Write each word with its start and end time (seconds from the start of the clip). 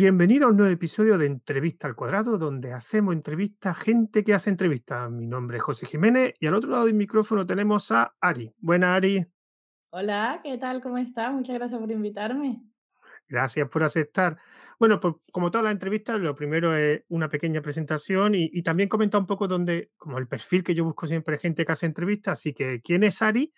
Bienvenido 0.00 0.46
a 0.46 0.50
un 0.50 0.58
nuevo 0.58 0.72
episodio 0.72 1.18
de 1.18 1.26
Entrevista 1.26 1.88
al 1.88 1.96
Cuadrado, 1.96 2.38
donde 2.38 2.72
hacemos 2.72 3.12
entrevistas 3.12 3.76
a 3.76 3.80
gente 3.80 4.22
que 4.22 4.32
hace 4.32 4.48
entrevistas. 4.48 5.10
Mi 5.10 5.26
nombre 5.26 5.56
es 5.56 5.62
José 5.64 5.86
Jiménez 5.86 6.34
y 6.38 6.46
al 6.46 6.54
otro 6.54 6.70
lado 6.70 6.84
del 6.84 6.94
micrófono 6.94 7.44
tenemos 7.44 7.90
a 7.90 8.14
Ari. 8.20 8.54
Buena, 8.58 8.94
Ari. 8.94 9.26
Hola, 9.90 10.38
¿qué 10.44 10.56
tal? 10.56 10.80
¿Cómo 10.80 10.98
estás? 10.98 11.32
Muchas 11.32 11.56
gracias 11.56 11.80
por 11.80 11.90
invitarme. 11.90 12.62
Gracias 13.28 13.68
por 13.68 13.82
aceptar. 13.82 14.38
Bueno, 14.78 15.00
pues 15.00 15.16
como 15.32 15.50
todas 15.50 15.64
las 15.64 15.72
entrevistas, 15.72 16.20
lo 16.20 16.36
primero 16.36 16.76
es 16.76 17.02
una 17.08 17.28
pequeña 17.28 17.60
presentación 17.60 18.36
y, 18.36 18.48
y 18.52 18.62
también 18.62 18.88
comentar 18.88 19.20
un 19.20 19.26
poco 19.26 19.48
dónde, 19.48 19.90
como 19.96 20.18
el 20.18 20.28
perfil 20.28 20.62
que 20.62 20.76
yo 20.76 20.84
busco 20.84 21.08
siempre 21.08 21.38
gente 21.38 21.64
que 21.64 21.72
hace 21.72 21.86
entrevistas, 21.86 22.38
así 22.38 22.54
que 22.54 22.80
quién 22.82 23.02
es 23.02 23.20
Ari 23.20 23.52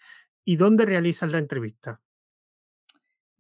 y 0.47 0.57
dónde 0.57 0.87
realizas 0.87 1.31
la 1.31 1.37
entrevista. 1.37 2.01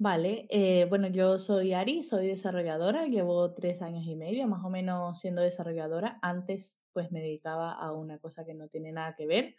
Vale, 0.02 0.46
eh, 0.48 0.86
bueno, 0.88 1.08
yo 1.08 1.38
soy 1.38 1.74
Ari, 1.74 2.04
soy 2.04 2.26
desarrolladora, 2.26 3.04
llevo 3.06 3.52
tres 3.52 3.82
años 3.82 4.06
y 4.06 4.16
medio 4.16 4.46
más 4.48 4.64
o 4.64 4.70
menos 4.70 5.20
siendo 5.20 5.42
desarrolladora. 5.42 6.18
Antes 6.22 6.80
pues 6.94 7.12
me 7.12 7.20
dedicaba 7.20 7.72
a 7.72 7.92
una 7.92 8.18
cosa 8.18 8.46
que 8.46 8.54
no 8.54 8.68
tiene 8.68 8.92
nada 8.92 9.14
que 9.14 9.26
ver, 9.26 9.56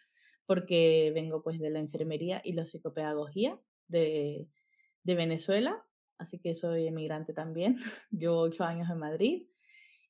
porque 0.48 1.12
vengo 1.14 1.44
pues 1.44 1.60
de 1.60 1.70
la 1.70 1.78
enfermería 1.78 2.42
y 2.44 2.54
la 2.54 2.66
psicopedagogía 2.66 3.60
de, 3.88 4.50
de 5.04 5.14
Venezuela, 5.16 5.86
así 6.18 6.40
que 6.40 6.56
soy 6.56 6.88
emigrante 6.88 7.34
también, 7.34 7.78
llevo 8.10 8.40
ocho 8.40 8.64
años 8.64 8.90
en 8.90 8.98
Madrid. 8.98 9.48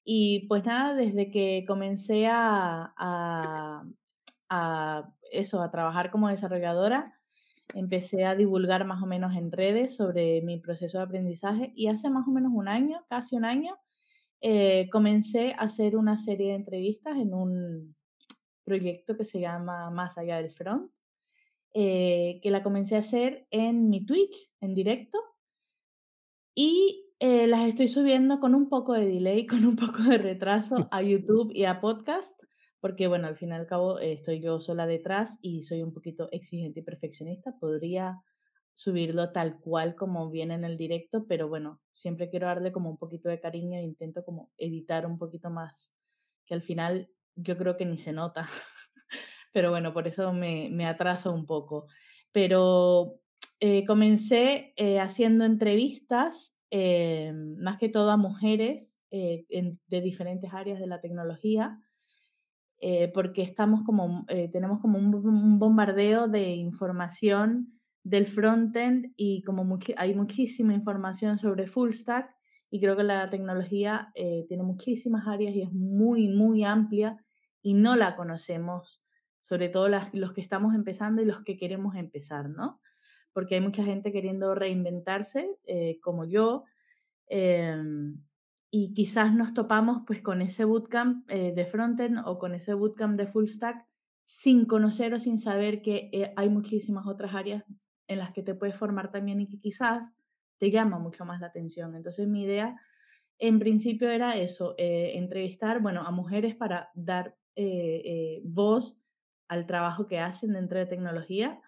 Y 0.05 0.47
pues 0.47 0.63
nada, 0.63 0.95
desde 0.95 1.29
que 1.29 1.65
comencé 1.67 2.27
a, 2.27 2.93
a, 2.95 3.83
a 4.49 5.13
eso, 5.29 5.61
a 5.61 5.71
trabajar 5.71 6.09
como 6.09 6.29
desarrolladora, 6.29 7.20
empecé 7.73 8.25
a 8.25 8.35
divulgar 8.35 8.85
más 8.85 9.01
o 9.01 9.05
menos 9.05 9.35
en 9.35 9.51
redes 9.51 9.95
sobre 9.95 10.41
mi 10.41 10.59
proceso 10.59 10.97
de 10.97 11.03
aprendizaje 11.03 11.71
y 11.75 11.87
hace 11.87 12.09
más 12.09 12.27
o 12.27 12.31
menos 12.31 12.51
un 12.53 12.67
año, 12.67 13.03
casi 13.09 13.35
un 13.35 13.45
año, 13.45 13.77
eh, 14.41 14.89
comencé 14.91 15.53
a 15.53 15.63
hacer 15.63 15.95
una 15.95 16.17
serie 16.17 16.49
de 16.49 16.55
entrevistas 16.55 17.17
en 17.17 17.33
un 17.33 17.95
proyecto 18.63 19.15
que 19.15 19.23
se 19.23 19.39
llama 19.39 19.89
Más 19.91 20.17
allá 20.17 20.37
del 20.37 20.51
front, 20.51 20.91
eh, 21.73 22.39
que 22.41 22.51
la 22.51 22.63
comencé 22.63 22.95
a 22.95 22.99
hacer 22.99 23.47
en 23.51 23.89
mi 23.89 24.05
Twitch, 24.05 24.51
en 24.59 24.73
directo, 24.73 25.19
y 26.55 27.05
eh, 27.19 27.47
las 27.47 27.67
estoy 27.67 27.87
subiendo 27.87 28.39
con 28.39 28.55
un 28.55 28.67
poco 28.67 28.93
de 28.93 29.05
delay, 29.05 29.45
con 29.47 29.65
un 29.65 29.75
poco 29.75 30.03
de 30.03 30.17
retraso 30.17 30.87
a 30.91 31.01
YouTube 31.01 31.51
y 31.53 31.65
a 31.65 31.79
podcast 31.79 32.41
porque 32.81 33.07
bueno, 33.07 33.27
al 33.27 33.37
fin 33.37 33.49
y 33.49 33.53
al 33.53 33.67
cabo 33.67 33.99
eh, 33.99 34.11
estoy 34.11 34.41
yo 34.41 34.59
sola 34.59 34.85
detrás 34.87 35.37
y 35.41 35.63
soy 35.63 35.83
un 35.83 35.93
poquito 35.93 36.27
exigente 36.31 36.81
y 36.81 36.83
perfeccionista. 36.83 37.55
Podría 37.59 38.21
subirlo 38.75 39.31
tal 39.31 39.59
cual 39.59 39.95
como 39.95 40.29
viene 40.29 40.55
en 40.55 40.65
el 40.65 40.77
directo, 40.77 41.25
pero 41.27 41.47
bueno, 41.47 41.79
siempre 41.91 42.29
quiero 42.29 42.47
darle 42.47 42.71
como 42.71 42.89
un 42.89 42.97
poquito 42.97 43.29
de 43.29 43.39
cariño 43.39 43.77
e 43.77 43.83
intento 43.83 44.25
como 44.25 44.51
editar 44.57 45.05
un 45.05 45.17
poquito 45.17 45.49
más, 45.49 45.91
que 46.45 46.55
al 46.55 46.63
final 46.63 47.09
yo 47.35 47.57
creo 47.57 47.77
que 47.77 47.85
ni 47.85 47.97
se 47.97 48.11
nota. 48.11 48.49
pero 49.53 49.69
bueno, 49.69 49.93
por 49.93 50.07
eso 50.07 50.33
me, 50.33 50.69
me 50.71 50.85
atraso 50.85 51.31
un 51.31 51.45
poco. 51.45 51.87
Pero 52.31 53.21
eh, 53.59 53.85
comencé 53.85 54.73
eh, 54.75 54.99
haciendo 54.99 55.45
entrevistas, 55.45 56.55
eh, 56.71 57.31
más 57.57 57.77
que 57.77 57.89
todo 57.89 58.09
a 58.09 58.17
mujeres 58.17 58.97
de 59.11 60.01
diferentes 60.01 60.53
áreas 60.53 60.79
de 60.79 60.87
la 60.87 61.01
tecnología 61.01 61.77
eh, 62.81 63.11
porque 63.13 63.43
estamos 63.43 63.83
como, 63.83 64.25
eh, 64.27 64.49
tenemos 64.51 64.81
como 64.81 64.97
un, 64.97 65.13
un, 65.13 65.59
bombardeo 65.59 66.27
de 66.27 66.55
información 66.55 67.79
del 68.03 68.25
frontend 68.25 69.13
y 69.15 69.43
como 69.43 69.63
much 69.63 69.91
hay 69.97 70.15
muchísima 70.15 70.73
información 70.73 71.37
sobre 71.37 71.67
full 71.67 71.91
stack 71.91 72.35
y 72.71 72.79
creo 72.79 72.95
que 72.95 73.03
la 73.03 73.29
tecnología 73.29 74.11
eh, 74.15 74.45
tiene 74.47 74.63
muchísimas 74.63 75.27
áreas 75.27 75.53
y 75.53 75.61
es 75.61 75.71
muy, 75.71 76.29
muy 76.29 76.63
amplia 76.63 77.23
y 77.61 77.73
no 77.73 77.95
la 77.95 78.15
conocemos, 78.15 79.03
sobre 79.41 79.67
todo 79.69 79.89
las, 79.89 80.11
los 80.13 80.33
que 80.33 80.41
estamos 80.41 80.73
empezando 80.73 81.21
y 81.21 81.25
los 81.25 81.43
que 81.43 81.57
queremos 81.57 81.95
empezar, 81.95 82.49
¿no? 82.49 82.79
Porque 83.33 83.55
hay 83.55 83.61
mucha 83.61 83.83
gente 83.83 84.11
queriendo 84.11 84.55
reinventarse, 84.55 85.57
eh, 85.67 85.99
como 86.01 86.25
yo, 86.25 86.63
em, 87.27 88.23
y 88.71 88.93
quizás 88.93 89.33
nos 89.35 89.53
topamos 89.53 90.03
pues 90.07 90.21
con 90.21 90.41
ese 90.41 90.65
bootcamp 90.65 91.29
eh, 91.29 91.53
de 91.53 91.65
frontend 91.65 92.19
o 92.25 92.39
con 92.39 92.55
ese 92.55 92.73
bootcamp 92.73 93.17
de 93.17 93.27
full 93.27 93.45
stack 93.45 93.85
sin 94.25 94.65
conocer 94.65 95.13
o 95.13 95.19
sin 95.19 95.37
saber 95.37 95.81
que 95.81 96.09
eh, 96.13 96.33
hay 96.37 96.49
muchísimas 96.49 97.05
otras 97.05 97.35
áreas 97.35 97.63
en 98.07 98.19
las 98.19 98.31
que 98.31 98.43
te 98.43 98.55
puedes 98.55 98.75
formar 98.75 99.11
también 99.11 99.41
y 99.41 99.47
que 99.47 99.59
quizás 99.59 100.09
te 100.57 100.71
llama 100.71 100.99
mucho 100.99 101.25
más 101.25 101.41
la 101.41 101.47
atención. 101.47 101.95
Entonces 101.95 102.27
mi 102.27 102.43
idea 102.43 102.75
en 103.41 103.57
principio 103.57 104.11
era 104.11 104.37
eso, 104.37 104.75
eh, 104.77 105.13
entrevistar, 105.15 105.81
bueno, 105.81 106.03
a 106.03 106.11
mujeres 106.11 106.55
para 106.55 106.91
dar 106.93 107.35
eh, 107.55 108.01
eh, 108.05 108.41
voz 108.45 108.95
al 109.47 109.65
trabajo 109.65 110.05
que 110.05 110.19
hacen 110.19 110.53
dentro 110.53 110.77
de 110.77 110.85
tecnología, 110.85 111.59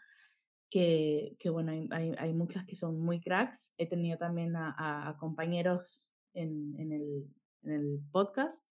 que, 0.69 1.35
que 1.39 1.49
bueno, 1.49 1.71
hay, 1.71 2.13
hay, 2.15 2.33
muchas 2.33 2.65
que 2.65 2.75
son 2.75 2.99
muy 2.99 3.19
cracks. 3.19 3.73
He 3.79 3.87
tenido 3.87 4.19
también 4.19 4.53
a 4.55 5.15
compañeros 5.19 6.12
en, 6.33 6.75
en, 6.79 6.91
el, 6.91 7.27
en 7.63 7.71
el 7.71 7.99
podcast, 8.11 8.65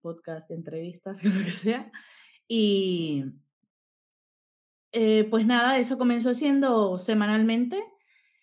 podcast, 0.00 0.50
entrevistas, 0.50 1.22
lo 1.24 1.44
que 1.44 1.50
sea. 1.52 1.90
Y 2.48 3.24
eh, 4.96 5.24
pues 5.28 5.44
nada, 5.44 5.78
eso 5.78 5.98
comenzó 5.98 6.34
siendo 6.34 6.98
semanalmente. 6.98 7.82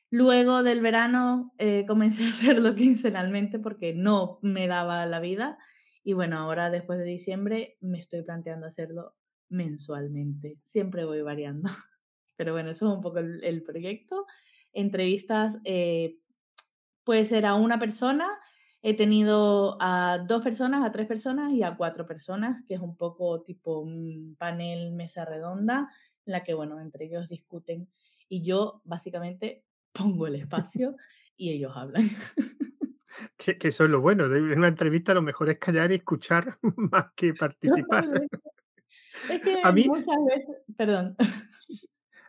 Luego 0.10 0.64
del 0.64 0.82
verano 0.82 1.54
eh, 1.58 1.86
comencé 1.88 2.26
a 2.26 2.30
hacerlo 2.30 2.76
quincenalmente 2.76 3.58
porque 3.58 3.94
no 3.94 4.40
me 4.42 4.68
daba 4.68 5.06
la 5.06 5.22
vida. 5.22 5.58
Y 6.04 6.14
bueno, 6.14 6.38
ahora 6.38 6.70
después 6.70 7.00
de 7.00 7.06
diciembre 7.06 7.78
me 7.80 8.00
estoy 8.00 8.24
planteando 8.24 8.68
hacerlo 8.68 9.16
mensualmente. 9.48 10.58
Siempre 10.64 11.06
voy 11.06 11.22
variando. 11.22 11.70
Pero 12.36 12.52
bueno, 12.52 12.72
eso 12.72 12.88
es 12.90 12.96
un 12.98 13.02
poco 13.02 13.20
el, 13.20 13.64
proyecto. 13.64 14.26
Entrevistas 14.74 15.60
eh, 15.64 16.18
puede 17.12 17.26
ser 17.26 17.46
a 17.46 17.56
una 17.56 17.78
persona. 17.78 18.40
He 18.82 18.96
tenido 18.96 19.76
a 19.82 20.20
dos 20.26 20.42
personas, 20.42 20.86
a 20.86 20.94
tres 20.94 21.08
personas 21.08 21.52
y 21.52 21.62
a 21.62 21.76
cuatro 21.76 22.08
personas, 22.08 22.64
que 22.66 22.76
es 22.76 22.80
un 22.80 22.96
poco 22.96 23.42
tipo 23.42 23.80
un 23.80 24.38
panel 24.40 24.94
mesa 24.94 25.26
redonda, 25.26 25.92
en 26.26 26.32
la 26.32 26.42
que, 26.46 26.54
bueno, 26.54 26.80
entre 26.80 27.08
ellos 27.08 27.28
discuten 27.28 27.90
y 28.30 28.44
yo 28.44 28.82
básicamente 28.86 29.66
pongo 29.92 30.26
el 30.26 30.36
espacio 30.36 30.96
y 31.36 31.50
ellos 31.52 31.74
hablan. 31.76 32.10
Que, 33.38 33.58
que, 33.58 33.68
eso 33.68 33.84
es 33.84 33.90
lo 33.90 34.00
bueno. 34.00 34.30
De 34.30 34.40
una 34.40 34.70
entrevista 34.70 35.14
lo 35.14 35.22
mejor 35.22 35.50
es 35.50 35.60
callar 35.60 35.92
y 35.92 35.96
escuchar 35.96 36.58
más 36.78 37.08
que 37.14 37.34
participar. 37.34 38.08
Es 39.30 39.42
que 39.42 39.60
a 39.62 39.72
mí, 39.74 39.86
muchas 39.86 40.26
veces, 40.26 40.56
perdón. 40.78 41.18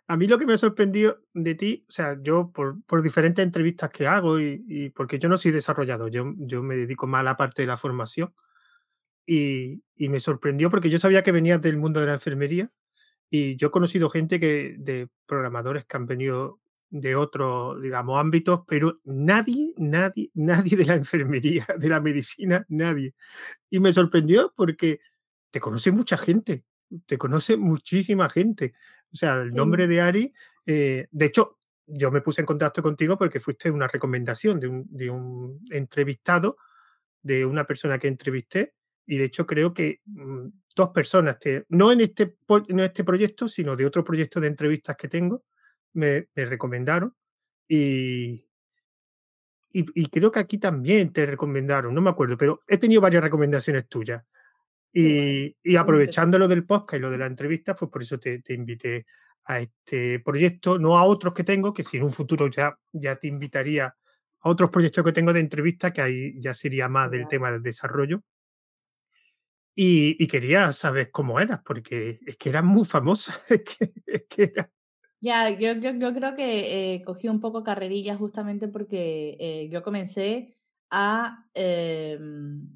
A 0.08 0.16
mí 0.16 0.26
lo 0.26 0.38
que 0.38 0.46
me 0.46 0.54
ha 0.54 0.58
sorprendido 0.58 1.20
de 1.32 1.54
ti, 1.54 1.86
o 1.88 1.92
sea, 1.92 2.18
yo 2.20 2.50
por, 2.52 2.82
por 2.84 3.02
diferentes 3.02 3.44
entrevistas 3.44 3.90
que 3.90 4.06
hago 4.06 4.40
y, 4.40 4.90
porque 4.94 5.18
yo 5.18 5.28
no 5.28 5.36
soy 5.36 5.52
desarrollador, 5.52 6.10
yo, 6.10 6.34
yo 6.38 6.62
me 6.62 6.76
dedico 6.76 7.06
más 7.06 7.20
a 7.20 7.24
la 7.24 7.36
parte 7.36 7.62
de 7.62 7.68
la 7.68 7.76
formación 7.76 8.34
y, 9.26 9.82
y, 9.94 10.08
me 10.08 10.20
sorprendió 10.20 10.70
porque 10.70 10.90
yo 10.90 10.98
sabía 10.98 11.22
que 11.22 11.32
venías 11.32 11.62
del 11.62 11.78
mundo 11.78 12.00
de 12.00 12.06
la 12.06 12.14
enfermería 12.14 12.70
y 13.30 13.56
yo 13.56 13.68
he 13.68 13.70
conocido 13.70 14.10
gente 14.10 14.40
que 14.40 14.76
de 14.78 15.08
programadores 15.26 15.86
que 15.86 15.96
han 15.96 16.06
venido 16.06 16.60
de 16.92 17.16
otros, 17.16 17.80
digamos, 17.80 18.20
ámbitos, 18.20 18.60
pero 18.68 19.00
nadie, 19.04 19.72
nadie, 19.78 20.30
nadie 20.34 20.76
de 20.76 20.84
la 20.84 20.94
enfermería, 20.94 21.66
de 21.78 21.88
la 21.88 22.00
medicina, 22.00 22.64
nadie. 22.68 23.14
Y 23.70 23.80
me 23.80 23.92
sorprendió 23.94 24.52
porque 24.54 25.00
te 25.50 25.58
conoce 25.58 25.90
mucha 25.90 26.18
gente, 26.18 26.64
te 27.06 27.16
conoce 27.16 27.56
muchísima 27.56 28.28
gente. 28.28 28.74
O 29.12 29.16
sea, 29.16 29.42
el 29.42 29.50
Sí. 29.50 29.56
nombre 29.56 29.86
de 29.86 30.00
Ari, 30.00 30.32
eh, 30.66 31.06
de 31.10 31.26
hecho, 31.26 31.58
yo 31.86 32.10
me 32.10 32.20
puse 32.22 32.40
en 32.42 32.46
contacto 32.46 32.82
contigo 32.82 33.18
porque 33.18 33.40
fuiste 33.40 33.70
una 33.70 33.88
recomendación 33.88 34.58
de 34.60 34.68
un, 34.68 34.86
de 34.90 35.10
un 35.10 35.60
entrevistado, 35.70 36.56
de 37.22 37.44
una 37.46 37.64
persona 37.66 37.98
que 37.98 38.08
entrevisté, 38.08 38.74
y 39.06 39.18
de 39.18 39.24
hecho 39.24 39.46
creo 39.46 39.74
que 39.74 40.00
mmm, 40.06 40.48
dos 40.76 40.90
personas, 40.90 41.38
no, 41.68 41.92
en 41.92 42.00
este, 42.02 42.36
no 42.48 42.64
en 42.68 42.80
este 42.80 43.04
proyecto, 43.04 43.48
sino 43.48 43.76
de 43.76 43.86
otro 43.86 44.04
proyecto 44.04 44.40
de 44.40 44.48
entrevistas 44.48 44.96
que 44.96 45.08
tengo, 45.08 45.44
me, 45.94 46.28
me 46.34 46.46
recomendaron 46.46 47.14
y, 47.68 48.46
y, 49.72 49.86
y, 49.94 50.06
creo 50.08 50.30
que 50.30 50.40
aquí 50.40 50.58
también 50.58 51.12
te 51.12 51.24
recomendaron, 51.26 51.94
no 51.94 52.00
me 52.02 52.10
acuerdo, 52.10 52.36
pero 52.36 52.60
he 52.68 52.78
tenido 52.78 53.00
varias 53.00 53.22
recomendaciones 53.22 53.88
tuyas. 53.88 54.22
Y, 54.92 55.56
y 55.62 55.76
aprovechando 55.76 56.38
lo 56.38 56.46
del 56.46 56.66
podcast 56.66 56.98
y 56.98 57.02
lo 57.02 57.10
de 57.10 57.18
la 57.18 57.26
entrevista, 57.26 57.74
pues 57.74 57.90
por 57.90 58.02
eso 58.02 58.18
te, 58.18 58.40
te, 58.40 58.52
invité 58.52 59.06
a 59.44 59.60
este 59.60 60.20
proyecto, 60.20 60.78
no 60.78 60.98
a 60.98 61.04
otros 61.04 61.32
que 61.32 61.44
tengo, 61.44 61.72
que 61.72 61.82
si 61.82 61.96
en 61.96 62.02
un 62.02 62.10
futuro 62.10 62.48
ya, 62.48 62.78
ya 62.92 63.16
te 63.16 63.28
invitaría 63.28 63.86
a 63.86 64.48
otros 64.48 64.70
proyectos 64.70 65.04
que 65.04 65.12
tengo 65.12 65.32
de 65.32 65.40
entrevista, 65.40 65.92
que 65.92 66.02
ahí 66.02 66.40
ya 66.40 66.52
sería 66.52 66.88
más 66.88 67.10
del 67.10 67.26
tema 67.26 67.50
del 67.50 67.62
desarrollo. 67.62 68.22
Y, 69.74 70.22
y, 70.22 70.26
quería 70.26 70.70
saber 70.72 71.10
cómo 71.10 71.40
eras, 71.40 71.60
porque 71.64 72.18
es 72.26 72.36
que 72.36 72.50
eras 72.50 72.64
muy 72.64 72.84
famosa. 72.84 73.34
Es 73.48 73.62
que, 73.62 73.92
es 74.06 74.24
que 74.28 74.42
era... 74.42 74.70
Ya, 75.20 75.48
yo, 75.50 75.72
yo, 75.74 75.92
yo, 75.92 76.12
creo 76.12 76.34
que 76.34 76.94
eh, 76.94 77.04
cogí 77.04 77.28
un 77.28 77.40
poco 77.40 77.62
carrerilla 77.62 78.16
justamente 78.16 78.66
porque 78.68 79.36
eh, 79.38 79.68
yo 79.70 79.82
comencé 79.82 80.58
a, 80.90 81.46
em, 81.54 82.68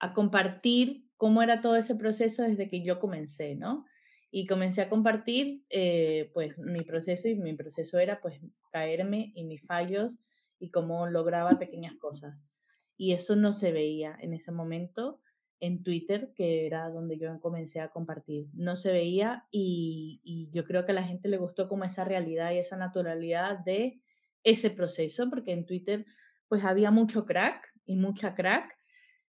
a 0.00 0.12
compartir 0.12 1.05
cómo 1.16 1.42
era 1.42 1.60
todo 1.60 1.76
ese 1.76 1.94
proceso 1.94 2.42
desde 2.42 2.68
que 2.68 2.82
yo 2.82 3.00
comencé, 3.00 3.54
¿no? 3.54 3.84
Y 4.30 4.46
comencé 4.46 4.82
a 4.82 4.88
compartir, 4.88 5.64
eh, 5.70 6.30
pues, 6.34 6.58
mi 6.58 6.82
proceso 6.82 7.28
y 7.28 7.36
mi 7.36 7.54
proceso 7.54 7.98
era, 7.98 8.20
pues, 8.20 8.40
caerme 8.70 9.32
y 9.34 9.44
mis 9.44 9.62
fallos 9.66 10.18
y 10.58 10.70
cómo 10.70 11.06
lograba 11.06 11.58
pequeñas 11.58 11.94
cosas. 11.96 12.44
Y 12.96 13.12
eso 13.12 13.36
no 13.36 13.52
se 13.52 13.72
veía 13.72 14.16
en 14.20 14.34
ese 14.34 14.52
momento 14.52 15.20
en 15.60 15.82
Twitter, 15.82 16.32
que 16.34 16.66
era 16.66 16.90
donde 16.90 17.18
yo 17.18 17.40
comencé 17.40 17.80
a 17.80 17.88
compartir. 17.88 18.48
No 18.52 18.76
se 18.76 18.92
veía 18.92 19.46
y, 19.50 20.20
y 20.22 20.50
yo 20.50 20.64
creo 20.64 20.84
que 20.84 20.92
a 20.92 20.96
la 20.96 21.04
gente 21.04 21.28
le 21.28 21.38
gustó 21.38 21.68
como 21.68 21.84
esa 21.84 22.04
realidad 22.04 22.52
y 22.52 22.58
esa 22.58 22.76
naturalidad 22.76 23.58
de 23.60 24.00
ese 24.44 24.70
proceso, 24.70 25.28
porque 25.30 25.52
en 25.52 25.66
Twitter 25.66 26.04
pues 26.48 26.64
había 26.64 26.90
mucho 26.90 27.24
crack 27.24 27.72
y 27.84 27.96
mucha 27.96 28.34
crack, 28.34 28.75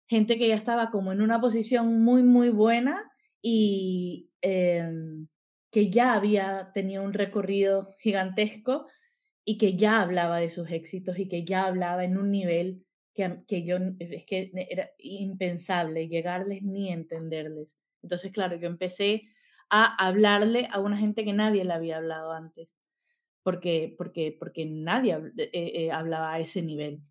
gente 0.07 0.37
que 0.37 0.47
ya 0.47 0.55
estaba 0.55 0.91
como 0.91 1.11
en 1.11 1.21
una 1.21 1.41
posición 1.41 2.03
muy, 2.03 2.23
muy 2.23 2.49
buena 2.49 3.11
y 3.41 4.29
em, 4.41 5.27
que 5.71 5.89
ya 5.89 6.13
había 6.13 6.71
tenido 6.73 7.03
un 7.03 7.13
recorrido 7.13 7.95
gigantesco 7.99 8.87
y 9.43 9.57
que 9.57 9.75
ya 9.75 10.01
hablaba 10.01 10.39
de 10.39 10.49
sus 10.49 10.69
éxitos 10.71 11.19
y 11.19 11.27
que 11.27 11.45
ya 11.45 11.65
hablaba 11.65 12.03
en 12.03 12.17
un 12.17 12.31
nivel 12.31 12.85
que, 13.13 13.43
que 13.47 13.63
yo, 13.63 13.77
es 13.99 14.25
que 14.25 14.51
era 14.69 14.89
impensable 14.97 16.07
llegarles 16.07 16.63
ni 16.63 16.91
entenderles. 16.91 17.77
Entonces, 18.01 18.31
claro, 18.31 18.55
yo 18.57 18.67
empecé 18.67 19.23
a 19.69 19.95
hablarle 20.05 20.67
a 20.71 20.79
una 20.79 20.97
gente 20.97 21.23
que 21.23 21.33
nadie 21.33 21.65
le 21.65 21.73
había 21.73 21.97
hablado 21.97 22.31
antes, 22.31 22.69
porque, 23.43 23.95
porque, 23.97 24.35
porque 24.37 24.65
nadie 24.65 25.17
eh, 25.37 25.49
eh, 25.53 25.91
hablaba 25.91 26.33
a 26.33 26.39
ese 26.39 26.61
nivel. 26.61 27.01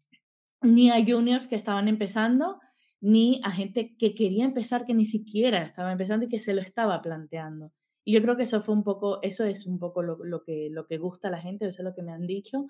Ni 0.62 0.90
a 0.90 1.04
juniors 1.04 1.46
que 1.46 1.56
estaban 1.56 1.88
empezando, 1.88 2.60
ni 3.04 3.40
a 3.44 3.50
gente 3.50 3.94
que 3.98 4.14
quería 4.14 4.46
empezar, 4.46 4.86
que 4.86 4.94
ni 4.94 5.04
siquiera 5.04 5.62
estaba 5.62 5.92
empezando 5.92 6.24
y 6.24 6.28
que 6.30 6.38
se 6.38 6.54
lo 6.54 6.62
estaba 6.62 7.02
planteando. 7.02 7.70
Y 8.02 8.14
yo 8.14 8.22
creo 8.22 8.36
que 8.36 8.44
eso 8.44 8.62
fue 8.62 8.74
un 8.74 8.82
poco, 8.82 9.20
eso 9.22 9.44
es 9.44 9.66
un 9.66 9.78
poco 9.78 10.02
lo, 10.02 10.24
lo 10.24 10.42
que, 10.42 10.68
lo 10.70 10.86
que 10.86 10.96
gusta 10.96 11.28
a 11.28 11.30
la 11.30 11.40
gente, 11.40 11.66
eso 11.66 11.82
es 11.82 11.84
lo 11.84 11.94
que 11.94 12.02
me 12.02 12.12
han 12.12 12.26
dicho. 12.26 12.66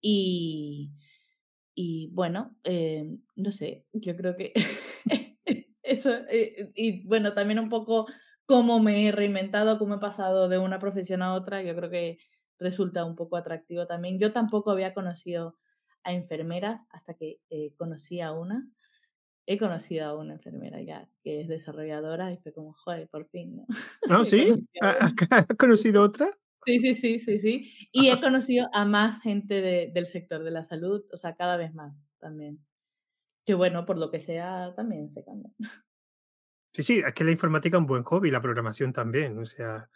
Y, 0.00 0.90
y 1.74 2.08
bueno, 2.12 2.56
eh, 2.64 3.18
no 3.36 3.52
sé, 3.52 3.84
yo 3.92 4.16
creo 4.16 4.36
que 4.36 4.54
eso, 5.82 6.12
eh, 6.30 6.72
y 6.74 7.06
bueno, 7.06 7.34
también 7.34 7.58
un 7.58 7.68
poco 7.68 8.06
cómo 8.46 8.80
me 8.80 9.06
he 9.06 9.12
reinventado, 9.12 9.78
cómo 9.78 9.96
he 9.96 9.98
pasado 9.98 10.48
de 10.48 10.56
una 10.58 10.78
profesión 10.78 11.20
a 11.22 11.34
otra, 11.34 11.62
yo 11.62 11.76
creo 11.76 11.90
que 11.90 12.18
resulta 12.58 13.04
un 13.04 13.16
poco 13.16 13.36
atractivo 13.36 13.86
también. 13.86 14.18
Yo 14.18 14.32
tampoco 14.32 14.70
había 14.70 14.94
conocido 14.94 15.58
a 16.04 16.14
enfermeras 16.14 16.86
hasta 16.90 17.14
que 17.14 17.40
eh, 17.50 17.74
conocí 17.76 18.20
a 18.22 18.32
una. 18.32 18.66
He 19.50 19.56
conocido 19.56 20.04
a 20.06 20.14
una 20.14 20.34
enfermera 20.34 20.82
ya 20.82 21.08
que 21.22 21.40
es 21.40 21.48
desarrolladora 21.48 22.30
y 22.30 22.36
fue 22.36 22.52
como, 22.52 22.74
joder, 22.74 23.08
por 23.08 23.26
fin, 23.30 23.56
¿no? 23.56 23.66
¿No? 24.20 24.24
¿Sí? 24.26 24.68
¿Has 24.82 25.46
conocido 25.58 26.02
otra? 26.02 26.28
Sí, 26.66 26.78
sí, 26.80 26.94
sí, 26.94 27.18
sí, 27.18 27.38
sí. 27.38 27.88
Y 27.90 28.10
he 28.10 28.20
conocido 28.20 28.68
a 28.74 28.84
más 28.84 29.22
gente 29.22 29.62
de, 29.62 29.90
del 29.94 30.04
sector 30.04 30.44
de 30.44 30.50
la 30.50 30.64
salud, 30.64 31.02
o 31.10 31.16
sea, 31.16 31.34
cada 31.34 31.56
vez 31.56 31.72
más 31.72 32.10
también. 32.18 32.62
Que 33.46 33.54
bueno, 33.54 33.86
por 33.86 33.98
lo 33.98 34.10
que 34.10 34.20
sea, 34.20 34.74
también 34.76 35.10
se 35.10 35.24
cambia. 35.24 35.50
Sí, 36.74 36.82
sí, 36.82 36.98
es 36.98 37.14
que 37.14 37.24
la 37.24 37.30
informática 37.30 37.78
es 37.78 37.80
un 37.80 37.86
buen 37.86 38.02
hobby, 38.02 38.30
la 38.30 38.42
programación 38.42 38.92
también, 38.92 39.38
o 39.38 39.46
sea, 39.46 39.88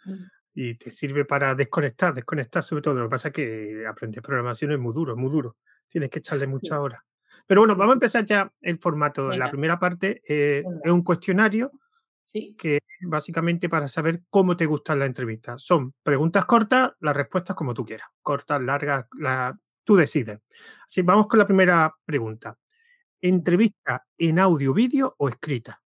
y 0.55 0.73
te 0.73 0.89
sirve 0.89 1.25
para 1.25 1.53
desconectar, 1.53 2.15
desconectar 2.15 2.63
sobre 2.63 2.81
todo. 2.81 2.95
Lo 2.95 3.03
que 3.03 3.11
pasa 3.11 3.27
es 3.27 3.35
que 3.35 3.85
aprender 3.87 4.23
programación 4.23 4.71
es 4.71 4.79
muy 4.79 4.95
duro, 4.95 5.13
es 5.13 5.19
muy 5.19 5.29
duro. 5.29 5.57
Tienes 5.87 6.09
que 6.09 6.17
echarle 6.17 6.47
muchas 6.47 6.79
horas. 6.79 7.01
Pero 7.47 7.61
bueno, 7.61 7.75
vamos 7.75 7.93
a 7.93 7.95
empezar 7.95 8.25
ya 8.25 8.51
el 8.61 8.79
formato. 8.79 9.31
La 9.31 9.49
primera 9.49 9.79
parte 9.79 10.21
eh, 10.27 10.63
es 10.83 10.91
un 10.91 11.03
cuestionario 11.03 11.71
que 12.57 12.79
básicamente 13.07 13.69
para 13.69 13.87
saber 13.87 14.23
cómo 14.29 14.57
te 14.57 14.65
gustan 14.65 14.99
las 14.99 15.07
entrevistas. 15.07 15.61
Son 15.61 15.93
preguntas 16.01 16.45
cortas, 16.45 16.93
las 16.99 17.15
respuestas 17.15 17.55
como 17.55 17.73
tú 17.73 17.85
quieras. 17.85 18.07
Cortas, 18.21 18.61
largas, 18.63 19.05
la, 19.19 19.57
tú 19.83 19.95
decides. 19.95 20.39
Así, 20.85 21.01
vamos 21.03 21.27
con 21.27 21.39
la 21.39 21.45
primera 21.45 21.93
pregunta. 22.05 22.57
¿Entrevista 23.21 24.05
en 24.17 24.39
audio, 24.39 24.73
vídeo 24.73 25.15
o 25.17 25.29
escrita? 25.29 25.81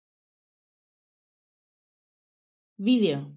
Vídeo. 2.78 3.31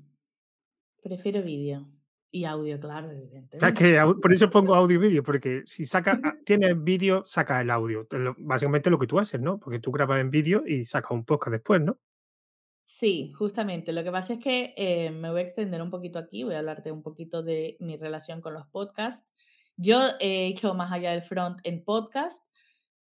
Prefiero 1.03 1.43
vídeo. 1.43 1.87
Y 2.31 2.45
audio, 2.45 2.79
claro, 2.79 3.11
evidentemente. 3.11 3.99
por 4.21 4.33
eso 4.33 4.51
pongo 4.51 4.75
audio 4.75 4.97
y 4.97 5.09
vídeo, 5.09 5.23
porque 5.23 5.63
si 5.67 5.87
saca, 5.87 6.21
ah, 6.23 6.35
tienes 6.45 6.83
vídeo, 6.83 7.25
saca 7.25 7.61
el 7.61 7.71
audio. 7.71 8.07
Básicamente 8.39 8.91
lo 8.91 8.99
que 8.99 9.07
tú 9.07 9.19
haces, 9.19 9.41
¿no? 9.41 9.59
Porque 9.59 9.79
tú 9.79 9.91
grabas 9.93 10.21
en 10.21 10.31
vídeo 10.31 10.65
y 10.67 10.85
sacas 10.85 11.13
un 11.13 11.25
podcast 11.25 11.53
después, 11.53 11.81
¿no? 11.81 11.99
Sí, 12.85 13.33
justamente. 13.33 13.93
Lo 13.93 14.05
que 14.05 14.13
pasa 14.13 14.35
es 14.35 14.39
que 14.39 14.75
eh, 14.77 15.11
me 15.11 15.31
voy 15.31 15.41
a 15.41 15.43
extender 15.43 15.83
un 15.83 15.91
poquito 15.91 16.19
aquí, 16.19 16.45
voy 16.45 16.55
a 16.55 16.61
hablarte 16.61 16.93
un 16.93 17.03
poquito 17.03 17.43
de 17.43 17.77
mi 17.81 17.97
relación 17.97 18.41
con 18.41 18.55
los 18.55 18.67
podcasts. 18.69 19.35
Yo 19.77 19.99
he 20.21 20.47
hecho 20.47 20.73
más 20.75 20.93
allá 20.93 21.11
del 21.11 21.23
front 21.23 21.59
en 21.65 21.85
podcast 21.85 22.45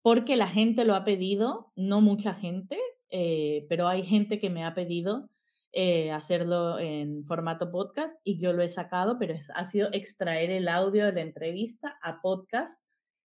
porque 0.03 0.37
la 0.37 0.49
gente 0.49 0.85
lo 0.85 0.95
ha 0.95 1.05
pedido, 1.05 1.73
no 1.77 2.01
mucha 2.01 2.35
gente, 2.35 2.79
eh, 3.11 3.67
pero 3.69 3.89
hay 3.89 4.05
gente 4.05 4.39
que 4.39 4.51
me 4.51 4.65
ha 4.65 4.75
pedido 4.75 5.30
eh, 5.73 6.11
hacerlo 6.11 6.79
en 6.79 7.25
formato 7.25 7.71
podcast 7.71 8.19
y 8.25 8.41
yo 8.41 8.53
lo 8.53 8.63
he 8.63 8.71
sacado, 8.71 9.19
pero 9.19 9.35
ha 9.55 9.65
sido 9.65 9.89
extraer 9.93 10.51
el 10.51 10.69
audio 10.69 11.07
de 11.07 11.13
la 11.13 11.21
entrevista 11.21 11.97
a 12.03 12.21
podcast, 12.21 12.83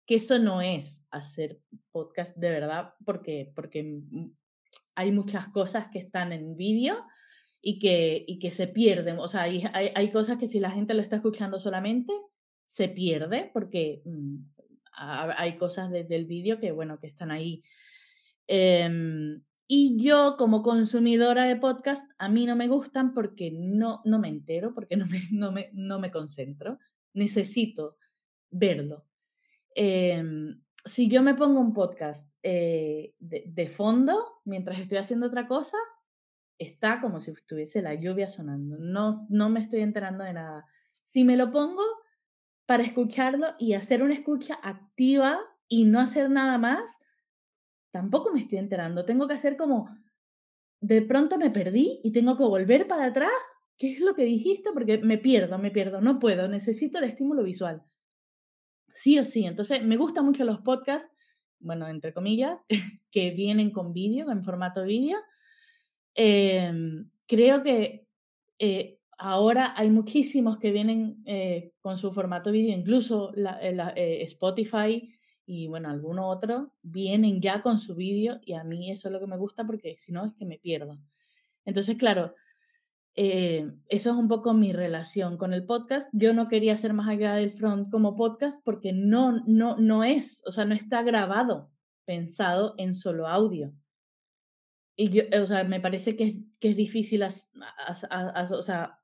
que 0.06 0.16
eso 0.16 0.38
no 0.38 0.60
es 0.60 1.06
hacer 1.10 1.60
podcast 1.92 2.36
de 2.36 2.50
verdad, 2.50 2.94
porque, 3.04 3.52
porque 3.54 3.84
mm, 3.84 4.30
hay 4.96 5.12
muchas 5.12 5.48
cosas 5.48 5.86
que 5.92 6.00
están 6.00 6.32
en 6.32 6.56
vídeo 6.56 6.96
y 7.60 7.78
que, 7.78 8.24
y 8.26 8.38
que 8.38 8.50
se 8.50 8.66
pierden. 8.66 9.18
O 9.18 9.28
sea, 9.28 9.42
hay, 9.42 9.64
hay, 9.72 10.10
cosas 10.10 10.36
que 10.38 10.48
si 10.48 10.60
la 10.60 10.70
gente 10.70 10.94
lo 10.94 11.02
está 11.02 11.16
escuchando 11.16 11.58
solamente, 11.58 12.12
se 12.66 12.88
pierde 12.88 13.50
porque 13.52 14.02
mm, 14.04 14.36
hay 14.92 15.56
cosas 15.56 15.90
desde 15.90 16.16
el 16.16 16.26
vídeo 16.26 16.58
que, 16.60 16.72
bueno, 16.72 16.98
que 17.00 17.06
están 17.06 17.30
ahí. 17.30 17.62
Em, 18.46 19.42
y 19.66 19.96
yo 20.02 20.36
como 20.36 20.62
consumidora 20.62 21.44
de 21.44 21.56
podcast, 21.56 22.10
a 22.18 22.28
mí 22.28 22.44
no 22.44 22.54
me 22.54 22.68
gustan 22.68 23.14
porque 23.14 23.50
no, 23.50 24.02
no 24.04 24.18
me 24.18 24.28
entero, 24.28 24.74
porque 24.74 24.96
no 24.96 25.06
me, 25.06 25.22
no 25.30 25.52
me, 25.52 25.70
no 25.72 25.98
me 25.98 26.10
concentro. 26.10 26.78
Necesito 27.14 27.96
verlo. 28.50 29.06
Em, 29.74 30.60
si 30.84 31.08
yo 31.08 31.22
me 31.22 31.34
pongo 31.34 31.60
un 31.60 31.72
podcast 31.72 32.30
eh, 32.42 33.14
de, 33.18 33.68
fondo 33.68 34.40
mientras 34.44 34.78
estoy 34.78 34.98
haciendo 34.98 35.26
otra 35.26 35.48
cosa, 35.48 35.78
está 36.58 37.00
como 37.00 37.20
si 37.20 37.30
estuviese 37.30 37.80
la 37.80 37.94
lluvia 37.94 38.28
sonando. 38.28 38.76
No, 38.78 39.26
no 39.30 39.48
me 39.48 39.60
estoy 39.60 39.80
enterando 39.80 40.24
de 40.24 40.34
nada. 40.34 40.66
Si 41.04 41.24
me 41.24 41.36
lo 41.36 41.50
pongo 41.50 41.82
para 42.66 42.82
escucharlo 42.82 43.46
y 43.58 43.72
hacer 43.72 44.02
una 44.02 44.14
escucha 44.14 44.58
activa 44.62 45.38
y 45.68 45.84
no 45.84 46.00
hacer 46.00 46.30
nada 46.30 46.58
más, 46.58 46.98
tampoco 47.94 48.32
me 48.32 48.40
estoy 48.40 48.58
enterando. 48.58 49.04
Tengo 49.04 49.28
que 49.28 49.34
hacer 49.34 49.56
como, 49.56 49.88
de 50.80 51.00
pronto 51.02 51.38
me 51.38 51.50
perdí 51.50 52.00
y 52.02 52.10
tengo 52.10 52.36
que 52.36 52.42
volver 52.42 52.88
para 52.88 53.04
atrás. 53.04 53.30
¿Qué 53.78 53.92
es 53.92 54.00
lo 54.00 54.16
que 54.16 54.24
dijiste? 54.24 54.70
Porque 54.72 54.98
me 54.98 55.16
pierdo, 55.16 55.58
me 55.58 55.70
pierdo, 55.70 56.00
no 56.00 56.18
puedo, 56.18 56.48
necesito 56.48 56.98
el 56.98 57.04
estímulo 57.04 57.44
visual. 57.44 57.84
Sí 58.92 59.16
o 59.20 59.24
sí. 59.24 59.46
Entonces, 59.46 59.84
me 59.84 59.96
gustan 59.96 60.24
mucho 60.24 60.44
los 60.44 60.58
podcasts, 60.58 61.08
bueno, 61.60 61.86
entre 61.86 62.12
comillas, 62.12 62.66
que 63.12 63.30
vienen 63.30 63.70
con 63.70 63.92
vídeo, 63.92 64.28
en 64.32 64.42
formato 64.42 64.82
vídeo. 64.82 65.18
Em, 66.16 67.08
creo 67.28 67.62
que 67.62 68.08
eh, 68.58 68.98
ahora 69.18 69.72
hay 69.76 69.88
muchísimos 69.88 70.58
que 70.58 70.72
vienen 70.72 71.22
eh, 71.26 71.74
con 71.80 71.96
su 71.96 72.12
formato 72.12 72.50
vídeo, 72.50 72.76
incluso 72.76 73.32
eh, 73.36 74.22
Spotify 74.22 75.14
y 75.46 75.68
bueno, 75.68 75.90
alguno 75.90 76.28
otro, 76.28 76.72
vienen 76.82 77.40
ya 77.40 77.62
con 77.62 77.78
su 77.78 77.94
vídeo 77.94 78.40
y 78.44 78.54
a 78.54 78.64
mí 78.64 78.90
eso 78.90 79.08
es 79.08 79.12
lo 79.12 79.20
que 79.20 79.26
me 79.26 79.36
gusta 79.36 79.64
porque 79.64 79.96
si 79.98 80.12
no 80.12 80.24
es 80.24 80.32
que 80.34 80.46
me 80.46 80.58
pierdo. 80.58 80.98
Entonces, 81.64 81.96
claro, 81.96 82.34
eh, 83.16 83.70
eso 83.88 84.10
es 84.10 84.16
un 84.16 84.28
poco 84.28 84.54
mi 84.54 84.72
relación 84.72 85.36
con 85.36 85.52
el 85.52 85.64
podcast. 85.64 86.08
Yo 86.12 86.34
no 86.34 86.48
quería 86.48 86.72
hacer 86.72 86.92
más 86.92 87.08
allá 87.08 87.34
del 87.34 87.50
front 87.52 87.90
como 87.90 88.16
podcast 88.16 88.60
porque 88.64 88.92
no, 88.92 89.42
no, 89.46 89.76
no 89.76 90.02
es, 90.02 90.42
o 90.46 90.52
sea, 90.52 90.64
no 90.64 90.74
está 90.74 91.02
grabado, 91.02 91.70
pensado 92.04 92.74
en 92.78 92.94
solo 92.94 93.28
audio. 93.28 93.72
Y 94.96 95.10
yo, 95.10 95.22
o 95.42 95.46
sea, 95.46 95.64
me 95.64 95.80
parece 95.80 96.16
que 96.16 96.24
es, 96.24 96.36
que 96.60 96.70
es 96.70 96.76
difícil, 96.76 97.22
o 97.22 98.62
sea, 98.62 99.00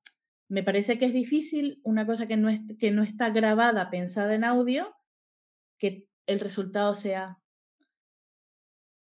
me 0.49 0.62
parece 0.62 0.99
que 0.99 1.06
es 1.06 1.12
difícil 1.12 1.80
una 1.85 2.06
cosa 2.06 2.26
que 2.26 2.37
no, 2.37 2.49
es, 2.49 2.61
que 2.78 2.90
no 2.90 3.02
está 3.02 3.30
grabada, 3.30 3.90
pensada 3.90 4.35
en 4.35 4.44
audio, 4.44 4.94
que 5.78 6.09
el 6.30 6.38
resultado 6.38 6.94
sea 6.94 7.38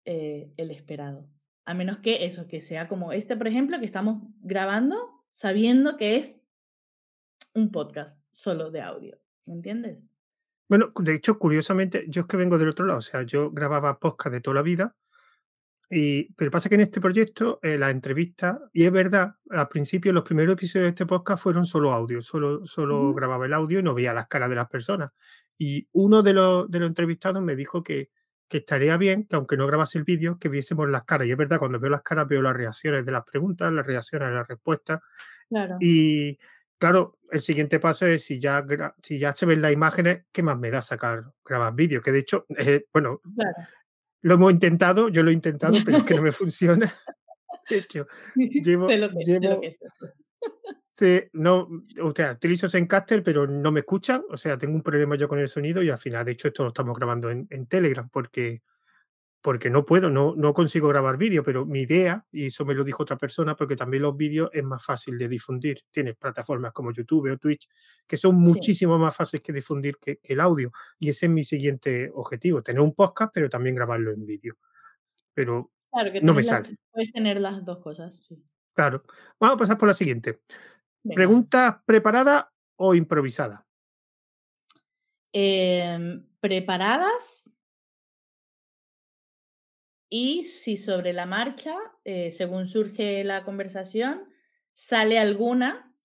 eh, 0.06 0.54
el 0.56 0.72
esperado. 0.72 1.30
A 1.66 1.74
menos 1.74 2.00
que 2.00 2.26
eso, 2.26 2.48
que 2.48 2.62
sea 2.62 2.88
como 2.88 3.12
este, 3.12 3.36
por 3.36 3.48
ejemplo, 3.48 3.78
que 3.80 3.86
estamos 3.86 4.24
grabando 4.40 5.26
sabiendo 5.34 5.98
que 5.98 6.16
es 6.16 6.42
un 7.54 7.72
podcast 7.72 8.22
solo 8.32 8.72
de 8.72 8.82
audio. 8.82 9.20
¿Me 9.46 9.56
entiendes? 9.56 10.00
Bueno, 10.70 10.94
de 10.96 11.16
hecho, 11.16 11.38
curiosamente, 11.38 12.06
yo 12.08 12.22
es 12.22 12.28
que 12.28 12.38
vengo 12.38 12.58
del 12.58 12.70
otro 12.70 12.86
lado, 12.86 13.00
o 13.00 13.04
sea, 13.04 13.24
yo 13.24 13.52
grababa 13.52 14.00
podcast 14.00 14.34
de 14.34 14.42
toda 14.42 14.56
la 14.56 14.62
vida, 14.62 14.96
y, 15.90 16.32
pero 16.34 16.52
pasa 16.52 16.70
que 16.70 16.76
en 16.76 16.82
este 16.82 17.02
proyecto, 17.02 17.60
eh, 17.64 17.78
la 17.78 17.90
entrevista, 17.90 18.62
y 18.72 18.86
es 18.86 18.92
verdad, 18.92 19.36
al 19.50 19.68
principio 19.68 20.14
los 20.14 20.24
primeros 20.24 20.54
episodios 20.54 20.86
de 20.86 20.90
este 20.90 21.06
podcast 21.08 21.42
fueron 21.42 21.66
solo 21.66 21.92
audio, 21.92 22.22
solo, 22.22 22.66
solo 22.66 23.14
grababa 23.14 23.48
el 23.48 23.54
audio 23.54 23.80
y 23.80 23.84
no 23.84 23.96
veía 23.96 24.14
las 24.14 24.28
caras 24.28 24.50
de 24.50 24.56
las 24.56 24.70
personas. 24.70 25.12
Y 25.60 25.88
uno 25.92 26.24
de 26.24 26.34
los, 26.34 26.72
de 26.72 26.80
los 26.80 26.88
entrevistados 26.88 27.44
me 27.44 27.56
dijo 27.56 27.84
que, 27.84 28.10
que 28.48 28.58
estaría 28.58 28.98
bien 28.98 29.26
que 29.26 29.36
aunque 29.36 29.58
no 29.58 29.68
grabase 29.68 29.98
el 29.98 30.06
vídeo, 30.06 30.40
que 30.40 30.50
viésemos 30.50 30.90
las 30.90 31.04
caras. 31.04 31.28
Y 31.28 31.32
es 31.32 31.38
verdad, 31.38 31.60
cuando 31.60 31.80
veo 31.80 31.92
las 31.92 32.02
caras 32.02 32.28
veo 32.28 32.42
las 32.42 32.56
reacciones 32.56 33.06
de 33.06 33.12
las 33.12 33.24
preguntas, 33.24 33.72
las 33.72 33.86
reacciones 33.86 34.30
a 34.30 34.32
las 34.32 34.48
respuestas. 34.48 35.02
Claro, 35.50 35.78
Y 35.82 36.40
claro, 36.78 37.20
el 37.32 37.42
siguiente 37.42 37.80
paso 37.80 38.08
es 38.08 38.24
si 38.24 38.40
ya, 38.40 38.66
si 39.04 39.20
ya 39.20 39.36
se 39.36 39.46
ven 39.46 39.62
las 39.62 39.74
imágenes, 39.74 40.24
¿qué 40.32 40.42
más 40.42 40.58
me 40.58 40.72
da 40.72 40.82
sacar, 40.82 41.26
grabar 41.46 41.76
vídeo? 41.76 42.02
Que 42.02 42.12
de 42.12 42.20
hecho, 42.20 42.46
eh, 42.58 42.86
bueno, 42.92 43.22
claro. 43.36 43.58
lo 44.22 44.34
hemos 44.34 44.52
intentado, 44.52 45.10
yo 45.10 45.24
lo 45.24 45.30
he 45.30 45.34
intentado, 45.34 45.76
pero 45.86 45.98
es 45.98 46.04
que 46.06 46.16
no 46.16 46.22
me 46.24 46.32
funciona. 46.32 46.92
De 47.70 47.78
hecho, 47.78 48.08
llevo, 48.36 48.90
lo 48.90 49.10
que 49.12 49.24
llevo, 49.26 49.62
es 51.02 51.08
eso. 51.08 51.24
sí, 51.24 51.30
no, 51.34 51.68
o 52.02 52.14
sea, 52.16 52.34
utilizo 52.34 52.70
Zencaster, 52.70 53.24
pero 53.24 53.48
no 53.48 53.72
me 53.72 53.82
escuchan. 53.82 54.24
O 54.30 54.38
sea, 54.38 54.58
tengo 54.58 54.76
un 54.76 54.84
problema 54.84 55.16
yo 55.16 55.28
con 55.28 55.40
el 55.40 55.50
sonido 55.50 55.82
y 55.84 55.90
al 55.90 56.00
final, 56.00 56.26
de 56.26 56.34
hecho, 56.34 56.48
esto 56.48 56.64
lo 56.64 56.70
estamos 56.70 56.98
grabando 56.98 57.30
en, 57.30 57.48
en 57.50 57.68
Telegram 57.68 58.10
porque 58.10 58.62
porque 59.42 59.70
no 59.70 59.86
puedo, 59.86 60.10
no, 60.10 60.36
no 60.36 60.54
consigo 60.54 60.90
grabar 60.90 61.18
vídeo, 61.18 61.44
pero 61.44 61.66
mi 61.66 61.82
idea, 61.82 62.26
y 62.32 62.48
eso 62.48 62.66
me 62.66 62.74
lo 62.74 62.84
dijo 62.84 63.04
otra 63.04 63.18
persona, 63.18 63.56
porque 63.56 63.76
también 63.76 64.04
los 64.04 64.18
vídeos 64.18 64.50
es 64.52 64.64
más 64.64 64.84
fácil 64.84 65.18
de 65.18 65.30
difundir. 65.30 65.84
Tienes 65.92 66.16
plataformas 66.18 66.74
como 66.74 66.92
YouTube 66.92 67.32
o 67.32 67.38
Twitch, 67.38 67.70
que 68.06 68.18
son 68.18 68.44
Sí, 68.44 68.50
muchísimo 68.50 68.98
más 69.00 69.16
fáciles 69.16 69.44
que 69.44 69.54
difundir 69.54 69.98
que, 69.98 70.18
que 70.18 70.34
el 70.34 70.42
audio. 70.42 70.72
Y 71.00 71.10
ese 71.10 71.28
es 71.28 71.32
mi 71.32 71.44
siguiente 71.46 72.12
objetivo, 72.14 72.62
tener 72.62 72.82
un 72.82 72.94
podcast, 72.94 73.32
pero 73.34 73.50
también 73.50 73.76
grabarlo 73.76 74.12
en 74.12 74.26
vídeo. 74.26 74.58
Pero 75.34 75.72
claro 75.90 76.12
que 76.12 76.22
no 76.22 76.34
me 76.34 76.44
las 76.44 76.48
sale. 76.48 76.76
puedes 76.92 77.14
tener 77.14 77.40
las 77.40 77.64
2 77.64 77.80
cosas, 77.80 78.20
sí. 78.28 78.44
Claro. 78.74 79.04
Vamos 79.40 79.56
a 79.56 79.58
pasar 79.58 79.78
por 79.78 79.88
la 79.88 79.94
siguiente. 79.94 80.42
¿Preguntas 81.04 81.78
preparadas 81.86 82.46
o 82.76 82.96
improvisadas? 82.96 83.62
Em, 85.32 86.26
preparadas 86.40 87.52
y 90.10 90.46
si 90.46 90.76
sobre 90.76 91.14
la 91.14 91.26
marcha, 91.28 91.76
eh, 92.04 92.32
según 92.32 92.68
surge 92.68 93.24
la 93.24 93.44
conversación, 93.44 94.28
sale 94.74 95.20
alguna 95.20 95.96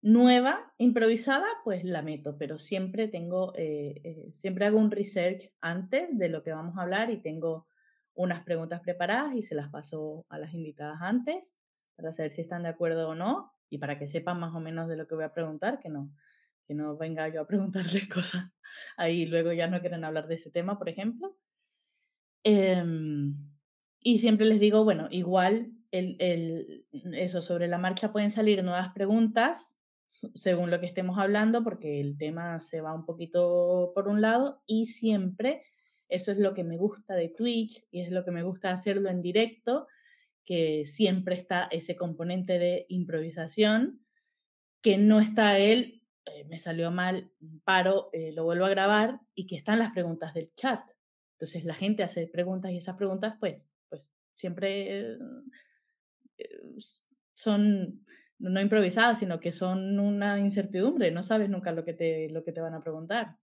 nueva, 0.00 0.74
improvisada, 0.78 1.46
pues 1.64 1.84
la 1.84 2.02
meto, 2.02 2.36
pero 2.38 2.58
siempre 2.58 3.08
tengo, 3.08 3.54
eh, 3.56 4.00
eh, 4.04 4.32
siempre 4.34 4.66
hago 4.66 4.78
un 4.78 4.90
research 4.90 5.50
antes 5.60 6.08
de 6.18 6.28
lo 6.28 6.42
que 6.42 6.52
vamos 6.52 6.76
a 6.76 6.82
hablar 6.82 7.10
y 7.10 7.22
tengo 7.22 7.66
unas 8.14 8.44
preguntas 8.44 8.80
preparadas 8.80 9.34
y 9.34 9.42
se 9.42 9.54
las 9.54 9.70
paso 9.70 10.26
a 10.28 10.38
las 10.38 10.52
invitadas 10.54 10.98
antes 11.00 11.54
para 11.96 12.12
saber 12.12 12.32
si 12.32 12.42
están 12.42 12.64
de 12.64 12.68
acuerdo 12.68 13.08
o 13.08 13.14
no 13.14 13.53
y 13.70 13.78
para 13.78 13.98
que 13.98 14.08
sepan 14.08 14.40
más 14.40 14.54
o 14.54 14.60
menos 14.60 14.88
de 14.88 14.96
lo 14.96 15.06
que 15.06 15.14
voy 15.14 15.24
a 15.24 15.32
preguntar, 15.34 15.80
que 15.80 15.88
no, 15.88 16.10
que 16.66 16.74
no 16.74 16.96
venga 16.96 17.28
yo 17.28 17.42
a 17.42 17.46
preguntarles 17.48 18.08
cosas 18.08 18.52
ahí 18.96 19.26
luego 19.26 19.52
ya 19.52 19.68
no 19.68 19.80
quieren 19.80 20.04
hablar 20.04 20.26
de 20.28 20.34
ese 20.36 20.50
tema, 20.50 20.78
por 20.78 20.88
ejemplo. 20.88 21.36
Em, 22.44 23.36
y 24.00 24.18
siempre 24.18 24.46
les 24.46 24.60
digo, 24.60 24.84
bueno, 24.84 25.08
igual 25.10 25.72
el, 25.90 26.16
el- 26.20 26.86
eso, 27.14 27.40
sobre 27.42 27.68
la 27.68 27.78
marcha 27.78 28.12
pueden 28.12 28.30
salir 28.30 28.62
nuevas 28.62 28.92
preguntas 28.94 29.78
según 30.08 30.70
lo 30.70 30.78
que 30.78 30.86
estemos 30.86 31.18
hablando, 31.18 31.64
porque 31.64 32.00
el 32.00 32.16
tema 32.18 32.60
se 32.60 32.80
va 32.80 32.94
un 32.94 33.04
poquito 33.04 33.90
por 33.94 34.06
un 34.08 34.20
lado 34.20 34.62
y 34.66 34.86
siempre, 34.86 35.62
eso 36.08 36.30
es 36.30 36.38
lo 36.38 36.54
que 36.54 36.62
me 36.62 36.76
gusta 36.76 37.14
de 37.14 37.30
Twitch 37.30 37.84
y 37.90 38.00
es 38.02 38.10
lo 38.12 38.24
que 38.24 38.30
me 38.30 38.42
gusta 38.44 38.70
hacerlo 38.70 39.08
en 39.10 39.22
directo, 39.22 39.88
que 40.44 40.84
siempre 40.86 41.34
está 41.34 41.68
ese 41.70 41.96
componente 41.96 42.58
de 42.58 42.86
improvisación, 42.88 44.04
que 44.82 44.98
no 44.98 45.20
está 45.20 45.58
él, 45.58 46.02
eh, 46.26 46.44
me 46.44 46.58
salió 46.58 46.90
mal, 46.90 47.30
paro, 47.64 48.10
eh, 48.12 48.32
lo 48.32 48.44
vuelvo 48.44 48.64
a 48.64 48.70
grabar 48.70 49.20
y 49.34 49.46
que 49.46 49.56
están 49.56 49.78
las 49.78 49.92
preguntas 49.92 50.34
del 50.34 50.52
chat. 50.54 50.90
Entonces 51.34 51.64
la 51.64 51.74
gente 51.74 52.02
hace 52.02 52.26
preguntas 52.26 52.70
y 52.72 52.78
esas 52.78 52.96
preguntas, 52.96 53.36
pues, 53.40 53.68
pues 53.88 54.10
siempre 54.34 55.16
eh, 56.38 56.48
son 57.34 58.04
no 58.38 58.60
improvisadas, 58.60 59.18
sino 59.18 59.40
que 59.40 59.52
son 59.52 59.98
una 59.98 60.38
incertidumbre. 60.38 61.10
No 61.10 61.22
sabes 61.22 61.48
nunca 61.48 61.72
lo 61.72 61.84
que 61.84 61.94
te, 61.94 62.28
lo 62.30 62.44
que 62.44 62.52
te 62.52 62.60
van 62.60 62.74
a 62.74 62.82
preguntar. 62.82 63.38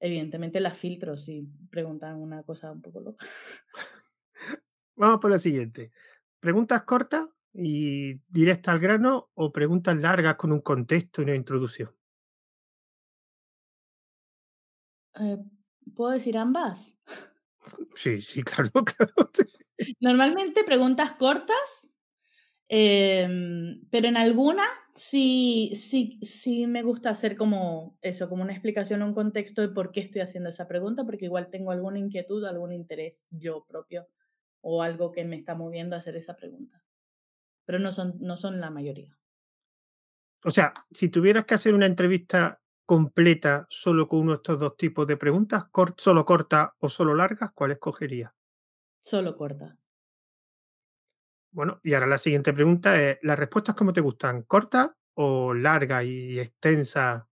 Evidentemente 0.00 0.60
las 0.60 0.78
filtro 0.78 1.16
si 1.16 1.46
preguntan 1.70 2.16
una 2.16 2.42
cosa 2.42 2.72
un 2.72 2.80
poco 2.80 3.00
loca. 3.00 3.26
Vamos 5.00 5.18
por 5.20 5.30
la 5.30 5.38
siguiente. 5.38 5.92
¿Preguntas 6.40 6.82
cortas 6.82 7.26
y 7.54 8.20
directas 8.28 8.74
al 8.74 8.80
grano 8.80 9.30
o 9.34 9.50
preguntas 9.50 9.98
largas 9.98 10.34
con 10.36 10.52
un 10.52 10.60
contexto 10.60 11.22
y 11.22 11.24
una 11.24 11.34
introducción? 11.34 11.90
Eh, 15.14 15.38
¿Puedo 15.94 16.12
decir 16.12 16.36
ambas? 16.36 16.94
Sí, 17.94 18.20
sí, 18.22 18.42
claro, 18.42 18.70
claro. 18.84 19.12
sí, 19.34 19.42
sí. 19.46 19.64
Normalmente 20.00 20.64
preguntas 20.64 21.12
cortas 21.12 21.86
Em, 22.68 23.82
pero 23.90 24.08
en 24.08 24.16
alguna 24.16 24.64
sí, 24.94 25.72
sí, 25.74 26.18
sí 26.22 26.66
me 26.66 26.82
gusta 26.82 27.10
hacer 27.10 27.36
como 27.36 27.98
eso, 28.02 28.28
como 28.28 28.42
una 28.42 28.52
explicación, 28.52 29.02
un 29.02 29.14
contexto 29.14 29.62
de 29.62 29.70
por 29.70 29.92
qué 29.92 30.00
estoy 30.00 30.22
haciendo 30.22 30.50
esa 30.50 30.68
pregunta, 30.68 31.04
porque 31.04 31.26
igual 31.26 31.50
tengo 31.50 31.72
alguna 31.72 31.98
inquietud, 31.98 32.44
algún 32.44 32.72
interés 32.72 33.26
yo 33.30 33.64
propio 33.68 34.08
o 34.62 34.82
algo 34.82 35.12
que 35.12 35.24
me 35.24 35.36
está 35.36 35.54
moviendo 35.54 35.96
a 35.96 35.98
hacer 36.00 36.16
esa 36.16 36.36
pregunta. 36.36 36.82
Pero 37.66 37.78
no 37.78 37.92
son, 37.92 38.14
no 38.20 38.36
son 38.36 38.60
la 38.60 38.70
mayoría. 38.70 39.16
O 40.44 40.50
sea, 40.50 40.72
si 40.90 41.08
tuvieras 41.08 41.44
que 41.44 41.54
hacer 41.54 41.74
una 41.74 41.86
entrevista 41.86 42.60
completa 42.86 43.66
solo 43.68 44.08
con 44.08 44.20
uno 44.20 44.32
de 44.32 44.36
estos 44.36 44.58
dos 44.58 44.76
tipos 44.76 45.06
de 45.06 45.16
preguntas, 45.16 45.64
cor- 45.70 45.94
solo 45.98 46.24
cortas 46.24 46.70
o 46.78 46.88
solo 46.90 47.14
largas, 47.14 47.52
¿cuál 47.52 47.72
escogerías? 47.72 48.32
Solo 49.00 49.36
corta. 49.36 49.76
Bueno, 51.52 51.80
y 51.82 51.94
ahora 51.94 52.06
la 52.06 52.18
siguiente 52.18 52.52
pregunta 52.52 53.00
es, 53.00 53.18
¿las 53.22 53.38
respuestas 53.38 53.74
cómo 53.74 53.92
te 53.92 54.00
gustan? 54.00 54.42
¿Cortas 54.42 54.90
o 55.14 55.52
largas 55.52 56.04
y 56.04 56.38
extensas? 56.38 57.24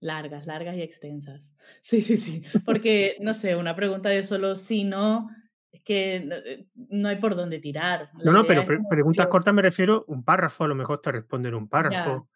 Largas, 0.00 0.46
largas 0.46 0.76
y 0.76 0.82
extensas. 0.82 1.56
Sí, 1.82 2.00
sí, 2.02 2.16
sí. 2.16 2.42
Porque, 2.64 3.16
no 3.20 3.34
sé, 3.34 3.56
una 3.56 3.74
pregunta 3.74 4.08
de 4.10 4.24
solo 4.24 4.56
sí, 4.56 4.84
no, 4.84 5.28
es 5.74 5.82
que 5.82 6.20
no, 6.20 6.36
eh, 6.36 6.68
no 6.74 7.08
hay 7.08 7.16
por 7.16 7.34
dónde 7.34 7.58
tirar. 7.58 8.10
No, 8.14 8.32
no, 8.32 8.46
pero 8.46 8.64
pre- 8.64 8.78
preguntas 8.88 9.26
cortas 9.26 9.52
me 9.52 9.62
refiero 9.62 10.04
un 10.06 10.24
párrafo, 10.24 10.64
a 10.64 10.68
lo 10.68 10.76
mejor 10.76 11.00
te 11.00 11.10
responden 11.10 11.54
un 11.54 11.68
párrafo. 11.68 12.28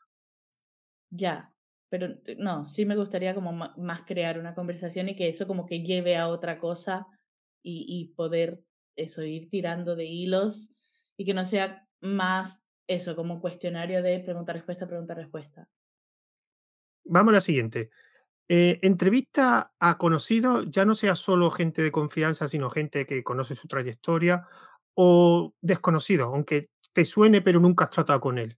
Ya, 1.11 1.55
pero 1.89 2.07
eh, 2.27 2.37
no, 2.39 2.69
sí 2.69 2.85
me 2.85 2.97
gustaría 2.97 3.35
como 3.35 3.53
más 3.53 4.03
crear 4.07 4.39
una 4.41 4.55
conversación 4.55 5.09
y 5.09 5.17
que 5.17 5.29
eso 5.29 5.47
como 5.47 5.67
que 5.67 5.83
lleve 5.83 6.17
a 6.17 6.29
otra 6.29 6.59
cosa 6.59 7.07
y, 7.63 7.87
y 7.89 8.15
poder 8.15 8.61
eso, 8.97 9.23
ir 9.23 9.49
tirando 9.49 9.95
de 9.95 10.07
hilos 10.07 10.73
y 11.17 11.25
que 11.25 11.33
no 11.35 11.47
sea 11.47 11.87
más 12.01 12.65
eso, 12.89 13.15
como 13.15 13.35
un 13.35 13.41
cuestionario 13.41 14.03
de 14.03 14.19
pregunta-respuesta, 14.19 14.89
pregunta-respuesta. 14.89 15.69
Vamos 17.05 17.31
a 17.31 17.35
la 17.35 17.41
siguiente. 17.41 17.91
Eh, 18.51 18.79
entrevista 18.83 19.73
a 19.79 19.99
conocidos, 19.99 20.67
ya 20.71 20.87
no 20.87 20.95
sea 20.95 21.17
solo 21.17 21.51
gente 21.51 21.83
de 21.83 21.93
confianza, 21.93 22.49
sino 22.49 22.71
gente 22.71 23.05
que 23.05 23.23
conoce 23.23 23.55
su 23.55 23.69
trayectoria 23.69 24.47
o 24.95 25.53
desconocido, 25.61 26.27
aunque 26.27 26.71
te 26.95 27.05
suene 27.05 27.43
pero 27.43 27.61
nunca 27.61 27.85
has 27.85 27.91
tratado 27.91 28.21
con 28.21 28.39
él. 28.39 28.57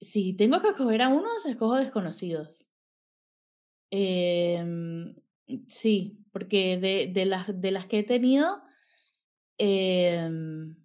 Si 0.00 0.34
tengo 0.34 0.60
que 0.60 0.70
escoger 0.70 1.02
a 1.02 1.08
unos, 1.08 1.44
escojo 1.46 1.76
desconocidos. 1.76 2.68
Em, 3.90 5.14
sí, 5.68 6.24
porque 6.32 6.76
de, 6.78 7.10
de 7.12 7.24
las, 7.26 7.60
de 7.60 7.70
las 7.70 7.86
que 7.86 8.00
he 8.00 8.04
tenido, 8.04 8.62
em, 9.58 10.76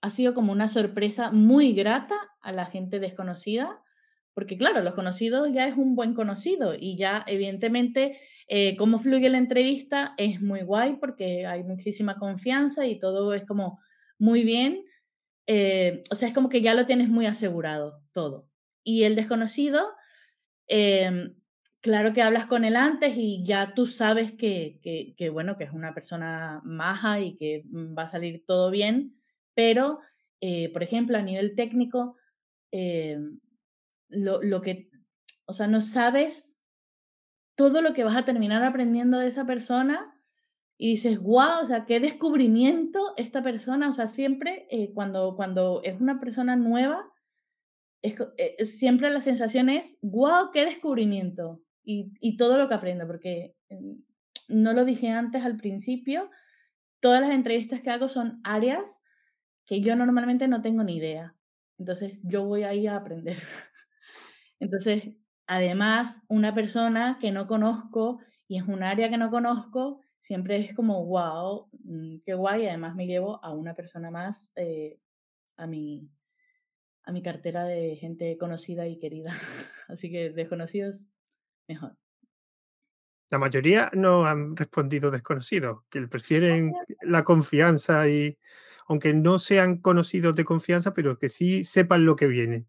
ha 0.00 0.10
sido 0.10 0.34
como 0.34 0.52
una 0.52 0.68
sorpresa 0.68 1.30
muy 1.30 1.72
grata 1.72 2.14
a 2.40 2.52
la 2.52 2.66
gente 2.66 3.00
desconocida, 3.00 3.82
porque 4.38 4.56
claro, 4.56 4.80
los 4.84 4.94
conocidos 4.94 5.48
ya 5.52 5.66
es 5.66 5.76
un 5.76 5.96
buen 5.96 6.14
conocido 6.14 6.72
y 6.78 6.96
ya 6.96 7.24
evidentemente 7.26 8.20
eh, 8.46 8.76
cómo 8.76 9.00
fluye 9.00 9.28
la 9.30 9.38
entrevista 9.38 10.14
es 10.16 10.40
muy 10.40 10.60
guay 10.62 10.94
porque 11.00 11.44
hay 11.44 11.64
muchísima 11.64 12.20
confianza 12.20 12.86
y 12.86 13.00
todo 13.00 13.34
es 13.34 13.44
como 13.44 13.80
muy 14.16 14.44
bien. 14.44 14.84
eh, 15.48 16.04
o 16.12 16.14
sea, 16.14 16.28
es 16.28 16.34
como 16.34 16.48
que 16.50 16.62
ya 16.62 16.74
lo 16.74 16.86
tienes 16.86 17.08
muy 17.08 17.26
asegurado 17.26 18.00
todo. 18.12 18.48
Y 18.84 19.02
el 19.02 19.16
desconocido, 19.16 19.88
em, 20.68 21.34
claro 21.80 22.12
que 22.12 22.22
hablas 22.22 22.46
con 22.46 22.64
él 22.64 22.76
antes 22.76 23.14
y 23.16 23.42
ya 23.44 23.74
tú 23.74 23.86
sabes 23.86 24.34
que, 24.34 24.78
que, 25.16 25.30
bueno, 25.30 25.56
que 25.56 25.64
es 25.64 25.72
una 25.72 25.94
persona 25.94 26.60
maja 26.64 27.18
y 27.18 27.34
que 27.34 27.64
mm, 27.68 27.98
va 27.98 28.04
a 28.04 28.08
salir 28.08 28.44
todo 28.46 28.70
bien, 28.70 29.16
pero, 29.54 29.98
eh, 30.40 30.72
por 30.72 30.84
ejemplo, 30.84 31.18
a 31.18 31.22
nivel 31.22 31.56
técnico, 31.56 32.16
em, 32.70 33.40
lo, 34.08 34.42
lo 34.42 34.60
que 34.62 34.90
O 35.46 35.52
sea, 35.52 35.66
no 35.66 35.80
sabes 35.80 36.60
todo 37.54 37.82
lo 37.82 37.92
que 37.92 38.04
vas 38.04 38.16
a 38.16 38.24
terminar 38.24 38.62
aprendiendo 38.62 39.18
de 39.18 39.26
esa 39.26 39.44
persona 39.44 40.14
y 40.78 40.92
dices, 40.92 41.18
wow, 41.18 41.60
o 41.62 41.66
sea, 41.66 41.86
qué 41.86 41.98
descubrimiento 41.98 43.14
esta 43.16 43.42
persona, 43.42 43.88
o 43.88 43.92
sea, 43.92 44.06
siempre 44.06 44.68
eh, 44.70 44.92
cuando, 44.94 45.34
cuando 45.34 45.80
es 45.82 46.00
una 46.00 46.20
persona 46.20 46.54
nueva, 46.54 47.10
es, 48.00 48.14
eh, 48.36 48.64
siempre 48.64 49.10
la 49.10 49.20
sensación 49.20 49.68
es, 49.70 49.98
wow, 50.02 50.52
qué 50.52 50.64
descubrimiento 50.64 51.60
y, 51.82 52.12
y 52.20 52.36
todo 52.36 52.58
lo 52.58 52.68
que 52.68 52.74
aprendo, 52.74 53.08
porque 53.08 53.56
mm, 53.70 53.94
no 54.48 54.72
lo 54.72 54.84
dije 54.84 55.08
antes 55.08 55.44
al 55.44 55.56
principio, 55.56 56.30
todas 57.00 57.20
las 57.20 57.30
entrevistas 57.30 57.80
que 57.80 57.90
hago 57.90 58.08
son 58.08 58.40
áreas 58.44 59.00
que 59.66 59.80
yo 59.80 59.96
normalmente 59.96 60.48
no 60.48 60.62
tengo 60.62 60.82
ni 60.82 60.96
idea. 60.96 61.34
Entonces, 61.78 62.20
yo 62.24 62.44
voy 62.44 62.62
ahí 62.62 62.86
a 62.86 62.96
aprender. 62.96 63.38
Entonces, 64.60 65.10
además, 65.46 66.22
una 66.28 66.54
persona 66.54 67.18
que 67.20 67.32
no 67.32 67.46
conozco 67.46 68.20
y 68.48 68.58
es 68.58 68.64
un 68.66 68.82
área 68.82 69.10
que 69.10 69.18
no 69.18 69.30
conozco, 69.30 70.00
siempre 70.18 70.56
es 70.56 70.74
como, 70.74 71.04
wow, 71.04 71.68
mm, 71.84 72.18
qué 72.24 72.34
guay. 72.34 72.66
Además, 72.66 72.94
me 72.94 73.06
llevo 73.06 73.42
a 73.44 73.52
una 73.52 73.74
persona 73.74 74.10
más 74.10 74.52
eh, 74.56 74.98
a, 75.56 75.66
mi, 75.66 76.10
a 77.04 77.12
mi 77.12 77.22
cartera 77.22 77.64
de 77.64 77.96
gente 77.96 78.36
conocida 78.38 78.86
y 78.86 78.98
querida. 78.98 79.30
Así 79.88 80.10
que 80.10 80.30
desconocidos, 80.30 81.08
mejor. 81.68 81.96
La 83.30 83.38
mayoría 83.38 83.90
no 83.92 84.24
han 84.24 84.56
respondido 84.56 85.10
desconocidos, 85.10 85.82
que 85.90 86.00
prefieren 86.08 86.72
la 87.02 87.24
confianza 87.24 88.08
y, 88.08 88.38
aunque 88.86 89.12
no 89.12 89.38
sean 89.38 89.78
conocidos 89.82 90.34
de 90.34 90.44
confianza, 90.44 90.94
pero 90.94 91.18
que 91.18 91.28
sí 91.28 91.62
sepan 91.62 92.06
lo 92.06 92.16
que 92.16 92.26
viene. 92.26 92.66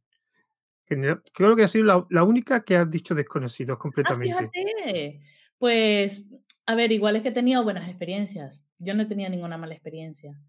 Creo 1.33 1.55
que 1.55 1.63
ha 1.63 1.67
sido 1.67 2.07
la, 2.09 2.23
única 2.23 2.63
que 2.63 2.75
has 2.75 2.89
dicho 2.89 3.13
desconocidos 3.13 3.77
Ah, 3.77 3.79
completamente. 3.79 4.49
fíjate. 4.51 5.21
Pues, 5.57 6.29
a 6.65 6.75
ver, 6.75 6.91
igual 6.91 7.15
es 7.15 7.21
que 7.21 7.29
he 7.29 7.33
tenido 7.33 7.63
buenas 7.63 7.87
experiencias. 7.87 8.65
Yo 8.79 8.93
no 8.93 9.03
he 9.03 9.05
tenido 9.05 9.29
ninguna 9.29 9.57
mala 9.57 9.73
experiencia. 9.73 10.39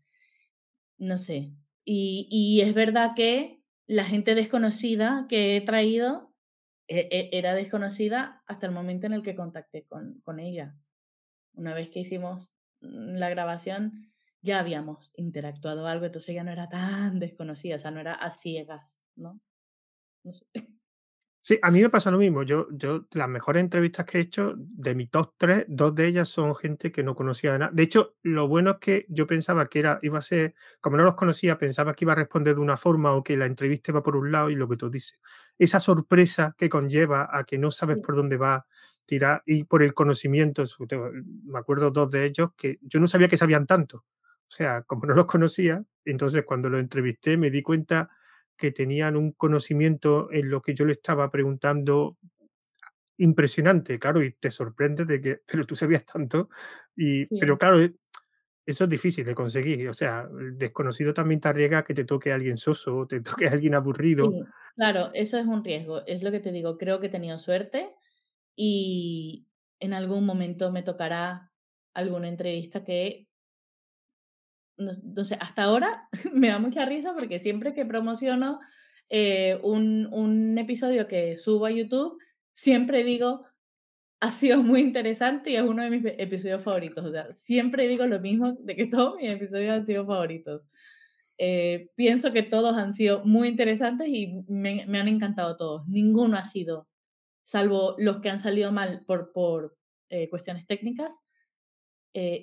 No 0.98 1.18
sé. 1.18 1.52
Y, 1.84 2.28
y 2.30 2.60
es 2.60 2.74
verdad 2.74 3.12
que 3.14 3.60
la 3.86 4.04
gente 4.04 4.34
desconocida 4.34 5.26
que 5.28 5.56
he 5.56 5.60
traído 5.60 6.32
e, 6.86 7.08
e, 7.10 7.38
era 7.38 7.54
desconocida 7.54 8.42
hasta 8.46 8.66
el 8.66 8.72
momento 8.72 9.06
en 9.06 9.12
el 9.12 9.22
que 9.22 9.36
contacté 9.36 9.84
con, 9.84 10.20
con 10.22 10.40
ella. 10.40 10.74
Una 11.54 11.74
vez 11.74 11.90
que 11.90 12.00
hicimos 12.00 12.50
mm, 12.80 13.16
la 13.16 13.30
grabación, 13.30 14.12
ya 14.42 14.58
habíamos 14.58 15.12
interactuado 15.14 15.86
algo, 15.86 16.06
entonces 16.06 16.34
ya 16.34 16.44
no 16.44 16.50
era 16.50 16.68
tan 16.68 17.18
desconocida, 17.18 17.76
o 17.76 17.78
sea, 17.78 17.90
no 17.90 18.00
era 18.00 18.14
a 18.14 18.30
ciegas, 18.30 18.92
¿no? 19.16 19.40
No 20.24 20.32
sé. 20.32 20.44
Sí, 21.42 21.58
a 21.62 21.70
mí 21.70 21.80
me 21.80 21.88
pasa 21.88 22.10
lo 22.10 22.18
mismo. 22.18 22.42
Yo, 22.42 22.68
yo, 22.72 23.06
las 23.12 23.28
mejores 23.28 23.62
entrevistas 23.62 24.04
que 24.04 24.18
he 24.18 24.20
hecho, 24.20 24.54
de 24.58 24.94
mi 24.94 25.06
top 25.06 25.34
3, 25.38 25.64
dos 25.68 25.94
de 25.94 26.06
ellas 26.06 26.28
son 26.28 26.54
gente 26.54 26.92
que 26.92 27.02
no 27.02 27.14
conocía 27.14 27.56
nada. 27.58 27.70
De 27.74 27.82
hecho, 27.84 28.16
lo 28.22 28.46
bueno 28.46 28.72
es 28.72 28.76
que 28.80 29.06
yo 29.08 29.26
pensaba 29.26 29.68
que 29.68 29.78
era, 29.78 29.98
iba 30.02 30.18
a 30.18 30.22
ser, 30.22 30.54
como 30.82 30.98
no 30.98 31.04
los 31.04 31.14
conocía, 31.14 31.56
pensaba 31.58 31.94
que 31.94 32.04
iba 32.04 32.12
a 32.12 32.16
responder 32.16 32.54
de 32.56 32.60
una 32.60 32.76
forma 32.76 33.12
o 33.14 33.24
que 33.24 33.38
la 33.38 33.46
entrevista 33.46 33.90
iba 33.92 34.02
por 34.02 34.16
un 34.16 34.30
lado 34.32 34.50
y 34.50 34.54
lo 34.56 34.68
que 34.68 34.76
tú 34.76 34.90
dices. 34.90 35.18
Esa 35.58 35.80
sorpresa 35.80 36.54
que 36.58 36.68
conlleva 36.68 37.28
a 37.32 37.44
que 37.44 37.58
no 37.58 37.70
sabes 37.70 37.98
por 37.98 38.16
dónde 38.16 38.36
va 38.36 38.54
a 38.56 38.66
tirar 39.06 39.42
y 39.46 39.64
por 39.64 39.82
el 39.82 39.94
conocimiento. 39.94 40.64
Me 41.44 41.58
acuerdo 41.58 41.90
dos 41.90 42.10
de 42.10 42.26
ellos 42.26 42.50
que 42.56 42.78
yo 42.82 43.00
no 43.00 43.06
sabía 43.06 43.28
que 43.28 43.38
sabían 43.38 43.66
tanto. 43.66 44.04
O 44.48 44.52
sea, 44.52 44.82
como 44.82 45.06
no 45.06 45.14
los 45.14 45.26
conocía, 45.26 45.82
entonces 46.04 46.44
cuando 46.44 46.68
los 46.68 46.80
entrevisté 46.80 47.36
me 47.38 47.50
di 47.50 47.62
cuenta 47.62 48.10
que 48.60 48.72
tenían 48.72 49.16
un 49.16 49.32
conocimiento 49.32 50.30
en 50.32 50.50
lo 50.50 50.62
que 50.62 50.74
yo 50.76 50.86
le 50.86 50.94
estaba 50.94 51.30
preguntando 51.32 52.18
impresionante, 53.18 53.98
claro, 53.98 54.22
y 54.22 54.32
te 54.32 54.50
sorprende 54.50 55.04
de 55.04 55.20
que, 55.20 55.36
pero 55.46 55.66
tú 55.66 55.76
sabías 55.76 56.04
tanto, 56.04 56.48
y, 56.96 57.26
pero 57.38 57.58
Sí. 57.58 57.58
claro, 57.58 57.80
e, 57.80 57.94
eso 58.66 58.84
es 58.84 58.90
difícil 58.90 59.24
de 59.26 59.34
conseguir, 59.34 59.88
o 59.88 59.94
sea, 59.94 60.28
el 60.40 60.58
desconocido 60.58 61.14
también 61.14 61.40
te 61.40 61.48
arriesga 61.48 61.78
a 61.78 61.84
que 61.84 61.94
te 61.94 62.04
toque 62.04 62.32
alguien 62.32 62.58
soso, 62.58 63.06
te 63.08 63.20
toque 63.22 63.48
alguien 63.48 63.74
aburrido. 63.74 64.32
Sí, 64.32 64.52
claro, 64.76 65.10
eso 65.14 65.38
es 65.38 65.46
un 65.46 65.64
riesgo, 65.64 66.04
es 66.06 66.22
lo 66.22 66.30
que 66.30 66.40
te 66.40 66.52
digo, 66.52 66.76
creo 66.76 67.00
que 67.00 67.06
he 67.06 67.10
tenido 67.10 67.38
suerte 67.38 67.94
y 68.56 69.48
en 69.80 69.94
algún 69.94 70.26
momento 70.26 70.72
me 70.72 70.84
tocará 70.84 71.52
alguna 71.94 72.28
entrevista 72.28 72.84
que 72.84 73.29
no, 74.80 75.24
sé, 75.24 75.36
hasta 75.40 75.64
ahora 75.64 76.08
me 76.32 76.48
da 76.48 76.58
mucha 76.58 76.84
risa 76.84 77.14
porque 77.14 77.38
siempre 77.38 77.74
que 77.74 77.84
promociono 77.84 78.60
eh, 79.08 79.58
un, 79.62 80.08
un 80.12 80.56
episodio 80.58 81.06
que 81.06 81.36
subo 81.36 81.66
a 81.66 81.70
YouTube, 81.70 82.18
siempre 82.54 83.04
digo, 83.04 83.44
ha 84.20 84.32
sido 84.32 84.62
muy 84.62 84.80
interesante 84.80 85.50
y 85.50 85.56
es 85.56 85.62
uno 85.62 85.82
de 85.82 85.90
mis 85.90 86.04
episodios 86.18 86.62
favoritos. 86.62 87.04
O 87.04 87.10
sea, 87.10 87.32
siempre 87.32 87.88
digo 87.88 88.06
lo 88.06 88.20
mismo 88.20 88.52
de 88.52 88.76
que 88.76 88.86
todos 88.86 89.16
mis 89.16 89.30
episodios 89.30 89.72
han 89.72 89.86
sido 89.86 90.06
favoritos. 90.06 90.62
Eh, 91.38 91.90
pienso 91.94 92.32
que 92.32 92.42
todos 92.42 92.76
han 92.76 92.92
sido 92.92 93.24
muy 93.24 93.48
interesantes 93.48 94.08
y 94.08 94.44
me, 94.46 94.82
han 94.82 95.08
encantado 95.08 95.56
todos. 95.56 95.86
Ninguno 95.88 96.36
ha 96.36 96.44
sido, 96.44 96.88
salvo 97.44 97.94
los 97.98 98.20
que 98.20 98.28
han 98.28 98.40
salido 98.40 98.72
mal 98.72 99.04
por, 99.06 99.32
por 99.32 99.76
eh, 100.10 100.28
cuestiones 100.28 100.66
técnicas, 100.66 101.14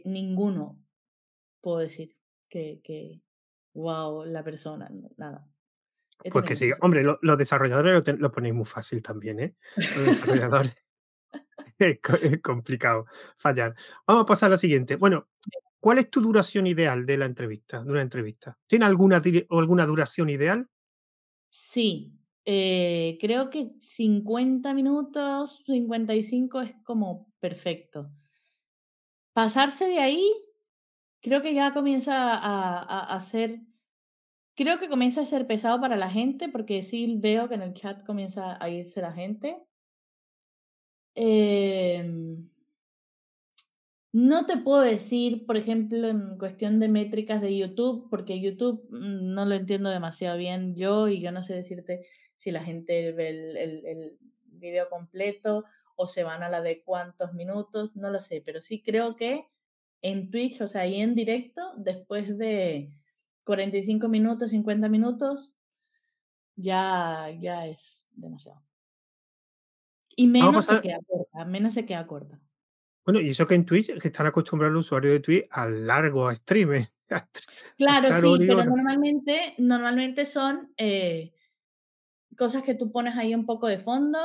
ninguno 0.05 0.79
puedo 1.59 1.79
decir 1.79 2.16
que, 2.49 2.81
que, 2.83 3.21
wow, 3.73 4.25
la 4.25 4.43
persona, 4.43 4.89
nada. 5.17 5.47
He 6.23 6.31
Pues 6.31 6.45
que 6.45 6.55
sí, 6.55 6.71
hombre, 6.81 7.03
lo, 7.03 7.19
los 7.21 7.37
desarrolladores 7.37 8.07
lo, 8.19 8.31
ponéis 8.31 8.55
muy 8.55 8.65
fácil 8.65 9.03
también, 9.03 9.39
¿eh? 9.39 9.55
Los 9.75 10.05
desarrolladores. 10.05 10.75
es, 11.79 11.99
es 12.21 12.41
complicado 12.41 13.05
fallar. 13.35 13.75
Vamos 14.05 14.23
a 14.23 14.25
pasar 14.25 14.47
a 14.47 14.51
la 14.51 14.57
siguiente. 14.57 14.95
Bueno, 14.95 15.27
¿cuál 15.79 15.99
es 15.99 16.09
tu 16.09 16.21
duración 16.21 16.67
ideal 16.67 17.05
de 17.05 17.17
la 17.17 17.25
entrevista, 17.25 17.83
de 17.83 17.91
una 17.91 18.01
entrevista? 18.01 18.57
¿Tiene 18.67 18.85
alguna, 18.85 19.21
alguna 19.49 19.85
duración 19.85 20.29
ideal? 20.29 20.67
Sí, 21.49 22.13
eh, 22.45 23.17
creo 23.19 23.49
que 23.49 23.71
50 23.79 24.73
minutos, 24.73 25.63
55 25.65 26.61
es 26.61 26.75
como 26.83 27.31
perfecto. 27.39 28.09
Pasarse 29.33 29.87
de 29.87 29.99
ahí, 29.99 30.31
creo 31.27 31.41
que 31.41 31.53
ya 31.53 31.73
comienza 31.73 32.33
a, 32.33 32.79
a, 32.79 33.15
a 33.15 33.21
ser, 33.21 33.59
creo 34.55 34.79
que 34.79 34.87
comienza 34.87 35.21
a 35.21 35.25
ser 35.25 35.45
pesado 35.45 35.81
para 35.81 35.97
la 35.97 36.09
gente, 36.09 36.47
porque 36.47 36.83
sí 36.83 37.17
veo 37.19 37.49
que 37.49 37.55
en 37.55 37.63
el 37.63 37.73
chat 37.73 38.05
comienza 38.05 38.57
a 38.63 38.69
irse 38.69 39.01
la 39.01 39.11
gente. 39.11 39.57
Eh, 41.15 42.37
no 44.13 44.45
te 44.45 44.55
puedo 44.55 44.81
decir, 44.81 45.45
por 45.45 45.57
ejemplo, 45.57 46.07
en 46.07 46.37
cuestión 46.37 46.79
de 46.79 46.87
métricas 46.87 47.41
de 47.41 47.57
YouTube, 47.57 48.07
porque 48.09 48.39
YouTube 48.39 48.87
mm, 48.89 49.33
no 49.33 49.45
lo 49.45 49.55
entiendo 49.55 49.89
demasiado 49.89 50.37
bien 50.37 50.75
yo 50.75 51.09
y 51.09 51.19
yo 51.19 51.33
no 51.33 51.43
sé 51.43 51.55
decirte 51.55 52.05
si 52.37 52.51
la 52.51 52.63
gente 52.63 53.11
ve 53.11 53.29
el, 53.29 53.57
el, 53.57 53.85
el 53.85 54.17
video 54.45 54.89
completo 54.89 55.65
o 55.97 56.07
se 56.07 56.23
van 56.23 56.41
a 56.41 56.49
la 56.49 56.61
de 56.61 56.83
cuántos 56.83 57.33
minutos, 57.33 57.97
no 57.97 58.11
lo 58.11 58.21
sé, 58.21 58.41
pero 58.45 58.61
sí 58.61 58.81
creo 58.81 59.17
que 59.17 59.45
en 60.01 60.29
Twitch, 60.29 60.61
o 60.61 60.67
sea, 60.67 60.81
ahí 60.81 61.01
en 61.01 61.15
directo, 61.15 61.73
después 61.77 62.37
de 62.37 62.91
45 63.43 64.07
minutos, 64.07 64.51
50 64.51 64.89
minutos, 64.89 65.53
ya, 66.55 67.29
ya 67.39 67.67
es 67.67 68.05
demasiado. 68.11 68.61
Y 70.15 70.27
menos 70.27 70.65
se 70.65 70.81
queda 70.81 70.99
corta, 71.07 71.45
menos 71.45 71.73
se 71.73 71.85
queda 71.85 72.07
corta. 72.07 72.39
Bueno, 73.05 73.21
y 73.21 73.29
eso 73.29 73.47
que 73.47 73.55
en 73.55 73.65
Twitch 73.65 73.97
que 73.99 74.07
están 74.09 74.27
acostumbrados 74.27 74.73
los 74.73 74.85
usuarios 74.87 75.13
de 75.13 75.19
Twitch 75.19 75.47
a 75.51 75.67
largo, 75.67 76.27
a 76.27 76.35
streams. 76.35 76.91
Claro, 77.77 78.09
sí, 78.19 78.45
pero 78.45 78.65
normalmente, 78.65 79.55
normalmente 79.59 80.25
son 80.25 80.73
eh, 80.75 81.33
cosas 82.37 82.63
que 82.63 82.75
tú 82.75 82.91
pones 82.91 83.15
ahí 83.15 83.33
un 83.33 83.45
poco 83.45 83.67
de 83.67 83.79
fondo 83.79 84.19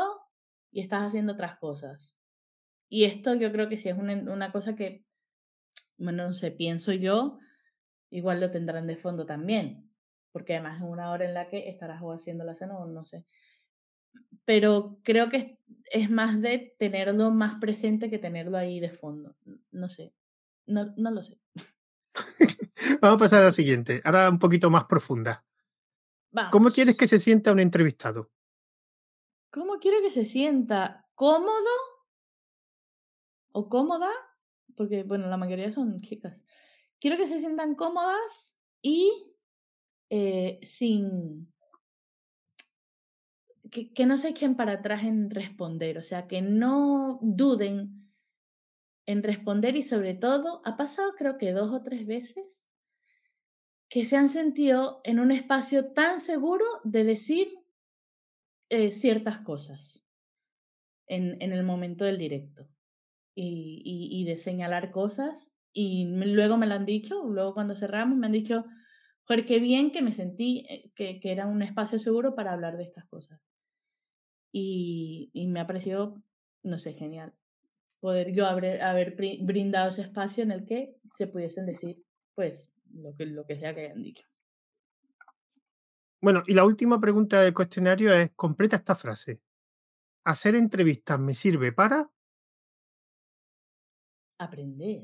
y 0.73 0.81
estás 0.81 1.03
haciendo 1.03 1.35
otras 1.35 1.59
cosas. 1.59 2.17
Y 2.89 3.05
esto 3.05 3.35
yo 3.35 3.53
creo 3.53 3.69
que 3.69 3.79
sí 3.79 3.89
es 3.89 3.97
una, 3.97 4.15
una 4.15 4.51
cosa 4.51 4.75
que, 4.75 5.05
bueno, 6.03 6.27
no 6.27 6.35
sé, 6.35 6.51
pienso 6.51 6.93
yo, 6.93 7.38
igual 8.11 8.41
lo 8.41 8.51
tendrán 8.51 8.87
de 8.87 8.97
fondo 8.97 9.25
también, 9.25 9.91
porque 10.33 10.55
además 10.55 10.79
es 10.79 10.88
una 10.88 11.11
hora 11.11 11.25
en 11.25 11.35
la 11.35 11.49
que 11.49 11.69
estarás 11.69 12.03
o 12.03 12.12
haciendo 12.12 12.45
la 12.45 12.55
cena 12.55 12.77
o 12.77 12.87
no 12.87 13.05
sé. 13.05 13.25
Pero 14.45 14.99
creo 15.03 15.31
que 15.31 15.59
es 15.91 16.11
más 16.11 16.41
de 16.41 16.75
tenerlo 16.79 17.31
más 17.31 17.61
presente 17.61 18.11
que 18.11 18.19
tenerlo 18.19 18.59
ahí 18.59 18.81
de 18.81 18.91
fondo. 18.91 19.37
No 19.71 19.88
sé, 19.88 20.12
no, 20.67 20.93
no 20.97 21.11
lo 21.11 21.23
sé. 21.23 21.38
Vamos 23.01 23.17
a 23.17 23.19
pasar 23.19 23.43
a 23.43 23.47
la 23.47 23.53
siguiente, 23.53 24.03
ahora 24.05 24.29
un 24.29 24.38
poquito 24.38 24.71
más 24.71 24.85
profunda. 24.85 25.45
Vamos. 26.33 26.51
¿Cómo 26.51 26.71
quieres 26.71 26.97
que 26.97 27.07
se 27.07 27.19
sienta 27.19 27.53
un 27.53 27.61
entrevistado? 27.61 28.31
¿Cómo 29.51 29.79
quiero 29.79 30.01
que 30.01 30.11
se 30.11 30.25
sienta? 30.25 31.07
¿Cómodo? 31.15 31.71
¿O 33.53 33.69
cómoda? 33.69 34.11
Porque, 34.77 35.03
bueno, 35.03 35.29
la 35.29 35.37
mayoría 35.37 35.73
son 35.73 36.01
chicas. 36.01 36.43
Quiero 37.01 37.17
que 37.17 37.27
se 37.27 37.41
sientan 37.41 37.75
cómodas 37.75 38.57
y 38.81 39.13
eh, 40.11 40.61
sin... 40.63 41.53
que, 43.71 44.07
no 44.07 44.17
se 44.17 44.29
echen 44.29 44.57
para 44.57 44.75
atrás 44.75 45.05
en 45.05 45.31
responder, 45.31 45.99
o 45.99 46.03
sea, 46.03 46.27
que 46.27 46.43
no 46.43 47.19
duden 47.23 48.03
en 49.07 49.23
responder 49.23 49.77
y 49.77 49.83
sobre 49.83 50.15
todo, 50.15 50.63
ha 50.65 50.77
pasado 50.77 51.15
creo 51.17 51.39
que 51.39 51.53
dos 51.53 51.73
o 51.73 51.83
tres 51.83 52.07
veces 52.07 52.69
que 53.89 54.07
se 54.07 54.17
han 54.17 54.29
sentido 54.29 55.03
en 55.05 55.21
un 55.21 55.33
espacio 55.33 55.93
tan 55.93 56.19
seguro 56.19 56.65
de 56.83 57.05
decir 57.05 57.59
eh, 58.71 58.91
ciertas 58.91 59.41
cosas 59.41 60.03
en, 61.07 61.43
el 61.43 61.63
momento 61.63 62.07
del 62.07 62.17
directo 62.17 62.67
y, 63.35 64.25
de 64.27 64.37
señalar 64.37 64.90
cosas 64.90 65.53
y 65.73 66.07
luego 66.07 66.57
me 66.57 66.66
lo 66.66 66.75
han 66.75 66.87
dicho, 66.87 67.23
luego 67.25 67.55
cuando 67.55 67.75
cerramos 67.75 68.18
me 68.18 68.27
han 68.27 68.33
dicho, 68.33 68.64
joder, 69.25 69.47
qué 69.47 69.59
bien 69.59 69.90
que 69.90 70.03
me 70.03 70.12
sentí 70.12 70.66
eh, 70.68 70.92
que, 70.95 71.18
que 71.21 71.33
era 71.33 71.47
un 71.47 71.62
espacio 71.62 71.99
seguro 71.99 72.35
para 72.35 72.53
hablar 72.53 72.77
de 72.77 72.85
estas 72.85 73.07
cosas 73.07 73.40
y, 74.53 75.49
me 75.49 75.61
ha 75.61 75.66
parecido, 75.66 76.23
no 76.62 76.79
sé, 76.79 76.92
genial 76.92 77.35
poder 78.01 78.33
yo 78.33 78.47
haber, 78.47 78.83
haber 78.83 79.14
brindado 79.14 79.90
ese 79.90 80.03
espacio 80.03 80.42
en 80.42 80.51
el 80.51 80.66
que 80.66 80.97
se 81.12 81.29
pudiesen 81.29 81.66
decir, 81.66 82.03
pues, 82.35 82.68
lo 82.92 83.14
que, 83.14 83.27
lo 83.27 83.47
que 83.47 83.57
sea 83.57 83.73
que 83.77 83.83
hayan 83.83 84.03
dicho. 84.03 84.27
Bueno, 86.21 86.42
y 86.49 86.55
la 86.55 86.64
última 86.64 87.01
pregunta 87.01 87.40
del 87.40 87.55
cuestionario 87.55 88.12
es, 88.12 88.33
completa 88.33 88.75
esta 88.75 88.97
frase. 88.97 89.40
¿Hacer 90.25 90.57
entrevistas 90.57 91.21
me 91.21 91.33
sirve 91.33 91.71
para? 91.71 92.11
Aprender 94.43 95.03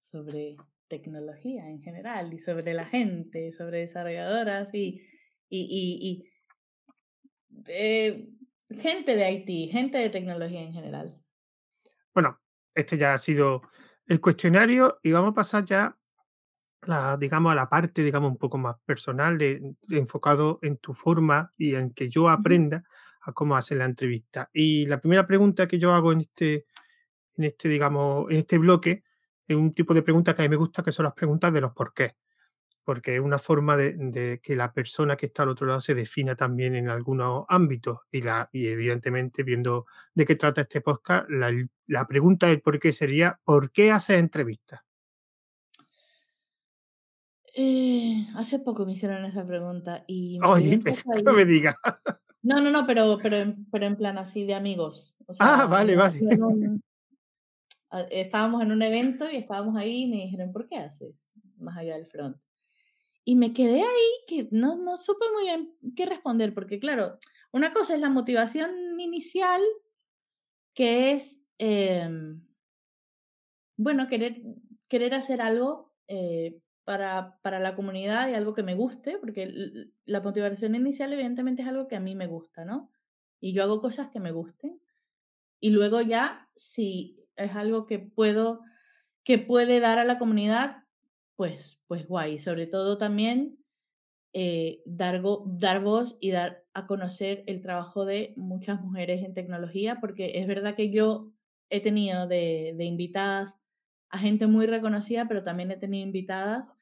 sobre 0.00 0.56
tecnología 0.88 1.68
en 1.68 1.82
general 1.82 2.32
y 2.32 2.38
sobre 2.38 2.74
la 2.74 2.84
gente, 2.84 3.52
sobre 3.52 3.80
desarrolladoras 3.80 4.74
y, 4.74 5.02
y 5.48 6.24
gente 8.70 9.16
de 9.16 9.24
Haití, 9.24 9.68
gente 9.68 9.98
de 9.98 10.10
tecnología 10.10 10.60
en 10.60 10.72
general. 10.72 11.18
Bueno, 12.12 12.40
este 12.74 12.96
ya 12.96 13.14
ha 13.14 13.18
sido 13.18 13.62
el 14.06 14.20
cuestionario 14.20 14.98
y 15.02 15.12
vamos 15.12 15.32
a 15.32 15.34
pasar 15.34 15.64
ya 15.64 15.96
la, 16.82 17.16
digamos, 17.16 17.52
a 17.52 17.54
la 17.54 17.68
parte, 17.68 18.02
digamos, 18.02 18.30
un 18.30 18.36
poco 18.36 18.58
más 18.58 18.76
personal, 18.84 19.38
de, 19.38 19.74
enfocado 19.90 20.58
en 20.62 20.76
tu 20.76 20.92
forma 20.92 21.52
y 21.56 21.74
en 21.74 21.92
que 21.92 22.08
yo 22.08 22.28
aprenda 22.28 22.84
a 23.22 23.32
cómo 23.32 23.56
hacer 23.56 23.78
la 23.78 23.86
entrevista. 23.86 24.50
Y 24.52 24.86
la 24.86 25.00
primera 25.00 25.26
pregunta 25.26 25.66
que 25.66 25.78
yo 25.78 25.94
hago 25.94 26.12
en 26.12 26.20
este, 26.20 26.66
en 27.36 27.44
este, 27.44 27.68
digamos, 27.68 28.30
en 28.30 28.36
este 28.38 28.58
bloque 28.58 29.04
es 29.46 29.56
un 29.56 29.72
tipo 29.74 29.94
de 29.94 30.02
pregunta 30.02 30.34
que 30.34 30.42
a 30.42 30.44
mí 30.44 30.48
me 30.48 30.56
gusta, 30.56 30.82
que 30.82 30.92
son 30.92 31.04
las 31.04 31.14
preguntas 31.14 31.52
de 31.52 31.60
los 31.60 31.72
por 31.72 31.92
qué 31.92 32.16
porque 32.84 33.14
es 33.14 33.20
una 33.20 33.38
forma 33.38 33.76
de, 33.76 34.40
que 34.42 34.54
la 34.54 34.72
persona 34.72 35.16
que 35.16 35.26
está 35.26 35.42
al 35.42 35.48
otro 35.48 35.66
lado 35.66 35.80
se 35.80 35.94
defina 35.94 36.36
también 36.36 36.76
en 36.76 36.88
algunos 36.88 37.44
ámbitos. 37.48 38.00
Y, 38.12 38.22
la, 38.22 38.48
y 38.52 38.66
evidentemente, 38.66 39.42
viendo 39.42 39.86
de 40.14 40.26
qué 40.26 40.36
trata 40.36 40.60
este 40.60 40.82
podcast, 40.82 41.26
la, 41.28 42.06
pregunta 42.06 42.46
del 42.46 42.60
por 42.60 42.78
qué 42.78 42.92
sería, 42.92 43.40
¿por 43.42 43.72
qué 43.72 43.90
haces 43.90 44.20
entrevistas? 44.20 44.80
Eh, 47.56 48.26
hace 48.34 48.58
poco 48.58 48.84
me 48.84 48.92
hicieron 48.92 49.24
esa 49.24 49.46
pregunta 49.46 50.04
y... 50.06 50.38
Oye, 50.44 50.80
no 51.24 51.32
me 51.32 51.44
diga. 51.44 51.78
No, 52.42 52.60
no, 52.60 52.70
no, 52.70 52.86
pero, 52.86 53.16
pero, 53.22 53.36
en, 53.36 53.64
pero 53.70 53.86
en 53.86 53.96
plan 53.96 54.18
así 54.18 54.44
de 54.44 54.54
amigos. 54.54 55.16
ah, 55.38 55.66
vale, 55.66 55.96
vale. 55.96 56.20
Estábamos 58.10 58.62
en 58.62 58.72
un 58.72 58.82
evento 58.82 59.30
y 59.30 59.36
estábamos 59.36 59.76
ahí 59.76 60.02
y 60.02 60.06
me 60.06 60.16
dijeron, 60.16 60.52
¿por 60.52 60.66
qué 60.68 60.76
haces? 60.76 61.14
Más 61.58 61.76
allá 61.76 61.94
del 61.94 62.06
front. 62.06 62.36
Y 63.24 63.36
me 63.36 63.52
quedé 63.52 63.80
ahí 63.80 64.10
que 64.26 64.48
no, 64.50 64.76
no 64.76 64.96
supe 64.96 65.24
muy 65.32 65.44
bien 65.44 65.74
qué 65.96 66.04
responder, 66.04 66.52
porque 66.52 66.78
claro, 66.78 67.18
una 67.52 67.72
cosa 67.72 67.94
es 67.94 68.00
la 68.00 68.10
motivación 68.10 69.00
inicial, 69.00 69.62
que 70.74 71.12
es, 71.12 71.42
em, 71.58 72.42
bueno, 73.76 74.08
querer, 74.08 74.42
querer 74.88 75.14
hacer 75.14 75.40
algo 75.40 75.92
eh, 76.08 76.60
para, 76.84 77.38
para, 77.40 77.60
la 77.60 77.74
comunidad 77.74 78.28
y 78.28 78.34
algo 78.34 78.52
que 78.52 78.62
me 78.62 78.74
guste, 78.74 79.16
porque 79.18 79.50
la 80.04 80.20
motivación 80.20 80.74
inicial 80.74 81.12
evidentemente 81.12 81.62
es 81.62 81.68
algo 81.68 81.88
que 81.88 81.96
a 81.96 82.00
mí 82.00 82.14
me 82.14 82.26
gusta, 82.26 82.66
¿no? 82.66 82.90
Y 83.40 83.54
yo 83.54 83.62
hago 83.62 83.80
cosas 83.80 84.10
que 84.10 84.20
me 84.20 84.32
gusten. 84.32 84.80
Y 85.60 85.70
luego 85.70 86.02
ya, 86.02 86.50
si 86.56 87.23
es 87.36 87.54
algo 87.54 87.86
que 87.86 87.98
puedo, 87.98 88.60
que 89.24 89.38
puede 89.38 89.80
dar 89.80 89.98
a 89.98 90.04
la 90.04 90.18
comunidad, 90.18 90.84
pues, 91.36 91.80
pues 91.86 92.06
guay. 92.06 92.38
Sobre 92.38 92.66
todo 92.66 92.98
también 92.98 93.58
eh, 94.32 94.82
dar, 94.84 95.22
dar 95.46 95.80
voz 95.80 96.16
y 96.20 96.30
dar 96.30 96.64
a 96.74 96.86
conocer 96.86 97.44
el 97.46 97.62
trabajo 97.62 98.04
de 98.04 98.34
muchas 98.36 98.80
mujeres 98.80 99.22
en 99.22 99.34
tecnología, 99.34 100.00
porque 100.00 100.32
es 100.40 100.46
verdad 100.46 100.74
que 100.74 100.90
yo 100.90 101.30
he 101.70 101.80
tenido 101.80 102.26
de, 102.26 102.74
invitadas 102.80 103.56
a 104.10 104.18
gente 104.18 104.46
muy 104.46 104.66
reconocida, 104.66 105.26
pero 105.28 105.42
también 105.42 105.70
he 105.70 105.76
tenido 105.76 106.04
invitadas 106.04 106.72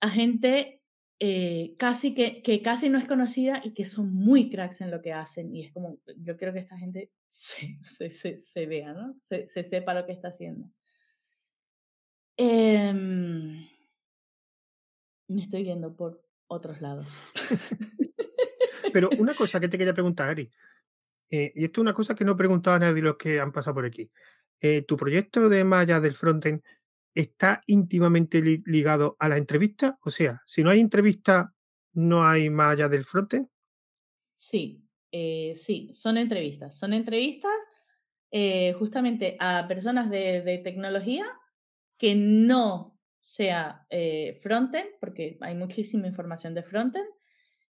a 0.00 0.08
gente 0.08 0.82
eh, 1.20 1.74
casi 1.78 2.14
que, 2.14 2.42
que, 2.42 2.62
casi 2.62 2.88
no 2.88 2.98
es 2.98 3.06
conocida 3.06 3.60
y 3.64 3.72
que 3.72 3.84
son 3.84 4.12
muy 4.12 4.50
cracks 4.50 4.80
en 4.80 4.90
lo 4.90 5.00
que 5.00 5.12
hacen. 5.12 5.54
Y 5.54 5.64
es 5.64 5.72
como, 5.72 5.98
yo 6.16 6.36
creo 6.36 6.52
que 6.52 6.58
esta 6.58 6.76
gente 6.76 7.10
se, 7.32 8.10
se, 8.10 8.36
se, 8.36 8.66
vea, 8.66 8.92
¿no? 8.92 9.16
Se, 9.22 9.46
se, 9.46 9.64
sepa 9.64 9.94
lo 9.94 10.04
que 10.04 10.12
está 10.12 10.28
haciendo. 10.28 10.68
Em, 12.36 13.66
me 15.28 15.42
estoy 15.42 15.64
yendo 15.64 15.96
por 15.96 16.22
otros 16.46 16.80
lados. 16.82 17.08
Pero 18.92 19.08
una 19.18 19.34
cosa 19.34 19.58
que 19.58 19.68
te 19.68 19.78
quería 19.78 19.94
preguntar, 19.94 20.28
Ari, 20.28 20.50
eh, 21.30 21.52
y 21.54 21.64
esto 21.64 21.80
es 21.80 21.82
una 21.82 21.94
cosa 21.94 22.14
que 22.14 22.26
no 22.26 22.32
he 22.32 22.36
preguntado 22.36 22.76
a 22.76 22.78
nadie 22.78 22.94
de 22.94 23.02
los 23.02 23.16
que 23.16 23.40
han 23.40 23.52
pasado 23.52 23.74
por 23.76 23.86
aquí. 23.86 24.10
Eh, 24.60 24.82
¿Tu 24.82 24.96
proyecto 24.98 25.48
de 25.48 25.64
malla 25.64 26.00
del 26.00 26.14
frontend 26.14 26.62
está 27.14 27.62
íntimamente 27.66 28.42
ligado 28.42 29.16
a 29.18 29.30
la 29.30 29.38
entrevista? 29.38 29.98
O 30.02 30.10
sea, 30.10 30.42
si 30.44 30.62
no 30.62 30.68
hay 30.68 30.80
entrevista, 30.80 31.54
¿no 31.94 32.26
hay 32.26 32.50
malla 32.50 32.90
del 32.90 33.06
frontend? 33.06 33.48
Sí, 34.34 34.81
eh, 35.12 35.54
sí, 35.56 35.92
son 35.94 36.16
entrevistas. 36.16 36.76
Son 36.78 36.92
entrevistas 36.92 37.52
justamente 38.78 39.36
a 39.40 39.68
personas 39.68 40.08
de 40.08 40.60
tecnología 40.64 41.26
que 41.98 42.14
no 42.14 42.92
sea 43.22 43.86
eh, 43.88 44.38
frontend, 44.42 44.88
porque 45.00 45.38
hay 45.40 45.54
muchísima 45.54 46.08
información 46.08 46.54
de 46.54 46.64
frontend 46.64 47.06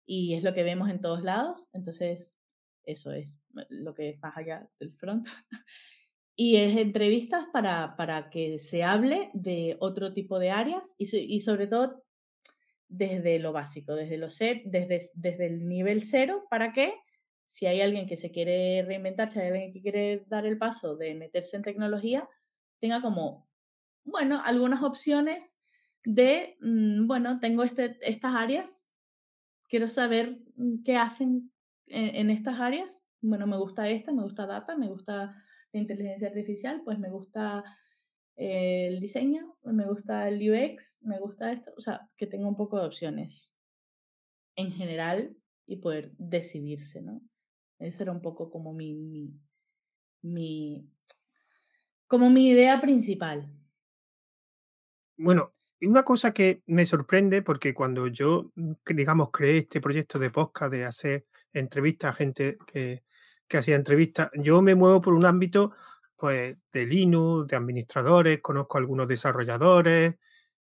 y 0.05 0.33
es 0.33 0.43
lo 0.43 0.53
que 0.53 0.63
vemos 0.63 0.89
en 0.89 0.99
todos 0.99 1.23
lados. 1.23 1.67
Entonces, 1.71 2.33
eso 2.83 3.11
es 3.13 3.39
lo 3.69 3.93
que 3.93 4.09
es 4.09 4.19
más 4.21 4.35
allá 4.35 4.67
del 4.79 4.91
front. 4.93 5.27
y 6.35 6.57
es 6.57 6.75
entrevistas 6.77 7.45
para, 7.53 7.95
para 7.95 8.31
que 8.31 8.57
se 8.57 8.83
hable 8.83 9.29
de 9.33 9.77
otro 9.79 10.13
tipo 10.13 10.39
de 10.39 10.49
áreas 10.49 10.95
y, 10.97 11.15
y 11.15 11.41
sobre 11.41 11.67
todo 11.67 12.03
desde 12.87 13.37
lo 13.39 13.53
básico, 13.53 13.95
desde, 13.95 14.17
lo 14.17 14.27
desde, 14.27 15.01
desde 15.13 15.45
el 15.45 15.67
nivel 15.67 16.03
cero, 16.03 16.45
para 16.49 16.73
que 16.73 16.95
si 17.45 17.65
hay 17.65 17.81
alguien 17.81 18.07
que 18.07 18.17
se 18.17 18.31
quiere 18.31 18.83
reinventar, 18.83 19.29
si 19.29 19.39
hay 19.39 19.47
alguien 19.49 19.73
que 19.73 19.81
quiere 19.81 20.25
dar 20.27 20.45
el 20.45 20.57
paso 20.57 20.95
de 20.95 21.15
meterse 21.15 21.57
en 21.57 21.63
tecnología, 21.63 22.27
tenga 22.79 23.01
como 23.01 23.47
bueno, 24.05 24.41
algunas 24.43 24.83
opciones 24.83 25.43
de, 26.05 26.57
mm, 26.61 27.07
bueno, 27.07 27.39
tengo 27.39 27.63
este, 27.63 27.97
estas 28.01 28.35
áreas, 28.35 28.91
quiero 29.69 29.87
saber 29.87 30.39
mm, 30.55 30.83
qué 30.83 30.97
hacen 30.97 31.51
en, 31.87 32.29
estas 32.29 32.59
áreas. 32.59 33.03
Bueno, 33.21 33.47
me 33.47 33.57
gusta 33.57 33.89
esta, 33.89 34.11
me 34.11 34.23
gusta 34.23 34.45
data, 34.45 34.75
me 34.75 34.87
gusta 34.87 35.35
la 35.71 35.79
inteligencia 35.79 36.27
artificial, 36.27 36.81
pues 36.83 36.99
me 36.99 37.09
gusta 37.09 37.63
el 38.35 38.99
diseño, 38.99 39.57
me 39.63 39.85
gusta 39.85 40.27
el 40.27 40.41
UX, 40.41 40.99
me 41.01 41.19
gusta 41.19 41.51
esto, 41.51 41.71
o 41.77 41.81
sea, 41.81 42.09
que 42.17 42.27
tenga 42.27 42.47
un 42.47 42.55
poco 42.55 42.79
de 42.79 42.87
opciones 42.87 43.53
en 44.55 44.71
general 44.71 45.35
y 45.65 45.77
poder 45.77 46.11
decidirse, 46.17 47.01
¿no? 47.01 47.21
Esa 47.83 48.03
era 48.03 48.11
un 48.13 48.21
poco 48.21 48.49
como 48.49 48.73
mi, 48.73 48.93
mi, 48.93 49.33
mi 50.21 50.89
como 52.07 52.29
mi 52.29 52.49
idea 52.49 52.79
principal. 52.79 53.49
Bueno, 55.17 55.53
una 55.81 56.03
cosa 56.03 56.33
que 56.33 56.63
me 56.65 56.85
sorprende, 56.85 57.41
porque 57.41 57.73
cuando 57.73 58.07
yo, 58.07 58.51
digamos, 58.85 59.31
creé 59.31 59.57
este 59.59 59.81
proyecto 59.81 60.17
de 60.17 60.29
podcast 60.29 60.71
de 60.71 60.85
hacer 60.85 61.25
entrevistas 61.51 62.11
a 62.11 62.13
gente 62.13 62.57
que, 62.65 63.03
que 63.47 63.57
hacía 63.57 63.75
entrevistas, 63.75 64.29
yo 64.35 64.61
me 64.61 64.75
muevo 64.75 65.01
por 65.01 65.13
un 65.13 65.25
ámbito 65.25 65.73
pues 66.15 66.55
de 66.71 66.85
Linux, 66.85 67.47
de 67.47 67.57
administradores, 67.57 68.41
conozco 68.41 68.77
a 68.77 68.79
algunos 68.81 69.09
desarrolladores 69.09 70.15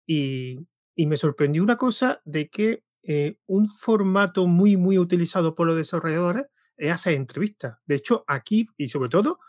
y, 0.08 0.66
y 0.96 1.08
me 1.08 1.18
sorprendió 1.18 1.62
una 1.62 1.76
cosa 1.76 2.22
de 2.24 2.50
que 2.50 2.84
eh, 3.04 3.36
un 3.48 3.68
formato 3.68 4.48
muy, 4.48 4.78
muy 4.78 4.98
utilizado 4.98 5.56
por 5.56 5.68
los 5.68 5.76
desarrolladores 5.76 6.46
es 6.78 6.92
hacer 6.92 7.14
entrevistas. 7.14 7.78
De 7.86 7.96
hecho, 7.96 8.24
aquí 8.28 8.68
y 8.78 8.90
sobre 8.90 9.10
todo, 9.10 9.40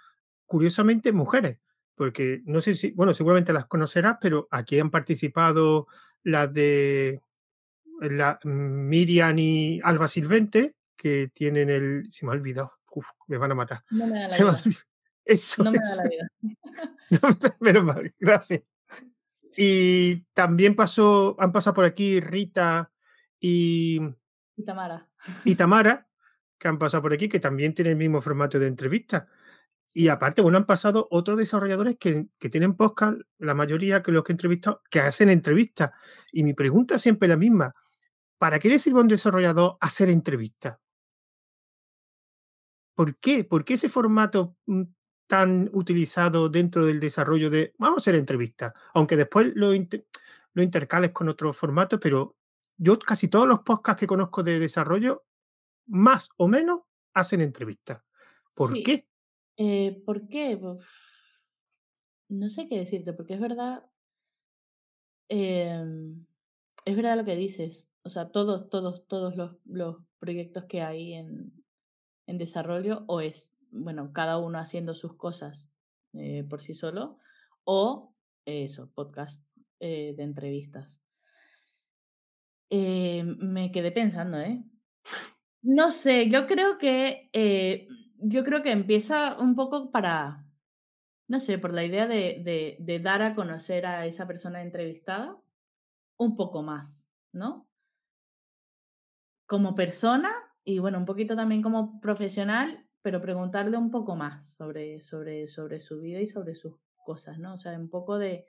curiosamente, 0.47 1.13
mujeres 1.13 1.59
porque 1.95 2.43
no 2.47 2.61
sé 2.61 2.75
si, 2.75 2.91
bueno, 2.93 3.15
seguramente 3.15 3.53
las 3.53 3.67
conocerás, 3.67 4.17
pero 4.21 4.49
aquí 4.51 4.79
han 4.79 4.91
participado 4.91 5.87
las 6.25 6.53
de 6.53 7.21
la, 8.01 8.39
Miriam 8.45 9.39
y 9.39 9.81
Alba 9.83 10.09
Silvente, 10.09 10.75
que 10.97 11.29
tienen 11.29 11.71
el. 11.71 12.09
Se 12.11 12.25
me 12.27 12.33
ha 12.33 12.35
olvidado. 12.35 12.73
Uf, 12.95 13.09
me 13.29 13.39
van 13.39 13.53
a 13.53 13.55
matar. 13.55 13.85
No 13.91 14.07
me 14.07 14.19
da 14.19 14.29
la 14.39 14.61
vida. 14.65 14.79
Eso, 15.25 15.63
No 15.63 15.71
me 15.71 15.79
da 15.79 15.97
la 15.97 16.09
vida. 16.09 16.29
Menos 17.61 17.85
mal, 17.85 18.15
gracias. 18.19 18.63
Y 19.57 20.23
también 20.33 20.75
pasó, 20.75 21.37
han 21.39 21.53
pasado 21.53 21.75
por 21.75 21.85
aquí 21.85 22.19
Rita 22.21 22.91
y, 23.39 24.01
Y 24.57 24.65
Tamara. 24.65 25.09
y 25.45 25.55
Tamara, 25.55 26.09
que 26.63 26.69
han 26.69 26.79
pasado 26.79 27.03
por 27.03 27.13
aquí, 27.13 27.29
que 27.29 27.41
también 27.41 27.75
tienen 27.75 27.93
el 27.95 27.99
mismo 27.99 28.23
formato 28.23 28.57
de 28.61 28.69
entrevista. 28.69 29.27
Y 29.93 30.07
aparte, 30.09 30.41
bueno, 30.43 30.59
han 30.59 30.65
pasado 30.65 31.09
otros 31.11 31.37
desarrolladores 31.37 31.97
que, 31.99 32.29
que 32.39 32.49
tienen 32.49 32.77
podcast, 32.77 33.19
la 33.39 33.53
mayoría 33.55 34.01
que 34.01 34.13
los 34.13 34.23
que 34.23 34.33
he 34.33 34.35
entrevistado, 34.35 34.81
que 34.89 35.01
hacen 35.01 35.29
entrevistas. 35.29 35.91
Y 36.31 36.45
mi 36.45 36.55
pregunta 36.55 36.95
es 36.95 37.03
siempre 37.03 37.27
la 37.29 37.37
misma. 37.37 37.75
¿Para 38.39 38.61
qué 38.61 38.69
le 38.69 38.79
sirve 38.79 39.01
a 39.01 39.03
un 39.03 39.09
desarrollador 39.09 39.77
hacer 39.81 40.09
entrevistas? 40.09 40.79
¿Por 42.95 43.17
qué? 43.19 43.43
¿Por 43.45 43.65
qué 43.65 43.75
ese 43.75 43.89
formato 43.89 44.57
mm, 44.67 44.83
tan 45.27 45.69
utilizado 45.73 46.49
dentro 46.49 46.85
del 46.85 47.01
desarrollo 47.01 47.51
de 47.51 47.75
vamos 47.79 47.99
a 47.99 48.03
hacer 48.03 48.15
entrevistas? 48.15 48.73
Aunque 48.95 49.17
después 49.17 49.53
lo, 49.57 49.75
inter- 49.75 50.07
lo 50.55 50.63
intercales 50.63 51.11
con 51.11 51.29
otros 51.29 51.57
formatos, 51.57 51.99
pero 52.01 52.37
yo 52.77 52.99
casi 52.99 53.29
todos 53.29 53.49
los 53.49 53.61
podcasts 53.61 53.99
que 54.01 54.07
conozco 54.07 54.43
de 54.43 54.59
desarrollo, 54.61 55.25
más 55.87 56.29
o 56.37 56.49
menos, 56.49 56.83
hacen 57.15 57.41
entrevistas. 57.41 58.03
¿Por 58.55 58.73
Sí. 58.73 58.83
qué? 58.83 59.09
Eh, 59.57 60.03
¿Por 60.05 60.29
qué? 60.29 60.59
No 62.29 62.49
sé 62.49 62.69
qué 62.69 62.79
decirte, 62.79 63.13
porque 63.13 63.35
es 63.35 63.41
verdad. 63.41 63.85
em, 65.29 66.27
es 66.85 66.97
verdad 66.97 67.17
lo 67.17 67.25
que 67.25 67.37
dices. 67.37 67.91
O 68.03 68.11
sea, 68.11 68.31
todos, 68.31 68.69
todos, 68.69 69.07
todos 69.07 69.37
los, 69.37 69.57
los 69.65 69.97
proyectos 70.19 70.65
que 70.65 70.83
hay 70.83 71.15
en, 71.15 71.65
en 72.27 72.39
desarrollo, 72.39 73.05
o 73.07 73.21
es, 73.21 73.55
bueno, 73.71 74.13
cada 74.13 74.39
uno 74.39 74.59
haciendo 74.59 74.95
sus 74.95 75.15
cosas 75.17 75.73
eh, 76.15 76.45
por 76.45 76.61
sí 76.61 76.75
solo, 76.75 77.19
o 77.65 78.15
eso, 78.45 78.91
podcast 78.93 79.47
eh, 79.81 80.15
de 80.17 80.23
entrevistas. 80.23 81.01
Eh, 82.71 83.23
me 83.25 83.71
quedé 83.71 83.93
pensando, 83.93 84.39
¿eh? 84.41 84.65
No 85.63 85.91
sé, 85.93 86.29
yo 86.29 86.47
creo 86.47 86.79
que 86.79 87.31
eh, 87.33 87.89
yo 88.19 88.45
creo 88.45 88.63
que 88.63 88.73
empieza 88.73 89.39
un 89.39 89.55
poco 89.55 89.91
para, 89.93 90.45
no 91.29 91.41
sé, 91.41 91.59
por 91.59 91.75
la 91.75 91.85
idea 91.85 92.07
de, 92.09 92.43
de, 92.45 92.77
de 92.81 93.01
dar 93.01 93.23
a 93.23 93.35
conocer 93.35 93.87
a 93.87 94.07
esa 94.07 94.27
persona 94.27 94.63
entrevistada 94.63 95.39
un 96.19 96.37
poco 96.37 96.63
más, 96.63 97.09
¿no? 97.33 97.69
Como 99.47 99.75
persona 99.77 100.33
y 100.65 100.79
bueno, 100.79 100.99
un 100.99 101.05
poquito 101.05 101.37
también 101.37 101.63
como 101.63 102.01
profesional, 102.01 102.87
pero 103.03 103.21
preguntarle 103.21 103.77
un 103.77 103.91
poco 103.91 104.17
más 104.17 104.55
sobre, 104.57 105.01
sobre, 105.01 105.49
sobre 105.49 105.81
su 105.81 106.01
vida 106.01 106.21
y 106.21 106.27
sobre 106.29 106.55
sus 106.55 106.75
cosas, 107.05 107.39
¿no? 107.39 107.55
O 107.55 107.59
sea, 107.59 107.79
un 107.79 107.89
poco 107.91 108.19
de, 108.19 108.47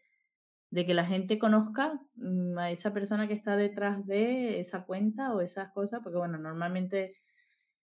de 0.73 0.87
que 0.87 0.95
la 0.95 1.05
gente 1.05 1.37
conozca 1.37 2.01
mm, 2.15 2.57
a 2.57 2.71
esa 2.71 2.91
persona 2.93 3.27
que 3.27 3.35
está 3.35 3.55
detrás 3.55 4.03
de 4.07 4.59
esa 4.59 4.85
cuenta 4.85 5.31
o 5.31 5.41
esas 5.41 5.71
cosas, 5.71 6.01
porque 6.01 6.17
bueno, 6.17 6.39
normalmente 6.39 7.15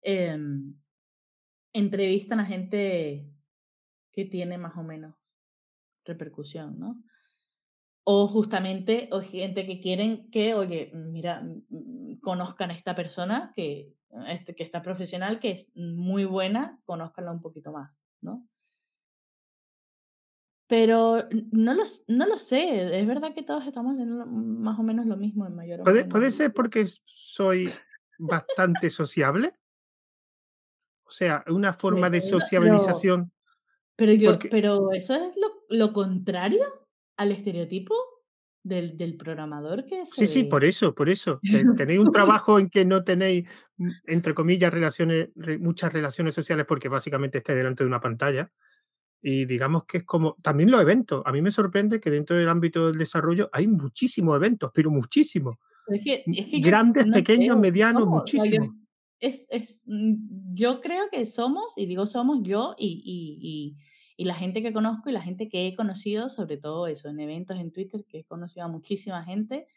em, 0.02 0.74
entrevistan 1.74 2.40
a 2.40 2.46
gente 2.46 3.30
que 4.14 4.24
tiene 4.24 4.58
más 4.58 4.78
o 4.78 4.84
menos 4.84 5.16
repercusión, 6.06 6.80
¿no? 6.80 7.04
O 8.06 8.26
justamente, 8.26 9.10
o 9.12 9.20
gente 9.20 9.66
que 9.66 9.82
quieren 9.82 10.32
que, 10.32 10.54
oye, 10.54 10.90
mira, 10.94 11.42
mm, 11.42 11.66
mm, 11.70 12.20
conozcan 12.22 12.72
a 12.72 12.74
esta 12.74 12.96
persona, 12.96 13.52
que, 13.54 13.98
este, 14.30 14.56
que 14.56 14.64
está 14.64 14.82
profesional, 14.82 15.42
que 15.42 15.52
es 15.52 15.68
muy 15.76 16.24
buena, 16.24 16.80
conózcanla 16.86 17.34
un 17.34 17.42
poquito 17.42 17.74
más, 17.74 17.92
¿no? 18.22 18.48
Pero 20.68 21.28
no 21.52 21.74
lo, 21.74 21.84
no 22.08 22.28
lo 22.28 22.38
sé, 22.38 23.00
es 23.00 23.08
verdad 23.08 23.34
que 23.34 23.44
todos 23.44 23.66
estamos 23.66 23.94
haciendo 23.94 24.26
más 24.26 24.78
o 24.78 24.84
menos 24.84 25.06
lo 25.06 25.16
mismo 25.16 25.48
en 25.48 25.56
mayor 25.56 25.80
o 25.80 25.84
¿Puede, 25.86 25.98
menor 26.04 26.10
puede 26.10 26.32
ser 26.32 26.54
porque 26.54 26.86
soy 27.06 27.72
bastante 28.20 28.90
sociable? 28.90 29.54
O 31.06 31.12
sea, 31.12 31.44
una 31.48 31.74
forma 31.74 32.10
de 32.10 32.20
Pero, 32.20 32.32
pero, 32.32 32.40
sociabilización. 32.42 33.32
pero 33.96 34.14
yo, 34.14 34.32
Porque, 34.32 34.50
pero 34.50 34.92
eso 34.92 35.16
es 35.16 35.38
lo, 35.38 35.48
lo 35.70 35.94
contrario 35.94 36.66
al 37.16 37.32
estereotipo 37.32 37.96
del, 38.62 38.98
del 38.98 39.16
programador 39.16 39.86
que 39.86 40.06
se 40.06 40.28
sí, 40.28 40.28
sí, 40.28 40.44
ve. 40.44 40.50
por 40.50 40.66
eso, 40.66 40.94
por 40.94 41.08
eso. 41.08 41.40
Tenéis 41.78 42.00
un 42.02 42.12
trabajo 42.12 42.60
en 42.60 42.70
que 42.70 42.84
no 42.84 43.06
tenéis, 43.06 43.48
mm, 43.78 43.90
entre 44.08 44.34
comillas, 44.34 44.74
relaciones, 44.74 45.30
re- 45.36 45.58
muchas 45.60 45.94
relaciones 45.94 46.34
sociales 46.36 46.66
porque 46.68 46.90
básicamente 46.90 47.38
estáis 47.38 47.58
delante 47.58 47.86
de 47.86 47.88
una 47.88 48.02
pantalla. 48.02 48.52
Y 49.22 49.46
digamos 49.46 49.86
que 49.86 50.00
es 50.00 50.04
como, 50.04 50.36
también 50.42 50.70
los 50.72 50.82
eventos. 50.82 51.24
A 51.26 51.32
mí 51.32 51.42
me 51.42 51.52
sorprende 51.52 52.00
que 52.00 52.12
dentro 52.12 52.36
del 52.38 52.50
ámbito 52.50 52.88
del 52.88 52.98
desarrollo 52.98 53.50
hay 53.52 53.68
muchísimos 53.68 54.36
eventos, 54.36 54.72
pero 54.74 54.92
muchísimos. 54.92 55.56
Pero 55.88 55.98
es 55.98 56.04
que, 56.04 56.24
M- 56.28 56.40
es 56.40 56.48
que 56.48 56.60
yo, 56.62 56.68
Grandes, 56.68 57.08
no 57.08 57.14
pequeños, 57.14 57.58
medianos, 57.58 58.04
o 58.04 58.06
sea, 58.06 58.12
yo, 58.12 58.20
muchísimos. 58.20 58.76
es, 59.20 59.48
es, 59.50 59.84
mm, 59.88 60.54
yo 60.54 60.82
creo 60.82 61.06
que 61.12 61.26
somos, 61.26 61.74
y 61.76 61.86
digo 61.88 62.06
somos 62.06 62.40
yo 62.44 62.76
y, 62.78 63.02
y, 63.04 63.40
y, 63.42 63.78
y 64.18 64.26
la 64.26 64.36
gente 64.36 64.62
que 64.62 64.74
conozco 64.74 65.10
y 65.10 65.14
la 65.14 65.22
gente 65.22 65.50
que 65.50 65.68
he 65.68 65.76
conocido, 65.76 66.30
sobre 66.30 66.58
todo 66.58 66.88
eso, 66.88 67.10
en 67.10 67.20
eventos 67.20 67.58
en 67.58 67.72
Twitter, 67.72 68.06
que 68.08 68.20
he 68.20 68.24
conocido 68.24 68.66
a 68.66 68.70
muchísima 68.70 69.24
gente, 69.24 69.68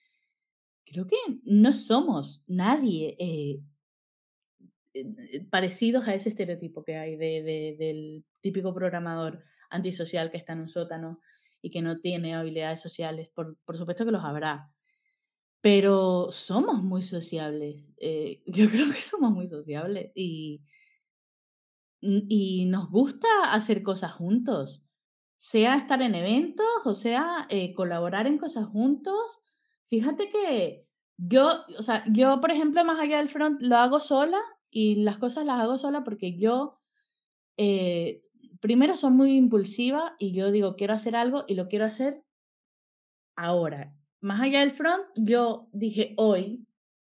creo 0.85 1.07
que 1.07 1.17
no 1.45 1.73
somos 1.73 2.43
nadie 2.47 3.17
eh, 3.19 3.61
parecidos 5.51 6.07
a 6.09 6.15
ese 6.15 6.31
estereotipo 6.31 6.85
que 6.85 6.97
hay 6.97 7.17
de, 7.17 7.43
de- 7.43 7.77
del 7.79 8.25
típico 8.41 8.75
programador 8.75 9.45
antisocial 9.71 10.31
que 10.31 10.37
está 10.39 10.53
en 10.55 10.61
un 10.61 10.69
sótano 10.69 11.21
y 11.63 11.71
que 11.71 11.83
no 11.83 12.01
tiene 12.01 12.35
habilidades 12.35 12.81
sociales. 12.81 13.29
Por, 13.35 13.57
por 13.65 13.77
supuesto 13.77 14.05
que 14.05 14.13
los 14.13 14.25
habrá, 14.25 14.71
pero 15.61 16.33
somos 16.33 16.83
muy 16.83 17.03
sociables. 17.03 17.93
eh, 17.99 18.43
yo 18.47 18.71
creo 18.71 18.93
que 18.93 19.01
somos 19.03 19.33
muy 19.33 19.49
sociables 19.49 20.13
y, 20.15 20.63
y 22.01 22.65
nos 22.67 22.91
gusta 22.91 23.29
hacer 23.53 23.83
cosas 23.83 24.13
juntos, 24.13 24.83
sea 25.39 25.77
estar 25.77 26.03
en 26.03 26.15
eventos 26.15 26.67
o 26.85 26.95
sea 26.95 27.47
eh, 27.51 27.75
colaborar 27.75 28.27
en 28.27 28.39
cosas 28.39 28.67
juntos. 28.67 29.41
Fíjate 29.89 30.31
que 30.31 30.87
yo, 31.17 31.65
o 31.79 31.83
sea, 31.83 32.05
yo, 32.11 32.41
por 32.41 32.51
ejemplo, 32.51 32.85
más 32.85 32.99
allá 33.01 33.19
del 33.19 33.29
front, 33.29 33.61
lo 33.63 33.77
hago 33.77 34.01
sola 34.01 34.41
y 34.71 34.97
las 34.97 35.19
cosas 35.19 35.45
las 35.45 35.61
hago 35.61 35.79
sola 35.79 36.05
porque 36.05 36.37
yo, 36.37 36.81
eh, 37.57 38.23
primero, 38.61 38.97
soy 38.97 39.11
muy 39.11 39.37
impulsiva 39.37 40.15
y 40.19 40.33
yo 40.33 40.51
digo, 40.51 40.77
quiero 40.77 40.95
hacer 40.95 41.17
algo 41.17 41.45
y 41.49 41.55
lo 41.55 41.69
quiero 41.69 41.85
hacer 41.85 42.23
ahora. 43.37 43.95
Más 44.21 44.41
allá 44.41 44.61
del 44.61 44.71
front, 44.71 45.05
yo 45.17 45.69
dije, 45.73 46.15
hoy 46.17 46.67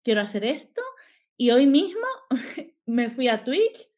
quiero 0.03 0.21
hacer 0.21 0.43
esto 0.43 0.81
y 1.35 1.51
hoy 1.51 1.65
mismo 1.65 2.07
me 2.85 3.09
fui 3.09 3.27
a 3.27 3.43
Twitch 3.43 3.89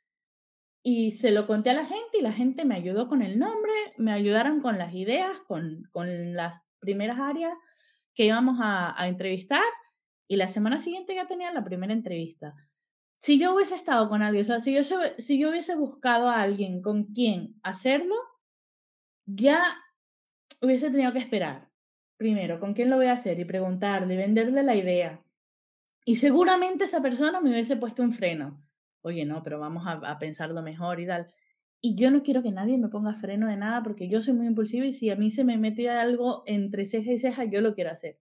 y 0.82 1.12
se 1.12 1.32
lo 1.32 1.46
conté 1.46 1.72
a 1.72 1.74
la 1.74 1.86
gente 1.86 2.20
y 2.20 2.22
la 2.22 2.32
gente 2.32 2.66
me 2.66 2.76
ayudó 2.76 3.08
con 3.10 3.22
el 3.22 3.38
nombre, 3.38 3.74
me 3.98 4.14
ayudaron 4.14 4.62
con 4.62 4.78
las 4.78 4.94
ideas, 4.94 5.40
con, 5.48 5.84
con 5.92 6.34
las 6.34 6.64
primeras 6.80 7.20
áreas 7.20 7.54
que 8.16 8.26
íbamos 8.26 8.60
a, 8.62 9.00
a 9.02 9.08
entrevistar 9.08 9.64
y 10.28 10.38
la 10.38 10.48
semana 10.48 10.78
siguiente 10.78 11.16
ya 11.16 11.26
tenía 11.26 11.52
la 11.52 11.64
primera 11.64 11.92
entrevista. 11.92 12.56
Si 13.20 13.38
yo 13.38 13.54
hubiese 13.54 13.76
estado 13.76 14.08
con 14.08 14.22
alguien, 14.22 14.42
o 14.44 14.46
sea, 14.46 14.60
si 14.60 14.74
yo, 14.74 14.82
si 15.18 15.40
yo 15.40 15.50
hubiese 15.50 15.76
buscado 15.76 16.30
a 16.30 16.42
alguien 16.42 16.82
con 16.82 17.06
quien 17.06 17.60
hacerlo, 17.64 18.16
ya 19.26 19.62
hubiese 20.62 20.90
tenido 20.90 21.12
que 21.12 21.20
esperar. 21.20 21.70
Primero, 22.18 22.60
¿con 22.60 22.74
quién 22.74 22.90
lo 22.90 22.98
voy 22.98 23.08
a 23.08 23.14
hacer? 23.14 23.40
Y 23.40 23.46
preguntarle, 23.46 24.16
venderle 24.16 24.64
la 24.64 24.76
idea. 24.76 25.24
Y 26.06 26.16
seguramente 26.16 26.86
esa 26.86 27.02
persona 27.02 27.42
me 27.42 27.50
hubiese 27.50 27.78
puesto 27.78 28.04
un 28.04 28.14
freno. 28.14 28.62
Oye, 29.02 29.26
no, 29.26 29.44
pero 29.44 29.60
vamos 29.60 29.86
a, 29.86 29.94
a 29.94 30.20
pensarlo 30.20 30.62
mejor 30.62 31.00
y 31.00 31.08
tal. 31.08 31.34
Y 31.82 31.96
yo 31.96 32.12
no 32.12 32.24
quiero 32.24 32.44
que 32.44 32.52
nadie 32.52 32.78
me 32.78 32.90
ponga 32.90 33.14
freno 33.16 33.48
de 33.48 33.56
nada 33.56 33.84
porque 33.84 34.10
yo 34.10 34.22
soy 34.22 34.34
muy 34.34 34.48
impulsiva 34.48 34.86
y 34.86 34.94
si 34.94 35.10
a 35.10 35.16
mí 35.16 35.32
se 35.32 35.44
me 35.46 35.58
mete 35.58 35.90
algo 35.90 36.44
entre 36.46 36.86
ceja 36.86 37.12
y 37.14 37.20
ceja, 37.20 37.46
yo 37.46 37.62
lo 37.62 37.74
quiero 37.74 37.92
hacer. 37.92 38.20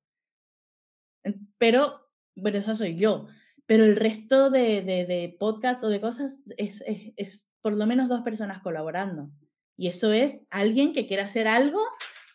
Pero, 1.58 2.00
pero 2.42 2.58
esa 2.58 2.76
soy 2.76 2.96
yo. 2.96 3.26
Pero 3.68 3.85
el 3.85 3.96
resto 3.96 4.48
de, 4.48 4.81
de, 4.81 5.04
de 5.04 5.37
podcast 5.38 5.85
o 5.85 5.90
de 5.90 6.00
cosas 6.00 6.40
es, 6.57 6.83
es, 6.87 7.12
es 7.16 7.50
por 7.61 7.76
lo 7.76 7.87
menos 7.87 8.09
dos 8.09 8.22
personas 8.22 8.62
colaborando. 8.62 9.31
Y 9.76 9.88
eso 9.88 10.11
es 10.11 10.40
alguien 10.48 10.94
que 10.94 11.07
quiere 11.07 11.22
hacer 11.22 11.46
algo 11.46 11.85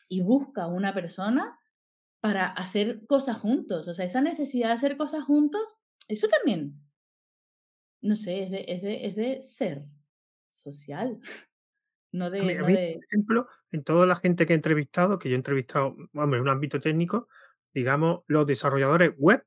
y 0.08 0.22
busca 0.22 0.68
una 0.68 0.94
persona 0.94 1.58
para 2.20 2.46
hacer 2.46 3.08
cosas 3.08 3.40
juntos. 3.40 3.88
O 3.88 3.96
sea, 3.96 4.06
esa 4.06 4.22
necesidad 4.22 4.68
de 4.68 4.74
hacer 4.76 4.96
cosas 4.96 5.24
juntos, 5.24 5.64
eso 6.08 6.28
también, 6.28 6.80
no 8.00 8.16
sé, 8.16 8.44
es 8.44 8.52
de, 8.52 8.66
es 8.68 8.82
de, 8.84 9.06
es 9.08 9.16
de 9.16 9.42
ser 9.42 9.86
social, 10.52 11.20
no 12.12 12.26
a 12.26 12.30
mí, 12.30 12.42
de, 12.42 12.56
no 12.58 12.66
por 12.66 13.06
ejemplo, 13.10 13.48
en 13.72 13.84
toda 13.84 14.06
la 14.06 14.18
gente 14.18 14.46
que 14.46 14.54
he 14.54 14.56
entrevistado, 14.56 15.18
que 15.18 15.30
yo 15.30 15.34
he 15.34 15.38
entrevistado, 15.38 15.96
hombre, 16.14 16.38
en 16.38 16.44
un 16.44 16.50
ámbito 16.50 16.80
técnico, 16.80 17.28
digamos, 17.74 18.22
los 18.28 18.46
desarrolladores 18.46 19.16
web 19.18 19.44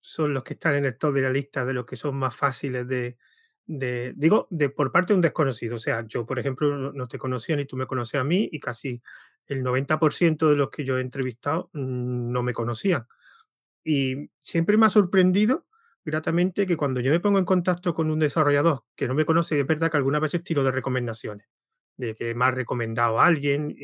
son 0.00 0.34
los 0.34 0.44
que 0.44 0.54
están 0.54 0.74
en 0.76 0.84
el 0.86 0.98
top 0.98 1.14
de 1.14 1.22
la 1.22 1.30
lista 1.30 1.64
de 1.64 1.74
los 1.74 1.86
que 1.86 1.96
son 1.96 2.16
más 2.16 2.34
fáciles 2.36 2.86
de, 2.88 3.16
digo, 4.16 4.48
de 4.50 4.70
por 4.70 4.92
parte 4.92 5.12
de 5.12 5.16
un 5.16 5.20
desconocido. 5.20 5.76
O 5.76 5.78
sea, 5.78 6.04
yo, 6.06 6.26
por 6.26 6.38
ejemplo, 6.38 6.92
no, 6.92 7.08
te 7.08 7.18
conocía 7.18 7.56
ni 7.56 7.66
tú 7.66 7.76
me 7.76 7.86
conocías 7.86 8.22
a 8.22 8.24
mí 8.24 8.48
y 8.50 8.60
casi 8.60 9.02
el 9.46 9.62
90% 9.62 10.48
de 10.48 10.56
los 10.56 10.70
que 10.70 10.84
yo 10.84 10.98
he 10.98 11.00
entrevistado 11.00 11.70
mm, 11.72 12.32
no 12.32 12.42
me 12.42 12.52
conocían. 12.52 13.06
Y 13.84 14.30
siempre 14.40 14.76
me 14.76 14.86
ha 14.86 14.90
sorprendido 14.90 15.66
gratamente 16.04 16.66
que 16.66 16.76
cuando 16.76 17.00
yo 17.00 17.10
me 17.10 17.20
pongo 17.20 17.38
en 17.38 17.44
contacto 17.44 17.94
con 17.94 18.10
un 18.10 18.18
desarrollador 18.18 18.84
que 18.96 19.08
no 19.08 19.14
me 19.14 19.24
conoce, 19.24 19.60
es 19.60 19.66
verdad 19.66 19.90
que 19.90 19.96
algunas 19.96 20.20
veces 20.20 20.42
tiro 20.44 20.64
de 20.64 20.70
recomendaciones, 20.72 21.46
de 21.96 22.14
que 22.14 22.34
me 22.34 22.44
ha 22.46 22.50
recomendado 22.50 23.20
a 23.20 23.26
alguien, 23.26 23.74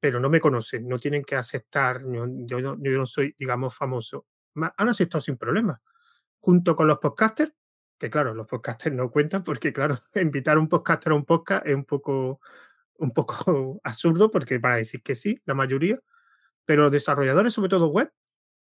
pero 0.00 0.20
no 0.20 0.30
me 0.30 0.40
conocen, 0.40 0.88
no 0.88 0.98
tienen 0.98 1.24
que 1.24 1.36
aceptar, 1.36 2.02
yo, 2.02 2.26
yo, 2.46 2.76
no 2.76 3.06
soy, 3.06 3.34
digamos, 3.38 3.74
famoso. 3.74 4.26
Han 4.76 4.88
aceptado 4.88 5.20
sin 5.20 5.36
problema. 5.36 5.80
Junto 6.40 6.76
con 6.76 6.86
los 6.86 6.98
podcasters, 6.98 7.52
que 7.98 8.10
claro, 8.10 8.34
los 8.34 8.46
podcasters 8.46 8.94
no 8.94 9.10
cuentan 9.10 9.42
porque, 9.44 9.72
claro, 9.72 9.98
invitar 10.14 10.56
a 10.56 10.60
un 10.60 10.68
podcaster 10.68 11.12
a 11.12 11.16
un 11.16 11.24
podcast 11.24 11.66
es 11.66 11.74
un 11.74 11.84
poco, 11.84 12.40
un 12.98 13.12
poco 13.12 13.80
absurdo 13.84 14.30
porque 14.30 14.60
para 14.60 14.76
decir 14.76 15.02
que 15.02 15.14
sí, 15.14 15.40
la 15.44 15.54
mayoría, 15.54 15.98
pero 16.64 16.82
los 16.82 16.92
desarrolladores, 16.92 17.54
sobre 17.54 17.70
todo 17.70 17.88
web, 17.88 18.12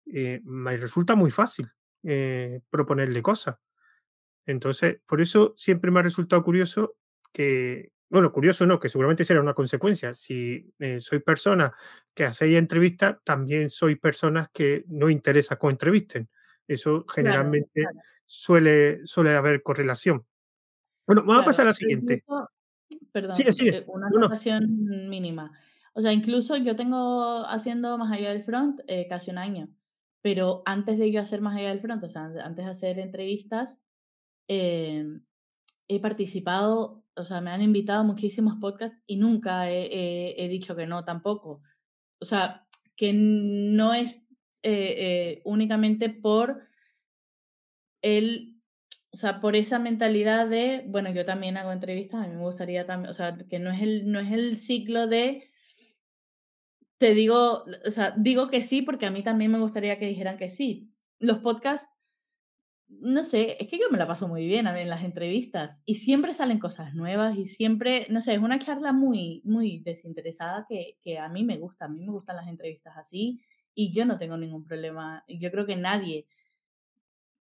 eh, 0.06 0.40
me 0.44 0.76
resulta 0.76 1.14
muy 1.16 1.30
fácil 1.30 1.70
eh, 2.04 2.60
proponerle 2.70 3.22
cosas. 3.22 3.56
Entonces, 4.44 5.00
por 5.06 5.20
eso 5.20 5.54
siempre 5.56 5.90
me 5.90 6.00
ha 6.00 6.02
resultado 6.04 6.42
curioso 6.44 6.94
que, 7.32 7.92
bueno, 8.08 8.32
curioso 8.32 8.66
no, 8.66 8.78
que 8.78 8.88
seguramente 8.88 9.24
será 9.24 9.40
una 9.40 9.54
consecuencia. 9.54 10.14
Si 10.14 10.72
eh, 10.78 11.00
soy 11.00 11.18
persona 11.20 11.72
que 12.14 12.24
hacéis 12.24 12.56
entrevistas, 12.56 13.18
también 13.24 13.68
soy 13.68 13.96
personas 13.96 14.48
que 14.52 14.84
no 14.88 15.10
interesa 15.10 15.56
que 15.56 15.66
entrevisten. 15.66 16.28
Eso 16.66 17.04
generalmente 17.12 17.84
Suele, 18.28 19.06
suele 19.06 19.36
haber 19.36 19.62
correlación. 19.62 20.26
Bueno, 21.06 21.22
vamos 21.24 21.42
a 21.42 21.46
pasar 21.46 21.64
a 21.64 21.68
la 21.68 21.72
siguiente. 21.74 22.24
perdón, 23.12 23.36
eh, 23.38 23.84
una 23.86 24.10
correlación 24.10 25.08
mínima. 25.08 25.52
O 25.92 26.00
sea, 26.00 26.12
incluso 26.12 26.56
yo 26.56 26.74
tengo 26.74 27.46
haciendo 27.46 27.96
más 27.98 28.12
allá 28.12 28.30
del 28.30 28.42
front 28.42 28.80
casi 29.08 29.30
un 29.30 29.38
año. 29.38 29.68
Pero 30.22 30.62
antes 30.66 30.98
de 30.98 31.12
yo 31.12 31.20
hacer 31.20 31.40
más 31.40 31.56
allá 31.56 31.68
del 31.68 31.80
front, 31.80 32.02
o 32.02 32.08
sea, 32.08 32.24
antes 32.24 32.64
de 32.64 32.70
hacer 32.70 32.98
entrevistas, 32.98 33.78
em, 34.48 35.22
he 35.88 36.00
participado, 36.00 37.04
o 37.14 37.24
sea, 37.24 37.40
me 37.40 37.50
han 37.50 37.62
invitado 37.62 38.00
a 38.00 38.04
muchísimos 38.04 38.56
podcasts 38.60 38.98
y 39.06 39.16
nunca 39.16 39.70
he, 39.70 40.46
dicho 40.48 40.76
que 40.76 40.86
no 40.86 41.04
tampoco. 41.04 41.62
O 42.20 42.24
sea, 42.24 42.64
que 42.96 43.12
no 43.12 43.94
es 43.94 44.26
eh, 44.62 44.94
eh, 44.98 45.42
únicamente 45.44 46.10
por 46.10 46.66
el, 48.02 48.60
o 49.10 49.16
sea, 49.16 49.40
por 49.40 49.56
esa 49.56 49.78
mentalidad 49.78 50.48
de, 50.48 50.84
bueno, 50.88 51.10
yo 51.12 51.24
también 51.24 51.56
hago 51.56 51.72
entrevistas, 51.72 52.24
a 52.24 52.28
mí 52.28 52.34
me 52.34 52.42
gustaría 52.42 52.86
también, 52.86 53.10
o 53.10 53.14
sea, 53.14 53.36
que 53.48 53.58
no 53.58 53.70
es 53.70 53.82
el, 53.82 54.10
no 54.10 54.20
es 54.20 54.32
el 54.32 54.58
ciclo 54.58 55.06
de 55.06 55.50
te 56.98 57.14
digo, 57.14 57.64
o 57.86 57.90
sea, 57.90 58.14
digo 58.16 58.48
que 58.48 58.62
sí 58.62 58.82
porque 58.82 59.06
a 59.06 59.10
mí 59.10 59.22
también 59.22 59.50
me 59.50 59.58
gustaría 59.58 59.98
que 59.98 60.06
dijeran 60.06 60.38
que 60.38 60.48
sí. 60.48 60.92
Los 61.18 61.38
podcasts, 61.38 61.88
no 62.88 63.24
sé, 63.24 63.56
es 63.60 63.68
que 63.68 63.78
yo 63.78 63.90
me 63.90 63.98
la 63.98 64.06
paso 64.06 64.28
muy 64.28 64.46
bien 64.46 64.66
en 64.66 64.88
las 64.88 65.02
entrevistas 65.02 65.82
y 65.86 65.96
siempre 65.96 66.34
salen 66.34 66.58
cosas 66.58 66.94
nuevas 66.94 67.36
y 67.36 67.46
siempre, 67.46 68.06
no 68.10 68.22
sé, 68.22 68.34
es 68.34 68.38
una 68.38 68.58
charla 68.58 68.92
muy, 68.92 69.42
muy 69.44 69.80
desinteresada 69.80 70.66
que, 70.68 70.98
que 71.02 71.18
a 71.18 71.28
mí 71.28 71.44
me 71.44 71.58
gusta, 71.58 71.86
a 71.86 71.88
mí 71.88 72.00
me 72.00 72.12
gustan 72.12 72.36
las 72.36 72.48
entrevistas 72.48 72.96
así 72.96 73.40
y 73.74 73.92
yo 73.92 74.04
no 74.06 74.18
tengo 74.18 74.36
ningún 74.36 74.64
problema. 74.64 75.24
Yo 75.28 75.50
creo 75.50 75.66
que 75.66 75.76
nadie 75.76 76.26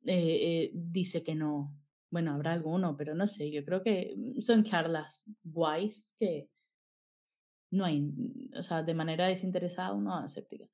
eh, 0.05 0.39
eh, 0.41 0.71
dice 0.73 1.23
que 1.23 1.35
no. 1.35 1.73
Bueno, 2.09 2.33
habrá 2.33 2.53
alguno, 2.53 2.95
pero 2.95 3.13
no 3.15 3.27
sé, 3.27 3.51
yo 3.51 3.65
creo 3.65 3.83
que 3.83 4.15
son 4.41 4.63
charlas 4.63 5.23
guays 5.43 6.13
que, 6.19 6.49
no 7.71 7.85
hay, 7.85 8.09
o 8.55 8.63
sea, 8.63 8.83
de 8.83 8.93
manera 8.93 9.27
desinteresada 9.27 9.93
uno 9.93 10.15
aséptica. 10.15 10.65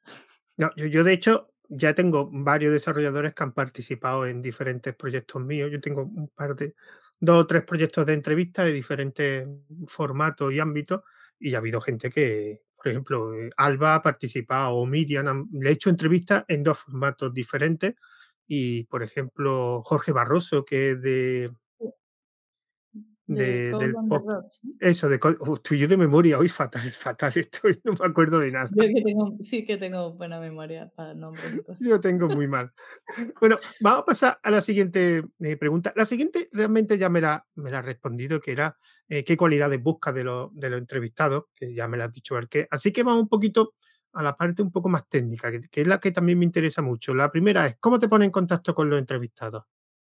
No, 0.57 0.69
yo, 0.75 0.85
yo 0.85 1.03
de 1.03 1.13
hecho 1.13 1.50
ya 1.73 1.95
tengo 1.95 2.29
varios 2.31 2.73
desarrolladores 2.73 3.33
que 3.33 3.43
han 3.43 3.53
participado 3.53 4.25
en 4.25 4.41
diferentes 4.41 4.93
proyectos 4.93 5.41
míos. 5.41 5.69
Yo 5.71 5.79
tengo 5.79 6.03
un 6.03 6.27
par 6.29 6.55
de, 6.55 6.75
dos 7.19 7.43
o 7.43 7.47
tres 7.47 7.63
proyectos 7.63 8.05
de 8.05 8.13
entrevista 8.13 8.65
de 8.65 8.73
diferentes 8.73 9.47
formatos 9.87 10.51
y 10.51 10.59
ámbitos 10.59 11.03
y 11.39 11.55
ha 11.55 11.59
habido 11.59 11.79
gente 11.79 12.09
que, 12.09 12.61
por 12.75 12.89
ejemplo, 12.89 13.33
eh, 13.35 13.49
Alba 13.55 13.95
ha 13.95 14.01
participado 14.01 14.75
o 14.75 14.85
Miriam, 14.85 15.47
le 15.53 15.69
he 15.69 15.73
hecho 15.73 15.89
entrevistas 15.89 16.43
en 16.49 16.63
dos 16.63 16.79
formatos 16.79 17.33
diferentes 17.33 17.95
y, 18.47 18.83
por 18.85 19.01
ejemplo, 19.01 19.81
Jorge 19.85 20.11
Barroso, 20.11 20.65
que 20.65 20.91
es 20.91 21.01
de, 21.01 21.51
de, 23.35 23.71
del 23.71 23.95
Eso, 24.79 25.09
de 25.09 25.19
estoy 25.55 25.79
yo 25.79 25.87
de 25.87 25.97
memoria 25.97 26.37
hoy 26.37 26.49
fatal, 26.49 26.91
fatal, 26.99 27.31
estoy, 27.35 27.79
no 27.83 27.93
me 27.93 28.05
acuerdo 28.05 28.39
de 28.39 28.51
nada. 28.51 28.69
Yo 28.73 28.83
que 28.83 29.01
tengo, 29.01 29.37
sí 29.41 29.65
que 29.65 29.77
tengo 29.77 30.13
buena 30.13 30.39
memoria 30.39 30.91
para 30.95 31.13
nombres 31.13 31.45
Yo 31.79 31.99
tengo 31.99 32.27
muy 32.27 32.47
mal. 32.47 32.71
bueno, 33.39 33.57
vamos 33.79 34.01
a 34.01 34.05
pasar 34.05 34.39
a 34.43 34.51
la 34.51 34.61
siguiente 34.61 35.23
eh, 35.39 35.57
pregunta. 35.57 35.93
La 35.95 36.05
siguiente 36.05 36.49
realmente 36.51 36.97
ya 36.97 37.09
me 37.09 37.21
la, 37.21 37.45
me 37.55 37.71
la 37.71 37.79
ha 37.79 37.81
respondido, 37.81 38.39
que 38.39 38.51
era 38.51 38.77
eh, 39.07 39.23
qué 39.23 39.37
cualidades 39.37 39.81
busca 39.81 40.11
de, 40.11 40.23
lo, 40.23 40.51
de 40.53 40.69
los 40.69 40.79
entrevistados, 40.79 41.45
que 41.55 41.73
ya 41.73 41.87
me 41.87 41.97
la 41.97 42.05
has 42.05 42.13
dicho 42.13 42.35
ver 42.35 42.47
qué. 42.47 42.67
Así 42.69 42.91
que 42.91 43.03
vamos 43.03 43.23
un 43.23 43.29
poquito 43.29 43.73
a 44.13 44.23
la 44.23 44.35
parte 44.35 44.61
un 44.61 44.71
poco 44.71 44.89
más 44.89 45.07
técnica, 45.07 45.51
que, 45.51 45.61
que 45.61 45.81
es 45.81 45.87
la 45.87 45.99
que 45.99 46.11
también 46.11 46.37
me 46.37 46.45
interesa 46.45 46.81
mucho. 46.81 47.13
La 47.13 47.31
primera 47.31 47.65
es, 47.67 47.77
¿cómo 47.79 47.99
te 47.99 48.09
pones 48.09 48.25
en 48.25 48.31
contacto 48.31 48.75
con 48.75 48.89
los 48.89 48.99
entrevistados? 48.99 49.63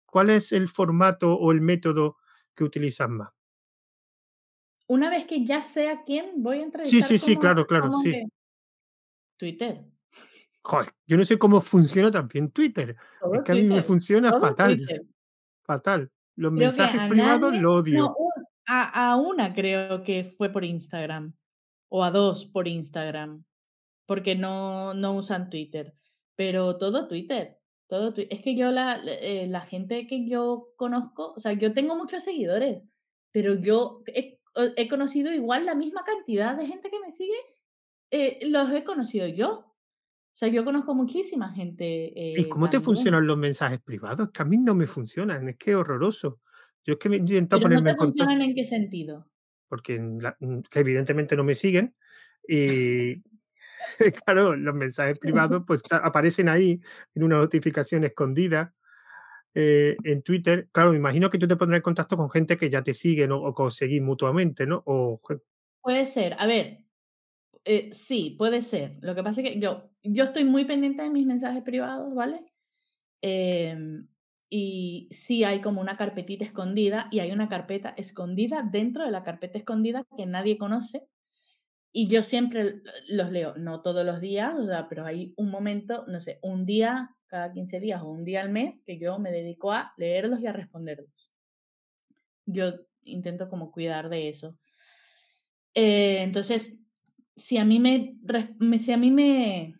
¿Cuál 0.05 0.29
es 0.29 0.51
el 0.51 0.67
formato 0.67 1.33
o 1.33 1.51
el 1.51 1.61
método 1.61 2.17
que 2.55 2.63
utilizas 2.63 3.09
más? 3.09 3.29
Una 4.87 5.09
vez 5.09 5.25
que 5.25 5.45
ya 5.45 5.61
sé 5.61 5.89
a 5.89 6.03
quién 6.03 6.43
voy 6.43 6.59
a 6.59 6.63
entrevistar. 6.63 7.07
Sí, 7.07 7.17
sí, 7.17 7.25
sí, 7.25 7.37
claro, 7.37 7.65
claro, 7.65 7.91
sí. 8.03 8.23
Twitter. 9.37 9.85
Joder, 10.61 10.93
yo 11.05 11.17
no 11.17 11.25
sé 11.25 11.37
cómo 11.37 11.59
funciona 11.61 12.11
también 12.11 12.51
Twitter. 12.51 12.95
es 13.33 13.41
que 13.43 13.51
a 13.51 13.55
mí 13.55 13.63
me 13.63 13.81
funciona 13.81 14.39
fatal. 14.39 14.79
Fatal. 15.63 16.11
Los 16.35 16.51
mensajes 16.51 17.01
privados 17.09 17.53
lo 17.55 17.75
odio. 17.75 18.15
a, 18.65 19.11
a, 19.11 19.15
una 19.17 19.53
creo 19.53 20.03
que 20.03 20.23
fue 20.23 20.49
por 20.49 20.63
Instagram. 20.63 21.33
O 21.89 22.03
a 22.03 22.11
dos 22.11 22.45
por 22.45 22.67
Instagram. 22.67 23.43
Porque 24.05 24.35
no, 24.35 24.93
no 24.93 25.13
usan 25.13 25.49
Twitter. 25.49 25.95
Pero 26.35 26.77
todo 26.77 27.07
Twitter. 27.07 27.59
Todo 27.93 28.11
es 28.17 28.41
que 28.41 28.55
yo, 28.55 28.71
la, 28.71 28.99
eh, 29.05 29.45
la 29.47 29.61
gente 29.61 30.07
que 30.07 30.27
yo 30.27 30.69
conozco, 30.77 31.31
o 31.35 31.39
sea, 31.39 31.53
yo 31.53 31.73
tengo 31.73 31.95
muchos 31.95 32.23
seguidores, 32.23 32.81
pero 33.31 33.53
yo 33.53 34.01
he, 34.07 34.39
he 34.77 34.89
conocido 34.89 35.31
igual 35.31 35.67
la 35.67 35.75
misma 35.75 36.03
cantidad 36.03 36.57
de 36.57 36.65
gente 36.65 36.89
que 36.89 36.99
me 36.99 37.11
sigue, 37.11 37.37
eh, 38.09 38.39
los 38.47 38.71
he 38.71 38.83
conocido 38.83 39.27
yo. 39.27 39.51
O 39.59 40.35
sea, 40.35 40.47
yo 40.47 40.65
conozco 40.65 40.95
muchísima 40.95 41.53
gente. 41.53 42.11
¿Y 42.15 42.41
eh, 42.41 42.49
cómo 42.49 42.67
te 42.67 42.79
funcionan 42.79 43.27
los 43.27 43.37
mensajes 43.37 43.79
privados? 43.79 44.31
Que 44.31 44.41
a 44.41 44.45
mí 44.45 44.57
no 44.57 44.73
me 44.73 44.87
funcionan, 44.87 45.49
es 45.49 45.57
que 45.57 45.69
es 45.69 45.77
horroroso. 45.77 46.41
Yo 46.83 46.93
es 46.93 46.99
que 46.99 47.09
me 47.09 47.17
intento 47.17 47.61
ponerme 47.61 47.91
no 47.91 47.97
te 47.99 48.05
funcionan 48.05 48.41
en 48.41 48.55
qué 48.55 48.65
sentido? 48.65 49.29
Porque 49.67 49.99
mm, 49.99 50.61
que 50.67 50.79
evidentemente 50.79 51.35
no 51.35 51.43
me 51.43 51.53
siguen 51.53 51.95
y 52.47 53.21
claro, 54.25 54.55
los 54.55 54.75
mensajes 54.75 55.17
privados 55.19 55.63
pues 55.65 55.81
aparecen 55.91 56.49
ahí 56.49 56.79
en 57.15 57.23
una 57.23 57.37
notificación 57.37 58.03
escondida 58.03 58.73
eh, 59.55 59.95
en 60.03 60.21
Twitter. 60.23 60.67
Claro, 60.71 60.91
me 60.91 60.97
imagino 60.97 61.29
que 61.29 61.37
tú 61.37 61.47
te 61.47 61.55
pondrás 61.55 61.79
en 61.79 61.83
contacto 61.83 62.17
con 62.17 62.29
gente 62.29 62.57
que 62.57 62.69
ya 62.69 62.83
te 62.83 62.93
sigue 62.93 63.27
o 63.31 63.53
conseguís 63.53 64.01
mutuamente, 64.01 64.65
¿no? 64.65 64.81
O... 64.85 65.21
Puede 65.81 66.05
ser, 66.05 66.35
a 66.39 66.47
ver, 66.47 66.83
eh, 67.65 67.89
sí, 67.91 68.35
puede 68.37 68.61
ser. 68.61 68.97
Lo 69.01 69.15
que 69.15 69.23
pasa 69.23 69.41
es 69.41 69.49
que 69.49 69.59
yo, 69.59 69.89
yo 70.01 70.25
estoy 70.25 70.43
muy 70.43 70.65
pendiente 70.65 71.03
de 71.03 71.09
mis 71.09 71.25
mensajes 71.25 71.63
privados, 71.63 72.13
¿vale? 72.13 72.43
Em, 73.21 74.07
y 74.49 75.07
sí 75.11 75.43
hay 75.43 75.61
como 75.61 75.81
una 75.81 75.97
carpetita 75.97 76.45
escondida 76.45 77.07
y 77.11 77.19
hay 77.19 77.31
una 77.31 77.49
carpeta 77.49 77.93
escondida 77.97 78.63
dentro 78.63 79.05
de 79.05 79.11
la 79.11 79.23
carpeta 79.23 79.57
escondida 79.57 80.05
que 80.17 80.25
nadie 80.25 80.57
conoce 80.57 81.07
y 81.95 82.07
yo 82.07 82.23
siempre 82.23 82.81
los 83.07 83.31
leo, 83.31 83.55
no 83.55 83.83
todos 83.83 84.03
los 84.03 84.19
días, 84.19 84.55
pero 84.89 85.05
hay 85.05 85.31
un 85.37 85.51
momento, 85.51 86.03
no 86.07 86.19
sé, 86.19 86.39
un 86.41 86.65
día 86.65 87.15
cada 87.27 87.53
15 87.53 87.79
días 87.79 88.01
o 88.01 88.09
un 88.09 88.25
día 88.25 88.41
al 88.41 88.49
mes 88.49 88.81
que 88.83 88.97
yo 88.97 89.19
me 89.19 89.31
dedico 89.31 89.71
a 89.71 89.93
leerlos 89.97 90.39
y 90.39 90.47
a 90.47 90.53
responderlos. 90.53 91.31
Yo 92.47 92.73
intento 93.03 93.47
como 93.47 93.71
cuidar 93.71 94.09
de 94.09 94.27
eso. 94.27 94.57
Eh, 95.75 96.23
entonces, 96.23 96.79
si 97.35 97.57
a 97.57 97.65
mí 97.65 97.79
me, 97.79 98.17
si 98.79 98.91
a 98.91 98.97
mí 98.97 99.11
me 99.11 99.75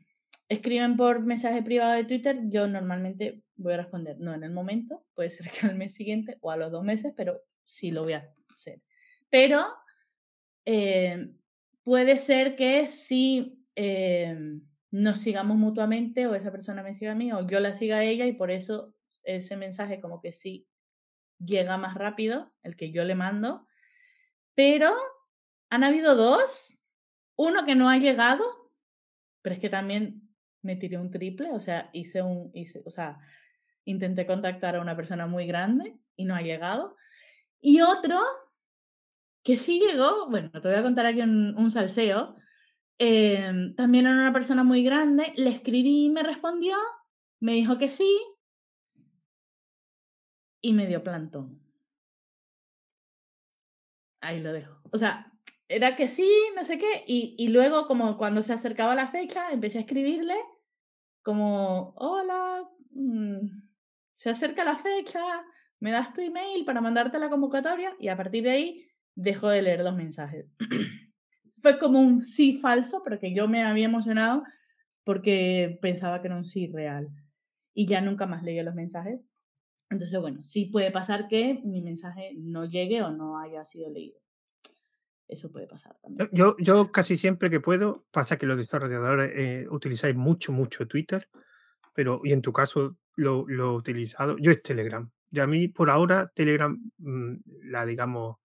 escriben 0.50 0.96
por 0.96 1.20
mensaje 1.22 1.64
privado 1.64 1.94
de 1.94 2.06
Twitter, 2.06 2.42
yo 2.44 2.68
normalmente 2.68 3.42
voy 3.56 3.74
a 3.74 3.78
responder, 3.78 4.20
no 4.20 4.36
en 4.36 4.44
el 4.44 4.52
momento, 4.52 5.04
puede 5.16 5.32
ser 5.32 5.50
que 5.50 5.66
al 5.66 5.76
mes 5.76 5.96
siguiente 5.96 6.38
o 6.42 6.52
a 6.52 6.58
los 6.58 6.72
dos 6.72 6.84
meses, 6.84 7.12
pero 7.18 7.42
sí 7.66 7.90
lo 7.90 8.04
voy 8.04 8.14
a 8.14 8.30
hacer. 8.54 8.84
Pero 9.32 9.66
eh, 10.66 11.34
puede 11.84 12.18
ser 12.18 12.56
que 12.56 12.88
sí, 12.88 13.66
em, 13.76 14.62
nos 14.92 15.20
sigamos 15.20 15.58
mutuamente 15.58 16.28
o 16.28 16.36
esa 16.36 16.52
persona 16.52 16.84
me 16.84 16.94
siga 16.94 17.14
a 17.14 17.16
mí 17.16 17.32
o 17.34 17.46
yo 17.48 17.60
la 17.60 17.74
siga 17.74 17.98
a 17.98 18.04
ella 18.04 18.26
y 18.26 18.34
por 18.34 18.52
eso 18.52 18.94
ese 19.24 19.58
mensaje 19.58 20.00
como 20.00 20.22
que 20.22 20.34
sí 20.34 20.68
llega 21.40 21.78
más 21.78 21.96
rápido, 21.96 22.54
el 22.62 22.76
que 22.76 22.92
yo 22.92 23.04
le 23.04 23.16
mando. 23.16 23.68
Pero 24.56 24.94
han 25.70 25.84
habido 25.84 26.16
dos, 26.16 26.78
uno 27.36 27.66
que 27.66 27.76
no 27.76 27.90
ha 27.90 27.98
llegado, 27.98 28.44
pero 29.42 29.56
es 29.56 29.62
que 29.62 29.70
también 29.70 30.30
me 30.62 30.76
tiré 30.76 30.98
un 30.98 31.12
triple, 31.12 31.52
o 31.52 31.60
sea, 31.60 31.90
hice 31.92 32.22
un, 32.22 32.52
hice, 32.54 32.82
o 32.86 32.92
sea, 32.92 33.20
intenté 33.86 34.26
contactar 34.26 34.76
a 34.76 34.82
una 34.82 34.96
persona 34.96 35.28
muy 35.28 35.46
grande 35.48 35.98
y 36.16 36.26
no 36.26 36.36
ha 36.36 36.42
llegado. 36.42 36.96
Y 37.60 37.82
otro 37.82 38.22
que 39.44 39.58
sí 39.58 39.80
llegó, 39.80 40.30
bueno, 40.30 40.50
te 40.52 40.68
voy 40.68 40.78
a 40.78 40.84
contar 40.84 41.06
aquí 41.06 41.22
un, 41.22 41.56
un 41.58 41.72
salseo, 41.72 42.38
Em, 43.00 43.76
también 43.76 44.06
era 44.06 44.16
una 44.16 44.34
persona 44.34 44.64
muy 44.64 44.84
grande, 44.84 45.34
le 45.36 45.50
escribí 45.50 46.06
y 46.06 46.10
me 46.10 46.24
respondió, 46.24 46.78
me 47.40 47.54
dijo 47.54 47.78
que 47.78 47.90
sí 47.90 48.10
y 50.62 50.74
me 50.74 50.88
dio 50.88 51.04
plantón. 51.04 51.62
Ahí 54.22 54.40
lo 54.40 54.54
dejo. 54.54 54.80
O 54.92 54.98
sea, 54.98 55.34
era 55.68 55.96
que 55.96 56.08
sí, 56.08 56.30
no 56.56 56.64
sé 56.64 56.78
qué, 56.78 57.04
y, 57.08 57.36
y 57.38 57.50
luego 57.50 57.88
como 57.88 58.18
cuando 58.18 58.42
se 58.42 58.54
acercaba 58.54 58.96
la 58.96 59.08
fecha, 59.08 59.52
empecé 59.52 59.80
a 59.80 59.82
escribirle 59.82 60.36
como, 61.24 61.94
hola, 61.98 62.70
mm, 62.92 63.48
se 64.16 64.30
acerca 64.30 64.64
la 64.64 64.78
fecha, 64.78 65.22
me 65.80 65.92
das 65.92 66.14
tu 66.14 66.22
email 66.22 66.64
para 66.64 66.80
mandarte 66.80 67.20
la 67.20 67.30
convocatoria 67.30 67.96
y 68.00 68.08
a 68.08 68.16
partir 68.16 68.44
de 68.44 68.52
ahí 68.52 68.93
dejo 69.16 69.50
de 69.50 69.62
leer 69.62 69.82
los 69.82 69.96
mensajes. 69.96 70.46
fue 71.64 71.80
como 71.80 72.02
un 72.02 72.24
sí 72.24 72.60
falso, 72.60 73.02
pero 73.04 73.20
que 73.20 73.34
yo 73.34 73.48
me 73.48 73.64
había 73.64 73.86
emocionado 73.86 74.44
porque 75.06 75.80
pensaba 75.82 76.22
que 76.22 76.28
era 76.28 76.38
un 76.38 76.46
sí 76.46 76.68
real. 76.68 77.10
Y 77.74 77.88
ya 77.88 78.02
nunca 78.02 78.28
más 78.28 78.44
leí 78.44 78.62
los 78.62 78.76
mensajes. 78.76 79.22
Entonces, 79.90 80.20
bueno, 80.20 80.44
sí 80.44 80.66
puede 80.66 80.92
pasar 80.92 81.28
que 81.28 81.62
mi 81.64 81.82
mensaje 81.82 82.34
no 82.36 82.66
llegue 82.66 83.02
o 83.02 83.12
no 83.12 83.40
haya 83.40 83.64
sido 83.64 83.90
leído. 83.90 84.20
Eso 85.28 85.52
puede 85.52 85.68
pasar 85.68 85.98
también. 86.02 86.30
Yo, 86.34 86.58
yo 86.60 86.92
casi 86.92 87.16
siempre 87.16 87.50
que 87.50 87.62
puedo, 87.62 88.06
pasa 88.12 88.38
que 88.38 88.46
los 88.46 88.58
desarrolladores 88.58 89.32
eh, 89.34 89.68
utilizáis 89.70 90.16
mucho, 90.16 90.52
mucho 90.52 90.86
Twitter, 90.86 91.30
pero 91.94 92.22
y 92.26 92.34
en 92.34 92.42
tu 92.42 92.52
caso 92.52 92.98
lo, 93.16 93.46
lo 93.48 93.74
utilizado, 93.74 94.36
yo 94.38 94.52
es 94.52 94.62
Telegram. 94.62 95.10
Y 95.32 95.40
a 95.40 95.48
mí 95.48 95.70
por 95.70 95.90
ahora 95.90 96.30
Telegram, 96.36 96.78
mm, 96.98 97.36
la 97.64 97.86
digamos, 97.86 98.38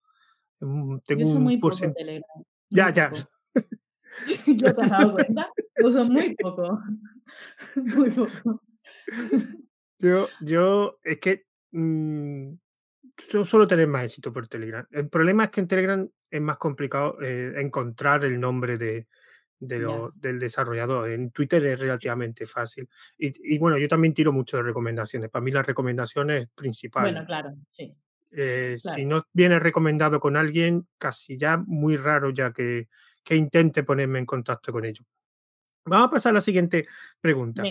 tengo 0.59 1.01
yo 1.07 1.27
un 1.27 1.43
muy 1.43 1.57
poco 1.59 1.77
Telegram. 1.93 2.23
Ya, 2.71 2.93
ya. 2.93 3.11
¿Ya 4.47 4.75
te 4.75 4.83
has 4.83 4.91
dado 4.91 5.13
cuenta? 5.13 5.51
Uso 5.83 6.05
muy 6.05 6.35
poco. 6.37 6.81
Muy 7.77 8.11
poco. 8.11 8.63
Yo, 9.99 10.29
yo, 10.41 10.99
es 11.03 11.19
que 11.19 11.47
mm, 11.73 12.53
yo 13.31 13.45
suelo 13.45 13.67
tener 13.67 13.87
más 13.87 14.05
éxito 14.05 14.33
por 14.33 14.49
Telegram. 14.49 14.87
El 14.91 15.09
problema 15.09 15.45
es 15.45 15.51
que 15.51 15.61
en 15.61 15.69
Telegram 15.69 16.09
es 16.31 16.41
más 16.41 16.57
complicado 16.57 17.21
eh, 17.23 17.55
encontrar 17.57 18.25
el 18.25 18.39
nombre 18.39 18.77
de, 18.77 19.07
de 19.61 19.79
lo, 19.79 20.13
del 20.15 20.39
desarrollador. 20.39 21.11
En 21.11 21.31
Twitter 21.31 21.65
es 21.65 21.79
relativamente 21.79 22.47
fácil. 22.47 22.89
Y, 23.17 23.55
y, 23.55 23.59
bueno, 23.59 23.79
yo 23.79 23.89
también 23.89 24.15
tiro 24.15 24.33
mucho 24.33 24.57
de 24.57 24.65
recomendaciones. 24.65 25.31
Para 25.31 25.45
mí 25.45 25.51
las 25.51 25.67
recomendaciones 25.67 26.49
principales. 26.55 27.13
Bueno, 27.13 27.27
claro, 27.27 27.55
sí. 27.71 27.95
Eh, 28.31 28.77
si 28.79 29.07
no 29.07 29.25
viene 29.33 29.59
recomendado 29.59 30.21
con 30.21 30.37
alguien, 30.37 30.87
casi 30.99 31.39
ya 31.39 31.57
muy 31.57 31.97
raro 31.97 32.31
ya 32.31 32.53
que, 32.53 32.89
que, 33.25 33.37
intente 33.37 33.83
ponerme 33.83 34.19
en 34.19 34.27
contacto 34.27 34.73
con 34.73 34.85
ellos. 34.85 35.07
Vamos 35.85 36.09
a 36.09 36.11
pasar 36.11 36.31
a 36.31 36.35
la 36.35 36.41
siguiente 36.41 36.87
pregunta. 37.21 37.63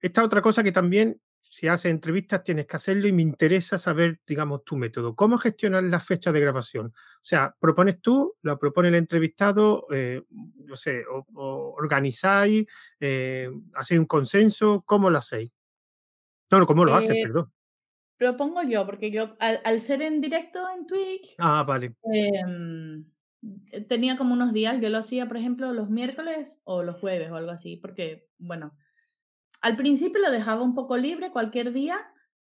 Esta 0.00 0.24
otra 0.24 0.40
cosa 0.40 0.62
que 0.62 0.72
también, 0.72 1.20
si 1.42 1.68
haces 1.68 1.90
entrevistas, 1.90 2.42
tienes 2.42 2.66
que 2.66 2.76
hacerlo 2.76 3.06
y 3.06 3.12
me 3.12 3.22
interesa 3.22 3.76
saber, 3.76 4.20
digamos, 4.26 4.64
tu 4.64 4.76
método. 4.76 5.14
¿Cómo 5.14 5.36
gestionar 5.36 5.84
las 5.84 6.04
fechas 6.04 6.32
de 6.32 6.40
grabación? 6.40 6.86
O 6.86 7.22
sea, 7.24 7.54
¿propones 7.58 8.00
tú, 8.00 8.36
lo 8.42 8.58
propone 8.58 8.88
el 8.88 8.94
entrevistado, 8.94 9.86
eh, 9.92 10.22
no 10.30 10.76
sé, 10.76 11.04
o, 11.08 11.74
organizáis, 11.76 12.66
eh, 13.00 13.50
hacéis 13.74 14.00
un 14.00 14.06
consenso? 14.06 14.82
¿Cómo 14.86 15.10
lo 15.10 15.18
hacéis? 15.18 15.52
No, 16.50 16.60
no, 16.60 16.66
¿cómo 16.66 16.84
lo 16.84 16.94
haces? 16.94 17.16
Perdón 17.22 17.52
propongo 18.16 18.62
yo, 18.62 18.86
porque 18.86 19.10
yo 19.10 19.36
al, 19.38 19.80
ser 19.80 20.02
en 20.02 20.20
directo 20.20 20.60
en 20.70 20.86
Twitch, 20.86 21.34
ah, 21.38 21.62
vale. 21.62 21.94
Em, 22.02 23.04
tenía 23.88 24.16
como 24.16 24.34
unos 24.34 24.52
días, 24.52 24.80
yo 24.80 24.88
lo 24.88 24.98
hacía, 24.98 25.26
por 25.26 25.36
ejemplo, 25.36 25.72
los 25.72 25.90
miércoles 25.90 26.52
o 26.64 26.82
los 26.82 26.96
jueves 26.96 27.30
o 27.30 27.36
algo 27.36 27.50
así, 27.50 27.76
porque, 27.76 28.28
bueno, 28.38 28.76
al 29.60 29.76
principio 29.76 30.20
lo 30.20 30.30
dejaba 30.30 30.62
un 30.62 30.74
poco 30.74 30.96
libre 30.96 31.30
cualquier 31.30 31.72
día, 31.72 31.98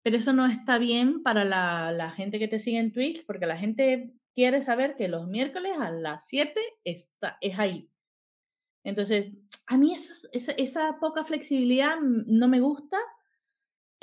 pero 0.02 0.16
eso 0.16 0.32
no 0.32 0.46
está 0.46 0.78
bien 0.78 1.22
para 1.22 1.44
la, 1.44 1.92
la 1.92 2.10
gente 2.10 2.38
que 2.38 2.48
te 2.48 2.58
sigue 2.58 2.78
en 2.78 2.92
Twitch, 2.92 3.24
porque 3.26 3.46
la 3.46 3.56
gente 3.56 4.12
quiere 4.34 4.62
saber 4.62 4.96
que 4.96 5.08
los 5.08 5.28
miércoles 5.28 5.72
a 5.78 5.90
las 5.90 6.26
7 6.28 6.60
está, 6.84 7.38
es 7.40 7.58
ahí. 7.58 7.88
Entonces, 8.84 9.32
a 9.66 9.78
mí 9.78 9.94
eso, 9.94 10.28
esa, 10.32 10.52
esa 10.52 10.98
poca 11.00 11.24
flexibilidad 11.24 11.96
no 12.00 12.48
me 12.48 12.60
gusta 12.60 12.98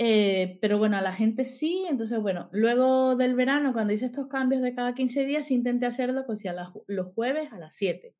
eh, 0.03 0.57
pero 0.61 0.79
bueno, 0.79 0.97
a 0.97 1.01
la 1.01 1.13
gente 1.13 1.45
sí, 1.45 1.85
entonces 1.87 2.19
bueno, 2.19 2.49
luego 2.51 3.15
del 3.15 3.35
verano, 3.35 3.71
cuando 3.71 3.93
hice 3.93 4.07
estos 4.07 4.25
cambios 4.25 4.63
de 4.63 4.73
cada 4.73 4.95
15 4.95 5.25
días, 5.25 5.51
intenté 5.51 5.85
hacerlo 5.85 6.25
pues, 6.25 6.41
los 6.87 7.13
jueves 7.13 7.53
a 7.53 7.59
las 7.59 7.75
7. 7.75 8.15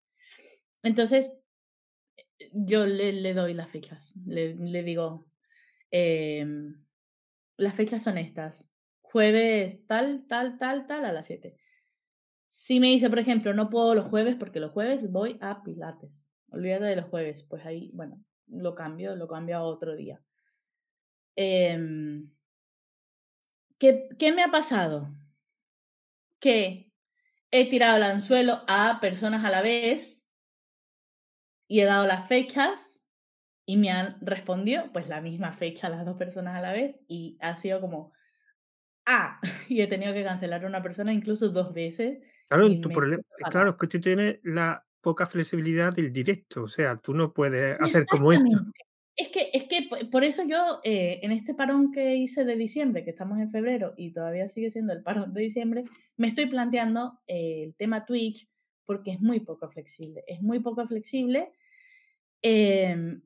Entonces, 0.84 1.34
yo 2.54 2.86
le, 2.86 3.34
doy 3.34 3.56
las 3.56 3.68
fechas, 3.72 4.14
le, 4.28 4.54
le 4.54 4.84
digo, 4.84 5.26
em, 5.90 6.86
las 7.58 7.74
fechas 7.74 8.04
son 8.04 8.20
estas, 8.20 8.70
jueves 9.02 9.84
tal, 9.88 10.28
tal, 10.28 10.60
tal, 10.60 10.86
tal 10.86 11.04
a 11.04 11.12
las 11.12 11.26
7. 11.26 11.58
Si 12.48 12.80
me 12.80 12.90
dice, 12.90 13.10
por 13.10 13.18
ejemplo, 13.18 13.56
no 13.56 13.72
puedo 13.72 13.96
los 13.96 14.08
jueves 14.08 14.36
porque 14.36 14.60
los 14.60 14.72
jueves 14.72 15.12
voy 15.12 15.40
a 15.42 15.64
Pilates, 15.64 16.30
olvídate 16.52 16.86
de 16.86 16.98
los 16.98 17.06
jueves, 17.06 17.44
pues 17.50 17.66
ahí, 17.66 17.90
bueno, 17.96 18.24
lo 18.46 18.76
cambio, 18.76 19.16
lo 19.16 19.28
cambio 19.28 19.58
a 19.58 19.64
otro 19.64 19.96
día. 19.96 20.22
Em, 21.36 22.30
¿qué, 23.78 24.10
¿Qué 24.18 24.32
me 24.32 24.44
ha 24.44 24.52
pasado? 24.52 25.10
Que 26.40 26.92
he 27.52 27.70
tirado 27.70 27.98
el 27.98 28.04
anzuelo 28.04 28.64
a 28.68 29.00
personas 29.02 29.44
a 29.44 29.50
la 29.50 29.62
vez 29.62 30.28
y 31.68 31.80
he 31.80 31.86
dado 31.86 32.06
las 32.06 32.28
fechas 32.28 33.02
y 33.66 33.78
me 33.78 33.90
han 33.92 34.18
respondido 34.22 34.92
pues 34.92 35.08
la 35.08 35.22
misma 35.22 35.54
fecha 35.54 35.90
las 35.90 36.06
dos 36.06 36.18
personas 36.18 36.58
a 36.58 36.62
la 36.62 36.74
vez 36.74 37.00
y 37.08 37.38
ha 37.42 37.56
sido 37.56 37.80
como 37.80 38.12
ah 39.06 39.40
y 39.70 39.82
he 39.82 39.88
tenido 39.88 40.14
que 40.14 40.24
cancelar 40.24 40.64
a 40.66 40.68
una 40.68 40.84
persona 40.84 41.14
incluso 41.14 41.50
dos 41.50 41.74
veces. 41.74 42.20
Claro, 42.50 42.68
tu 42.82 42.90
problema, 42.90 43.24
claro, 43.50 43.70
es 43.70 43.76
que 43.78 43.88
tú 43.88 44.02
tienes 44.02 44.40
la 44.44 44.86
poca 45.00 45.26
flexibilidad 45.26 45.94
del 45.94 46.12
directo, 46.12 46.64
o 46.64 46.68
sea, 46.68 46.98
tú 46.98 47.14
no 47.14 47.34
puedes 47.34 47.80
hacer 47.80 48.06
como 48.06 48.34
esto. 48.34 48.60
Es 49.16 49.28
que, 49.28 49.50
es 49.54 49.66
que 49.66 49.90
por 50.10 50.24
eso 50.24 50.44
yo, 50.44 50.80
eh, 50.84 51.20
en 51.22 51.32
este 51.32 51.54
parón 51.54 51.92
que 51.92 52.16
hice 52.16 52.46
de 52.46 52.56
diciembre, 52.56 53.04
que 53.04 53.12
estamos 53.12 53.40
en 53.40 53.52
febrero 53.52 53.94
y 53.98 54.12
todavía 54.12 54.48
sigue 54.48 54.72
siendo 54.72 54.94
el 54.94 55.04
parón 55.04 55.34
de 55.34 55.42
diciembre, 55.42 55.84
me 56.18 56.28
estoy 56.28 56.46
planteando 56.46 57.20
eh, 57.28 57.64
el 57.64 57.76
tema 57.76 58.06
Twitch 58.06 58.48
porque 58.86 59.12
es 59.12 59.22
muy 59.22 59.42
poco 59.42 59.70
flexible. 59.70 60.24
Es 60.28 60.42
muy 60.42 60.60
poco 60.60 60.88
flexible. 60.88 61.52
Em, 62.42 63.22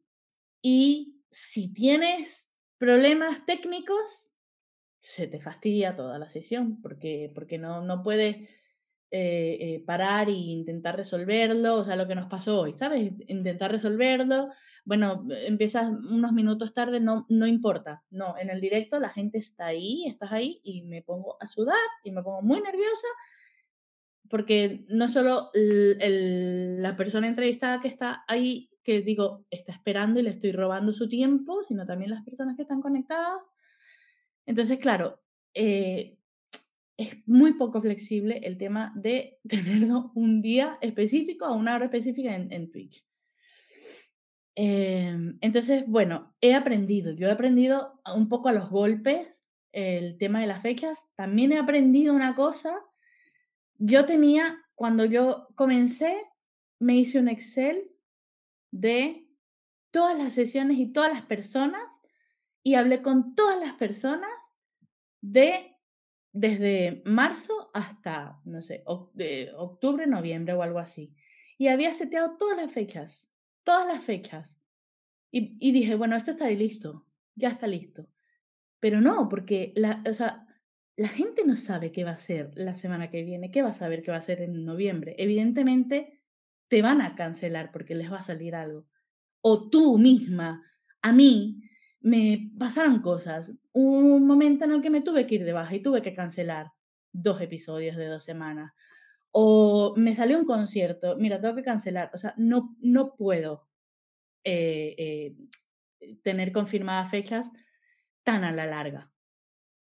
y 0.61 1.21
si 1.31 1.71
tienes 1.73 2.51
problemas 2.77 3.45
técnicos, 3.45 4.33
se 5.01 5.27
te 5.27 5.39
fastidia 5.39 5.95
toda 5.95 6.17
la 6.17 6.27
sesión 6.27 6.81
porque, 6.81 7.31
porque 7.33 7.57
no, 7.57 7.81
no 7.81 8.03
puedes 8.03 8.49
eh, 9.11 9.57
eh, 9.59 9.83
parar 9.85 10.29
e 10.29 10.33
intentar 10.33 10.97
resolverlo, 10.97 11.77
o 11.77 11.85
sea, 11.85 11.95
lo 11.95 12.07
que 12.07 12.15
nos 12.15 12.27
pasó 12.27 12.61
hoy, 12.61 12.73
¿sabes? 12.73 13.13
Intentar 13.27 13.71
resolverlo, 13.71 14.49
bueno, 14.83 15.25
empiezas 15.29 15.89
unos 15.89 16.31
minutos 16.33 16.73
tarde, 16.73 16.99
no, 16.99 17.25
no 17.29 17.47
importa, 17.47 18.03
no, 18.09 18.35
en 18.37 18.49
el 18.49 18.61
directo 18.61 18.99
la 18.99 19.09
gente 19.09 19.37
está 19.37 19.67
ahí, 19.67 20.05
estás 20.07 20.31
ahí 20.31 20.59
y 20.63 20.83
me 20.83 21.01
pongo 21.01 21.37
a 21.39 21.47
sudar 21.47 21.77
y 22.03 22.11
me 22.11 22.23
pongo 22.23 22.41
muy 22.41 22.61
nerviosa 22.61 23.07
porque 24.29 24.85
no 24.89 25.07
solo 25.09 25.51
la 25.53 26.97
persona 26.97 27.27
entrevistada 27.27 27.81
que 27.81 27.87
está 27.87 28.23
ahí, 28.27 28.69
que 28.83 29.01
digo, 29.01 29.45
está 29.49 29.71
esperando 29.71 30.19
y 30.19 30.23
le 30.23 30.31
estoy 30.31 30.51
robando 30.51 30.93
su 30.93 31.07
tiempo, 31.07 31.63
sino 31.63 31.85
también 31.85 32.11
las 32.11 32.23
personas 32.23 32.55
que 32.55 32.63
están 32.63 32.81
conectadas. 32.81 33.41
Entonces, 34.45 34.77
claro, 34.79 35.21
eh, 35.53 36.17
es 36.97 37.27
muy 37.27 37.53
poco 37.53 37.81
flexible 37.81 38.39
el 38.43 38.57
tema 38.57 38.93
de 38.95 39.39
tenerlo 39.47 40.11
un 40.15 40.41
día 40.41 40.77
específico 40.81 41.45
a 41.45 41.53
una 41.53 41.75
hora 41.75 41.85
específica 41.85 42.35
en, 42.35 42.71
Twitch. 42.71 43.05
Em, 44.55 45.37
entonces, 45.41 45.83
bueno, 45.87 46.33
he 46.39 46.53
aprendido, 46.53 47.11
yo 47.11 47.27
he 47.27 47.31
aprendido 47.31 48.01
un 48.15 48.29
poco 48.29 48.49
a 48.49 48.53
los 48.53 48.69
golpes 48.69 49.45
el 49.73 50.17
tema 50.17 50.39
de 50.39 50.47
las 50.47 50.61
fechas. 50.61 51.09
También 51.15 51.51
he 51.51 51.59
aprendido 51.59 52.13
una 52.13 52.33
cosa. 52.33 52.73
Yo 53.77 54.05
tenía, 54.05 54.57
cuando 54.73 55.03
yo 55.03 55.49
comencé, 55.55 56.15
me 56.79 56.95
hice 56.95 57.19
un 57.19 57.27
Excel 57.27 57.91
de 58.71 59.27
todas 59.91 60.17
las 60.17 60.33
sesiones 60.33 60.77
y 60.77 60.91
todas 60.91 61.13
las 61.13 61.23
personas 61.23 61.83
y 62.63 62.75
hablé 62.75 63.01
con 63.01 63.35
todas 63.35 63.59
las 63.59 63.73
personas 63.73 64.31
de 65.21 65.74
desde 66.35 67.01
marzo 67.05 67.71
hasta, 67.73 68.41
no 68.43 68.61
sé, 68.61 68.83
octubre, 68.85 70.05
noviembre 70.05 70.53
o 70.53 70.61
algo 70.61 70.79
así. 70.79 71.15
Y 71.57 71.69
había 71.69 71.93
seteado 71.93 72.35
todas 72.37 72.57
las 72.57 72.71
fechas, 72.71 73.31
todas 73.63 73.87
las 73.87 74.03
fechas. 74.03 74.59
Y, 75.31 75.55
y 75.59 75.71
dije, 75.71 75.95
bueno, 75.95 76.17
esto 76.17 76.31
está 76.31 76.49
listo, 76.49 77.07
ya 77.35 77.47
está 77.47 77.67
listo. 77.67 78.07
Pero 78.81 78.99
no, 78.99 79.29
porque 79.29 79.71
la, 79.75 80.03
o 80.07 80.13
sea, 80.13 80.45
la 80.97 81.07
gente 81.07 81.45
no 81.45 81.55
sabe 81.55 81.93
qué 81.93 82.03
va 82.03 82.11
a 82.11 82.17
ser 82.17 82.51
la 82.55 82.75
semana 82.75 83.09
que 83.09 83.23
viene, 83.23 83.49
qué 83.49 83.61
va 83.61 83.69
a 83.69 83.73
saber 83.73 84.03
qué 84.03 84.11
va 84.11 84.17
a 84.17 84.21
ser 84.21 84.41
en 84.41 84.65
noviembre. 84.65 85.15
Evidentemente, 85.17 86.21
te 86.67 86.81
van 86.81 87.01
a 87.01 87.15
cancelar 87.15 87.71
porque 87.71 87.95
les 87.95 88.11
va 88.11 88.19
a 88.19 88.23
salir 88.23 88.55
algo. 88.55 88.87
O 89.39 89.69
tú 89.69 89.97
misma, 89.97 90.61
a 91.01 91.13
mí, 91.13 91.61
me 92.05 92.51
pasaron 92.59 93.01
cosas. 93.01 93.51
Un 93.73 94.27
momento 94.27 94.65
en 94.65 94.73
el 94.73 94.81
que 94.83 94.91
me 94.91 95.01
tuve 95.01 95.25
que 95.25 95.35
ir 95.35 95.43
de 95.43 95.53
baja 95.53 95.73
y 95.73 95.81
tuve 95.81 96.03
que 96.03 96.13
cancelar 96.13 96.71
dos 97.11 97.41
episodios 97.41 97.97
de 97.97 98.05
dos 98.05 98.23
semanas. 98.23 98.73
O 99.31 99.95
me 99.97 100.15
salió 100.15 100.37
un 100.37 100.45
concierto, 100.45 101.17
mira, 101.17 101.41
tengo 101.41 101.55
que 101.55 101.63
cancelar. 101.63 102.11
O 102.13 102.17
sea, 102.17 102.35
no, 102.37 102.77
no 102.79 103.15
puedo 103.15 103.67
eh, 104.43 104.95
eh, 104.99 106.17
tener 106.21 106.51
confirmadas 106.51 107.09
fechas 107.09 107.49
tan 108.21 108.43
a 108.43 108.51
la 108.51 108.67
larga. 108.67 109.11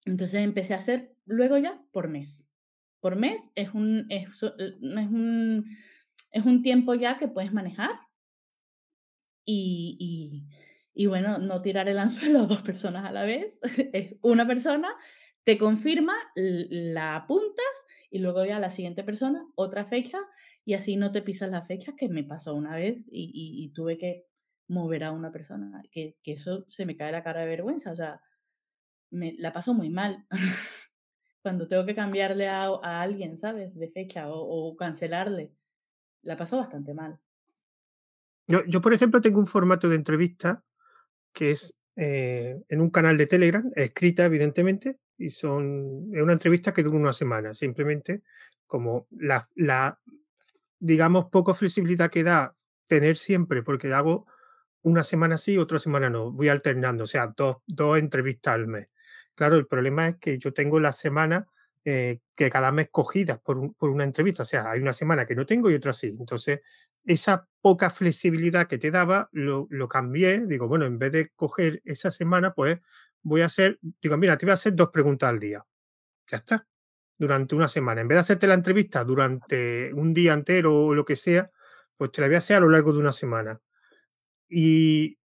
Entonces 0.05 0.45
empecé 0.45 0.75
a 0.75 0.79
hacer 0.79 1.17
luego 1.25 1.59
ya 1.59 1.83
por 1.91 2.07
mes. 2.07 2.49
Por 3.01 3.17
mes 3.17 3.51
es 3.57 3.75
un, 3.75 4.07
es, 4.09 4.29
es 4.29 4.79
un, 4.81 5.67
es 6.31 6.45
un 6.45 6.63
tiempo 6.63 6.95
ya 6.95 7.19
que 7.19 7.27
puedes 7.27 7.53
manejar 7.53 7.91
y, 9.45 10.47
bueno, 11.07 11.39
no 11.39 11.61
tirar 11.61 11.89
el 11.89 11.99
anzuelo 11.99 12.41
a 12.41 12.47
dos 12.47 12.63
personas 12.63 13.05
a 13.05 13.13
la 13.13 13.25
vez. 13.25 13.61
Es 13.93 14.17
una 14.23 14.47
persona, 14.47 14.95
te 15.45 15.59
confirma, 15.59 16.15
la 16.35 17.17
apuntas 17.17 17.87
y 18.11 18.21
luego 18.21 18.45
ya 18.45 18.59
la 18.61 18.71
siguiente 18.71 19.03
persona, 19.03 19.47
otra 19.57 19.85
fecha 19.85 20.19
y 20.65 20.75
así 20.75 20.97
no 20.97 21.13
te 21.13 21.23
pisas 21.23 21.51
la 21.51 21.67
fecha 21.67 21.95
que 21.97 22.09
me 22.09 22.25
pasó 22.25 22.55
una 22.55 22.77
vez 22.77 23.05
y, 23.11 23.31
y, 23.33 23.69
tuve 23.73 23.99
que 23.99 24.25
mover 24.69 25.05
a 25.05 25.13
una 25.13 25.31
persona, 25.31 25.83
que, 25.91 26.17
que, 26.23 26.33
eso 26.33 26.65
se 26.69 26.87
me 26.87 26.97
cae 26.97 27.13
la 27.13 27.23
cara 27.23 27.41
de 27.41 27.47
vergüenza, 27.49 27.93
o 27.93 27.97
sea, 27.97 28.23
me 29.11 29.35
la 29.39 29.53
paso 29.53 29.75
muy 29.75 29.91
mal. 29.91 30.25
Cuando 31.43 31.69
tengo 31.69 31.85
que 31.85 31.95
cambiarle 31.95 32.49
a, 32.49 32.69
a 32.83 33.03
alguien, 33.03 33.37
¿sabes? 33.37 33.75
De 33.75 33.91
fecha 33.91 34.31
o, 34.31 34.41
o 34.41 34.77
cancelarle 34.77 35.53
la 36.23 36.37
pasó 36.37 36.57
bastante 36.57 36.95
mal. 36.95 37.21
Yo, 38.47 38.65
yo, 38.67 38.81
por 38.81 38.93
ejemplo, 38.93 39.21
tengo 39.21 39.41
un 39.41 39.47
formato 39.47 39.89
de 39.89 39.97
entrevista 39.97 40.64
que 41.35 41.51
es 41.51 41.75
eh, 41.97 42.63
en 42.69 42.81
un 42.81 42.91
canal 42.91 43.19
de 43.19 43.27
Telegram, 43.27 43.71
escrita, 43.77 44.25
evidentemente, 44.25 44.99
y 45.19 45.31
son, 45.31 46.11
es 46.15 46.23
una 46.23 46.33
entrevista 46.33 46.73
que 46.73 46.83
dura 46.83 46.97
una 46.97 47.13
semana, 47.13 47.55
simplemente 47.55 48.23
como 48.67 49.07
la, 49.11 49.49
la, 49.55 50.01
digamos, 50.79 51.27
poco 51.31 51.55
flexibilidad 51.55 52.11
que 52.11 52.25
da 52.25 52.57
tener 52.87 53.17
siempre, 53.19 53.63
porque 53.63 53.93
hago 53.93 54.27
una 54.83 55.03
semana 55.03 55.39
sí, 55.39 55.59
otra 55.59 55.79
semana 55.79 56.11
no, 56.11 56.33
voy 56.33 56.49
alternando, 56.49 57.05
o 57.05 57.07
sea, 57.07 57.33
dos, 57.37 57.59
dos 57.67 57.99
entrevistas 57.99 58.55
al 58.55 58.67
mes. 58.67 58.89
Claro, 59.35 59.57
el 59.57 59.67
problema 59.67 60.09
es 60.09 60.17
que 60.17 60.39
yo 60.39 60.53
tengo 60.53 60.81
la 60.81 60.93
semana 60.93 61.49
eh, 61.85 62.21
que 62.35 62.49
cada 62.51 62.73
mes 62.73 62.89
cogidas 62.91 63.39
por, 63.41 63.75
por, 63.77 63.91
una 63.91 64.05
entrevista. 64.05 64.45
O 64.45 64.47
sea, 64.47 64.71
hay 64.71 64.81
una 64.81 64.93
semana 64.93 65.27
que 65.27 65.35
no 65.35 65.45
tengo 65.45 65.71
y 65.71 65.75
otra 65.75 65.93
sí. 65.93 66.15
Entonces, 66.19 66.61
esa 67.05 67.49
poca 67.61 67.91
flexibilidad 67.91 68.67
que 68.69 68.79
te 68.79 68.91
daba, 68.91 69.29
lo, 69.33 69.67
lo, 69.71 69.89
cambié. 69.89 70.47
Digo, 70.47 70.69
bueno, 70.69 70.85
en 70.85 70.99
vez 70.99 71.13
de 71.13 71.31
coger 71.37 71.81
esa 71.85 72.11
semana, 72.11 72.55
pues 72.55 72.81
voy 73.23 73.41
a 73.43 73.47
hacer, 73.47 73.79
digo, 74.03 74.17
mira, 74.17 74.37
te 74.37 74.47
voy 74.47 74.51
a 74.51 74.55
hacer 74.55 74.75
dos 74.75 74.91
preguntas 74.91 75.31
al 75.31 75.39
día. 75.39 75.65
Ya 76.31 76.39
está. 76.39 76.67
Durante 77.19 77.55
una 77.55 77.69
semana. 77.69 78.01
En 78.01 78.09
vez 78.09 78.17
de 78.17 78.21
hacerte 78.21 78.47
la 78.47 78.55
entrevista 78.55 79.05
durante 79.05 79.93
un 79.95 80.13
día 80.13 80.35
entero 80.35 80.87
o 80.87 80.95
lo 80.95 81.05
que 81.05 81.17
sea, 81.17 81.51
pues 81.97 82.11
te 82.13 82.21
la 82.21 82.27
voy 82.27 82.37
a 82.37 82.39
hacer 82.39 82.57
a 82.57 82.61
lo 82.61 82.69
largo 82.69 82.93
de 82.93 82.99
una 82.99 83.13
semana. 83.13 83.61
Y 84.49 85.19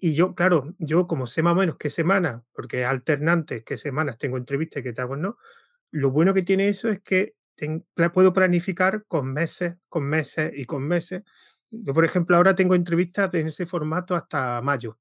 y 0.00 0.14
yo, 0.14 0.34
claro, 0.34 0.74
yo 0.78 1.06
como 1.06 1.26
sé 1.26 1.42
más 1.42 1.54
o 1.54 1.56
menos 1.56 1.76
qué 1.76 1.90
semana, 1.90 2.44
porque 2.52 2.84
alternante, 2.84 3.64
qué 3.64 3.76
semanas 3.76 4.16
tengo 4.16 4.36
entrevistas 4.36 4.80
y 4.80 4.84
qué 4.84 4.92
tal, 4.92 5.20
no, 5.20 5.38
lo 5.90 6.10
bueno 6.10 6.34
que 6.34 6.42
tiene 6.42 6.68
eso 6.68 6.88
es 6.88 7.00
que 7.00 7.34
puedo 8.12 8.32
planificar 8.32 9.04
con 9.06 9.32
meses, 9.32 9.76
con 9.88 10.04
meses 10.04 10.52
y 10.54 10.64
con 10.64 10.82
meses. 10.82 11.22
Yo, 11.70 11.92
por 11.92 12.04
ejemplo, 12.04 12.36
ahora 12.36 12.54
tengo 12.54 12.74
entrevistas 12.74 13.32
en 13.34 13.48
ese 13.48 13.66
formato 13.66 14.14
hasta 14.14 14.60
mayo. 14.62 14.98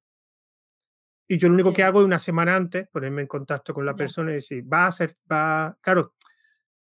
Y 1.28 1.38
yo 1.38 1.50
lo 1.50 1.56
único 1.56 1.74
que 1.74 1.84
hago 1.84 2.00
es 2.00 2.06
una 2.06 2.20
semana 2.20 2.56
antes 2.56 2.88
ponerme 2.88 3.22
en 3.22 3.28
contacto 3.28 3.74
con 3.74 3.86
la 3.86 3.96
persona 3.96 4.32
y 4.32 4.36
decir, 4.36 4.64
va 4.72 4.88
a 4.88 4.92
ser, 4.92 5.16
va, 5.30 5.78
claro, 5.82 6.14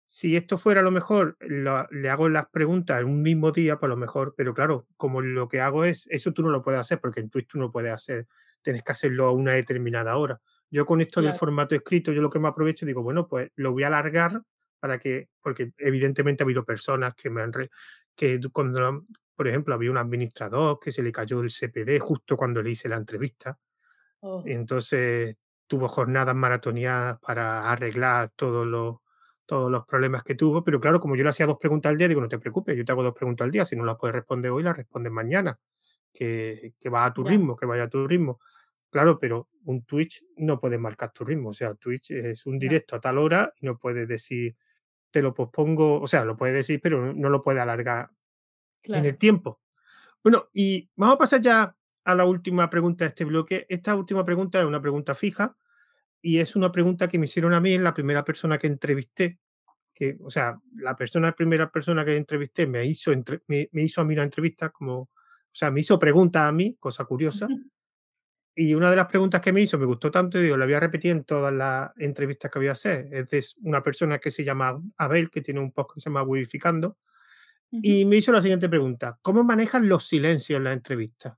si 0.05 0.35
esto 0.35 0.57
fuera 0.57 0.81
a 0.81 0.83
lo 0.83 0.91
mejor, 0.91 1.35
lo, 1.39 1.87
le 1.89 2.09
hago 2.09 2.29
las 2.29 2.47
preguntas 2.49 3.01
en 3.01 3.07
un 3.07 3.21
mismo 3.23 3.51
día, 3.51 3.79
por 3.79 3.89
lo 3.89 3.97
mejor, 3.97 4.35
pero 4.37 4.53
claro, 4.53 4.87
como 4.97 5.21
lo 5.21 5.47
que 5.47 5.61
hago 5.61 5.83
es, 5.83 6.07
eso 6.11 6.31
tú 6.31 6.43
no 6.43 6.49
lo 6.49 6.61
puedes 6.61 6.79
hacer, 6.79 6.99
porque 7.01 7.21
en 7.21 7.29
Twitch 7.29 7.47
tú 7.47 7.57
no 7.57 7.71
puedes 7.71 7.91
hacer, 7.91 8.27
tienes 8.61 8.83
que 8.83 8.91
hacerlo 8.91 9.25
a 9.25 9.31
una 9.31 9.53
determinada 9.53 10.15
hora. 10.17 10.39
Yo 10.69 10.85
con 10.85 11.01
esto 11.01 11.21
claro. 11.21 11.29
del 11.29 11.39
formato 11.39 11.73
escrito, 11.73 12.11
yo 12.11 12.21
lo 12.21 12.29
que 12.29 12.39
me 12.39 12.47
aprovecho, 12.47 12.85
digo, 12.85 13.01
bueno, 13.01 13.27
pues 13.27 13.49
lo 13.55 13.71
voy 13.71 13.83
a 13.83 13.87
alargar 13.87 14.43
para 14.85 14.99
que, 14.99 15.29
porque 15.41 15.71
evidentemente 15.79 16.43
ha 16.43 16.45
habido 16.45 16.63
personas 16.63 17.15
que 17.15 17.31
me 17.31 17.41
han, 17.41 17.51
re, 17.51 17.71
que 18.15 18.39
cuando, 18.53 19.03
por 19.35 19.47
ejemplo, 19.47 19.73
había 19.73 19.89
un 19.89 19.97
administrador 19.97 20.77
que 20.79 20.91
se 20.91 21.01
le 21.01 21.11
cayó 21.11 21.41
el 21.41 21.49
CPD 21.49 21.97
justo 21.99 22.37
cuando 22.37 22.61
le 22.61 22.69
hice 22.69 22.87
la 22.87 22.97
entrevista. 22.97 23.57
Oh. 24.19 24.43
Entonces 24.45 25.37
tuvo 25.65 25.87
jornadas 25.87 26.35
maratoneadas 26.35 27.17
para 27.19 27.71
arreglar 27.71 28.31
todos 28.35 28.67
los 28.67 28.97
todos 29.47 29.71
los 29.71 29.87
problemas 29.87 30.21
que 30.21 30.35
tuvo, 30.35 30.63
pero 30.63 30.79
claro, 30.79 30.99
como 30.99 31.15
yo 31.15 31.23
le 31.23 31.31
hacía 31.31 31.47
dos 31.47 31.57
preguntas 31.57 31.89
al 31.89 31.97
día, 31.97 32.07
digo, 32.07 32.21
no 32.21 32.29
te 32.29 32.37
preocupes, 32.37 32.77
yo 32.77 32.85
te 32.85 32.91
hago 32.91 33.01
dos 33.01 33.15
preguntas 33.15 33.45
al 33.45 33.51
día, 33.51 33.65
si 33.65 33.75
no 33.75 33.85
las 33.85 33.97
puedes 33.97 34.13
responder 34.13 34.51
hoy, 34.51 34.61
las 34.61 34.77
respondes 34.77 35.11
mañana, 35.11 35.59
que, 36.13 36.73
que 36.79 36.89
va 36.89 37.05
a 37.05 37.13
tu 37.13 37.23
yeah. 37.23 37.31
ritmo, 37.31 37.55
que 37.55 37.65
vaya 37.65 37.83
a 37.83 37.89
tu 37.89 38.07
ritmo. 38.07 38.39
Claro, 38.91 39.17
pero 39.19 39.49
un 39.63 39.83
Twitch 39.83 40.23
no 40.37 40.59
puede 40.59 40.77
marcar 40.77 41.11
tu 41.11 41.25
ritmo, 41.25 41.49
o 41.49 41.53
sea, 41.53 41.73
Twitch 41.73 42.11
es 42.11 42.45
un 42.45 42.59
directo 42.59 42.95
yeah. 42.95 42.97
a 42.97 43.01
tal 43.01 43.17
hora 43.17 43.53
y 43.59 43.65
no 43.65 43.77
puedes 43.77 44.07
decir, 44.07 44.55
te 45.15 45.21
lo 45.21 45.33
pospongo, 45.33 46.01
o 46.01 46.07
sea, 46.07 46.25
lo 46.25 46.35
puedes 46.35 46.53
decir, 46.53 46.81
pero 46.83 47.13
no 47.13 47.29
lo 47.29 47.41
puede 47.41 47.61
alargar 47.61 48.09
claro. 48.81 48.99
en 48.99 49.05
el 49.05 49.17
tiempo. 49.17 49.61
Bueno, 50.21 50.49
y 50.51 50.89
vamos 50.97 51.15
a 51.15 51.19
pasar 51.19 51.39
ya 51.39 51.73
a 52.03 52.15
la 52.15 52.25
última 52.25 52.69
pregunta 52.69 53.05
de 53.05 53.07
este 53.07 53.23
bloque. 53.23 53.65
Esta 53.69 53.95
última 53.95 54.25
pregunta 54.25 54.59
es 54.59 54.65
una 54.65 54.81
pregunta 54.81 55.15
fija, 55.15 55.55
y 56.21 56.39
es 56.39 56.57
una 56.57 56.69
pregunta 56.69 57.07
que 57.07 57.17
me 57.17 57.27
hicieron 57.27 57.53
a 57.53 57.61
mí 57.61 57.75
en 57.75 57.85
la 57.85 57.93
primera 57.93 58.25
persona 58.25 58.57
que 58.57 58.67
entrevisté. 58.67 59.39
Que, 59.93 60.17
o 60.19 60.29
sea, 60.29 60.59
la 60.75 60.97
persona, 60.97 61.31
primera 61.31 61.71
persona 61.71 62.03
que 62.03 62.17
entrevisté 62.17 62.67
me 62.67 62.83
hizo, 62.83 63.13
entre, 63.13 63.39
me, 63.47 63.69
me, 63.71 63.83
hizo 63.83 64.01
a 64.01 64.03
mí 64.03 64.15
una 64.15 64.23
entrevista 64.23 64.69
como, 64.69 64.99
o 64.99 65.09
sea, 65.53 65.71
me 65.71 65.79
hizo 65.79 65.97
preguntas 65.97 66.43
a 66.43 66.51
mí, 66.51 66.75
cosa 66.77 67.05
curiosa. 67.05 67.47
Y 68.55 68.73
una 68.73 68.89
de 68.89 68.95
las 68.95 69.07
preguntas 69.07 69.41
que 69.41 69.51
me 69.51 69.61
hizo 69.61 69.77
me 69.77 69.85
gustó 69.85 70.09
tanto 70.11 70.39
y 70.39 70.43
digo, 70.43 70.55
la 70.57 70.65
voy 70.65 70.75
a 70.75 70.79
repetir 70.79 71.11
en 71.11 71.25
todas 71.25 71.53
las 71.53 71.91
entrevistas 71.97 72.49
que 72.49 72.59
voy 72.59 72.69
a 72.69 72.71
hacer. 72.71 73.07
Es 73.11 73.29
de 73.29 73.45
una 73.63 73.83
persona 73.83 74.19
que 74.19 74.31
se 74.31 74.45
llama 74.45 74.81
Abel, 74.97 75.29
que 75.29 75.41
tiene 75.41 75.59
un 75.59 75.71
podcast 75.71 75.95
que 75.95 76.01
se 76.01 76.09
llama 76.09 76.23
Widificando. 76.23 76.97
Uh 77.71 77.79
-huh. 77.79 77.79
Y 77.83 78.05
me 78.05 78.17
hizo 78.17 78.31
la 78.31 78.41
siguiente 78.41 78.69
pregunta: 78.69 79.19
¿Cómo 79.21 79.43
manejan 79.43 79.89
los 79.89 80.07
silencios 80.07 80.57
en 80.57 80.63
la 80.65 80.73
entrevista? 80.73 81.37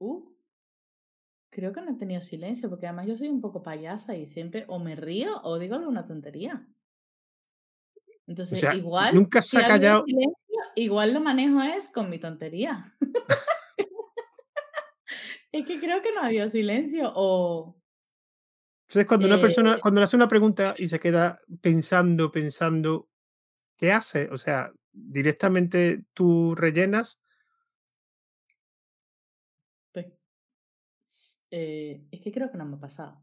Uh, 0.00 0.22
Creo 1.50 1.72
que 1.72 1.80
no 1.82 1.90
he 1.90 1.94
tenido 1.96 2.20
silencio, 2.20 2.68
porque 2.70 2.86
además 2.86 3.06
yo 3.08 3.16
soy 3.16 3.28
un 3.28 3.40
poco 3.40 3.62
payasa 3.64 4.14
y 4.16 4.26
siempre 4.28 4.64
o 4.68 4.78
me 4.78 4.94
río 4.96 5.40
o 5.42 5.58
digo 5.58 5.74
alguna 5.74 6.06
tontería. 6.06 6.66
Entonces, 8.28 8.58
o 8.58 8.60
sea, 8.60 8.74
igual, 8.74 9.14
nunca 9.14 9.40
se 9.42 9.48
si 9.48 9.56
ha 9.56 9.66
callado. 9.66 10.04
Silencio, 10.04 10.34
igual 10.76 11.14
lo 11.14 11.20
manejo 11.20 11.60
es 11.62 11.88
con 11.88 12.10
mi 12.10 12.18
tontería. 12.18 12.94
es 15.52 15.66
que 15.66 15.80
creo 15.80 16.02
que 16.02 16.12
no 16.14 16.22
había 16.22 16.48
silencio 16.48 17.12
o... 17.14 17.76
Entonces, 18.88 19.06
cuando 19.06 19.26
una 19.26 19.36
Eh, 19.36 19.40
persona, 19.40 19.78
cuando 19.80 20.00
le 20.00 20.04
hace 20.04 20.16
una 20.16 20.28
pregunta 20.28 20.74
y 20.78 20.88
se 20.88 20.98
queda 21.00 21.40
pensando, 21.60 22.30
pensando, 22.30 23.08
¿qué 23.76 23.92
hace? 23.92 24.28
O 24.30 24.38
sea, 24.38 24.72
directamente 24.92 26.04
tú 26.14 26.54
rellenas. 26.54 27.18
Pues, 29.92 30.06
eh, 31.50 32.02
es 32.10 32.20
que 32.20 32.32
creo 32.32 32.50
que 32.50 32.58
no 32.58 32.64
me 32.66 32.76
ha 32.76 32.80
pasado. 32.80 33.22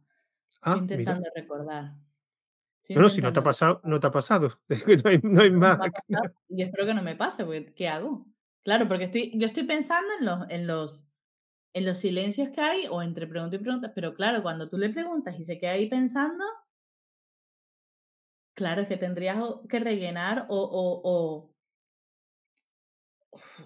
Estoy 0.52 0.74
Ah, 0.74 0.76
mira. 0.76 0.82
intentando 0.94 1.30
recordar. 1.36 1.94
No, 2.90 3.02
no, 3.02 3.10
si 3.10 3.22
no 3.22 3.34
te 3.34 3.40
ha 3.40 3.44
pasado, 3.44 3.82
no 3.84 4.00
te 4.00 4.08
ha 4.08 4.12
pasado. 4.12 4.60
No 5.04 5.10
hay, 5.10 5.20
no 5.24 5.42
hay 5.42 5.50
No, 5.52 5.56
no 5.56 5.60
más. 5.60 5.80
me 5.80 5.86
ha 5.88 5.92
pasado 5.92 6.34
y 6.50 6.62
espero 6.62 6.86
que 6.86 6.94
no 6.94 7.02
me 7.02 7.16
pase, 7.16 7.44
porque 7.46 7.74
¿qué 7.74 7.88
hago? 7.88 8.28
Claro, 8.64 8.88
porque 8.88 9.06
estoy, 9.06 9.32
yo 9.36 9.48
estoy 9.48 9.64
pensando 9.64 10.08
en 10.20 10.26
los, 10.26 10.50
en 10.50 10.68
los, 10.68 11.04
en 11.74 11.86
los 11.86 11.98
silencios 11.98 12.50
que 12.50 12.62
hay 12.62 12.88
o 12.90 13.02
entre 13.02 13.28
pregunta 13.28 13.56
y 13.56 13.60
pregunta, 13.60 13.92
pero 13.94 14.14
claro, 14.14 14.42
cuando 14.42 14.70
tú 14.70 14.78
le 14.78 14.90
preguntas 14.90 15.40
y 15.40 15.46
se 15.46 15.60
queda 15.60 15.72
ahí 15.72 15.88
pensando, 15.90 16.44
claro, 18.56 18.82
es 18.82 18.88
que 18.88 18.98
tendrías 18.98 19.38
que 19.70 19.80
rellenar 19.80 20.46
o, 20.50 20.58
o, 20.58 21.02
o, 21.04 21.56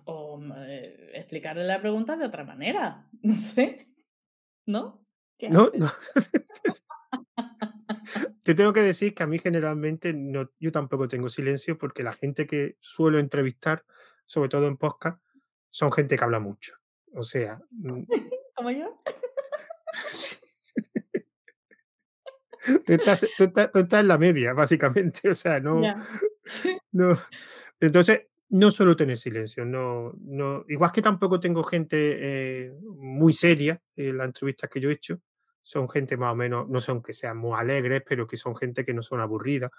o 0.05 0.41
eh, 0.67 1.11
explicarle 1.13 1.63
la 1.63 1.80
pregunta 1.82 2.15
de 2.17 2.26
otra 2.26 2.43
manera, 2.43 3.07
no 3.22 3.36
sé, 3.36 3.88
¿no? 4.65 5.05
¿Qué 5.38 5.49
No, 5.49 5.70
no. 5.76 5.89
Te 8.43 8.55
tengo 8.55 8.74
que 8.74 8.82
decir 8.82 9.14
que 9.14 9.24
a 9.24 9.28
mí 9.28 9.39
generalmente 9.39 10.14
no, 10.14 10.51
yo 10.60 10.72
tampoco 10.72 11.07
tengo 11.07 11.30
silencio 11.30 11.78
porque 11.78 12.03
la 12.03 12.14
gente 12.14 12.47
que 12.47 12.78
suelo 12.82 13.20
entrevistar, 13.20 13.86
sobre 14.26 14.49
todo 14.49 14.68
en 14.68 14.78
podcast, 14.78 15.22
son 15.70 15.91
gente 15.91 16.18
que 16.18 16.24
habla 16.24 16.39
mucho. 16.39 16.76
O 17.14 17.24
sea, 17.24 17.60
¿Como 18.55 18.72
yo? 18.72 18.99
tú, 22.86 22.93
estás, 22.93 23.26
tú 23.38 23.43
estás- 23.45 23.72
tú 23.72 23.80
estás 23.80 24.01
en 24.01 24.07
la 24.07 24.18
media, 24.18 24.53
básicamente. 24.53 25.30
O 25.30 25.36
sea, 25.36 25.60
no, 25.60 25.82
no. 26.91 27.20
Entonces, 27.80 28.22
no 28.49 28.72
suelo 28.72 28.95
tener 28.95 29.18
silencio. 29.18 29.64
No, 29.66 30.14
no. 30.20 30.66
Igual 30.68 30.91
que 30.91 31.01
tampoco 31.01 31.39
tengo 31.39 31.64
gente 31.64 32.16
eh, 32.66 32.74
muy 32.97 33.34
seria 33.34 33.82
en 33.95 34.18
las 34.18 34.28
entrevistas 34.28 34.70
que 34.70 34.80
yo 34.82 34.89
he 34.89 34.93
hecho. 34.93 35.22
Son 35.62 35.89
gente 35.89 36.18
más 36.18 36.34
o 36.34 36.36
menos, 36.36 36.68
no 36.70 36.80
son 36.80 37.01
que 37.01 37.14
sean 37.14 37.38
muy 37.38 37.60
alegres, 37.60 38.03
pero 38.07 38.28
que 38.28 38.38
son 38.38 38.55
gente 38.55 38.86
que 38.86 38.93
no 38.93 39.03
son 39.03 39.22
aburridas. 39.22 39.72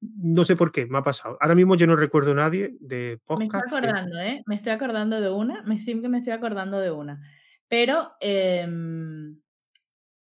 No 0.00 0.44
sé 0.44 0.56
por 0.56 0.72
qué, 0.72 0.86
me 0.86 0.98
ha 0.98 1.02
pasado. 1.02 1.38
Ahora 1.40 1.54
mismo 1.54 1.76
yo 1.76 1.86
no 1.86 1.96
recuerdo 1.96 2.32
a 2.32 2.36
nadie 2.36 2.76
de 2.80 2.96
Me 2.96 3.12
estoy 3.12 3.48
podcast 3.48 3.64
que 3.64 3.76
acordando, 3.76 4.18
¿eh? 4.18 4.42
Me 4.46 4.54
estoy 4.56 4.72
acordando 4.72 5.20
de 5.20 5.30
una, 5.30 5.62
me 5.62 5.82
que 5.84 6.08
me 6.08 6.18
estoy 6.18 6.32
acordando 6.32 6.80
de 6.80 6.90
una. 6.90 7.20
Pero 7.68 8.12
em, 8.20 9.36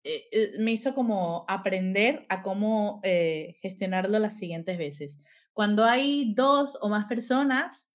eh, 0.04 0.24
eh, 0.32 0.52
me 0.58 0.72
hizo 0.72 0.94
como 0.94 1.44
aprender 1.48 2.24
a 2.30 2.42
cómo 2.42 3.00
eh, 3.02 3.56
gestionarlo 3.60 4.18
las 4.18 4.38
siguientes 4.38 4.78
veces. 4.78 5.20
Cuando 5.52 5.84
hay 5.84 6.32
dos 6.34 6.78
o 6.80 6.88
más 6.88 7.04
personas, 7.04 7.90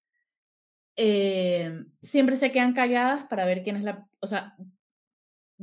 em, 0.96 1.90
siempre 2.02 2.36
se 2.36 2.52
quedan 2.52 2.72
calladas 2.72 3.24
para 3.24 3.44
ver 3.44 3.64
quién 3.64 3.76
es 3.76 3.82
la, 3.82 4.06
o 4.20 4.26
sea, 4.28 4.54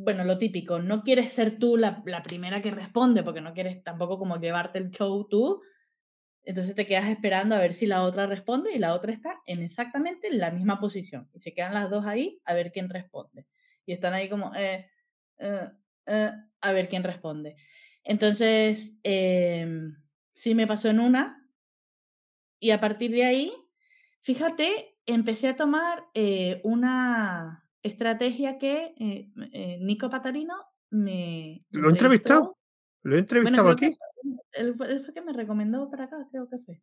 bueno, 0.03 0.23
lo 0.23 0.37
típico, 0.37 0.79
no 0.79 1.03
quieres 1.03 1.33
ser 1.33 1.57
tú 1.59 1.77
la, 1.77 2.01
la 2.05 2.23
primera 2.23 2.61
que 2.61 2.71
responde 2.71 3.23
porque 3.23 3.41
no 3.41 3.53
quieres 3.53 3.83
tampoco 3.83 4.17
como 4.17 4.39
llevarte 4.39 4.79
el 4.79 4.91
show 4.91 5.27
tú, 5.29 5.61
entonces 6.43 6.73
te 6.73 6.85
quedas 6.85 7.07
esperando 7.07 7.55
a 7.55 7.59
ver 7.59 7.73
si 7.73 7.85
la 7.85 8.03
otra 8.03 8.25
responde 8.25 8.71
y 8.73 8.79
la 8.79 8.95
otra 8.95 9.11
está 9.11 9.41
en 9.45 9.61
exactamente 9.61 10.31
la 10.31 10.51
misma 10.51 10.79
posición. 10.79 11.29
Y 11.33 11.39
se 11.39 11.53
quedan 11.53 11.73
las 11.73 11.89
dos 11.89 12.05
ahí 12.05 12.41
a 12.45 12.53
ver 12.53 12.71
quién 12.71 12.89
responde. 12.89 13.45
Y 13.85 13.93
están 13.93 14.13
ahí 14.13 14.27
como, 14.27 14.53
eh, 14.55 14.89
eh, 15.37 15.69
eh, 16.07 16.31
a 16.61 16.71
ver 16.73 16.89
quién 16.89 17.03
responde. 17.03 17.55
Entonces, 18.03 18.97
em, 19.03 19.95
sí 20.33 20.55
me 20.55 20.67
pasó 20.67 20.89
en 20.89 20.99
una. 20.99 21.47
Y 22.59 22.71
a 22.71 22.79
partir 22.79 23.11
de 23.11 23.25
ahí, 23.25 23.53
fíjate, 24.21 24.97
empecé 25.05 25.49
a 25.49 25.55
tomar 25.55 26.05
una 26.63 27.60
estrategia 27.83 28.57
que 28.57 28.93
eh, 28.99 29.29
eh, 29.53 29.77
Nico 29.81 30.09
Patarino 30.09 30.53
me 30.91 31.65
lo 31.71 31.87
he 31.87 31.91
entrevistado. 31.91 32.39
entrevistó. 32.39 32.57
Lo 33.03 33.15
he 33.15 33.15
Bueno, 33.15 33.19
entrevistado 33.19 33.75
que 33.75 33.85
aquí. 33.87 33.97
él 34.53 34.75
fue, 34.75 35.13
que 35.13 35.21
me 35.21 35.33
recomendó 35.33 35.89
para 35.89 36.05
acá, 36.05 36.17
creo 36.31 36.47
que 36.49 36.57
fue. 36.59 36.81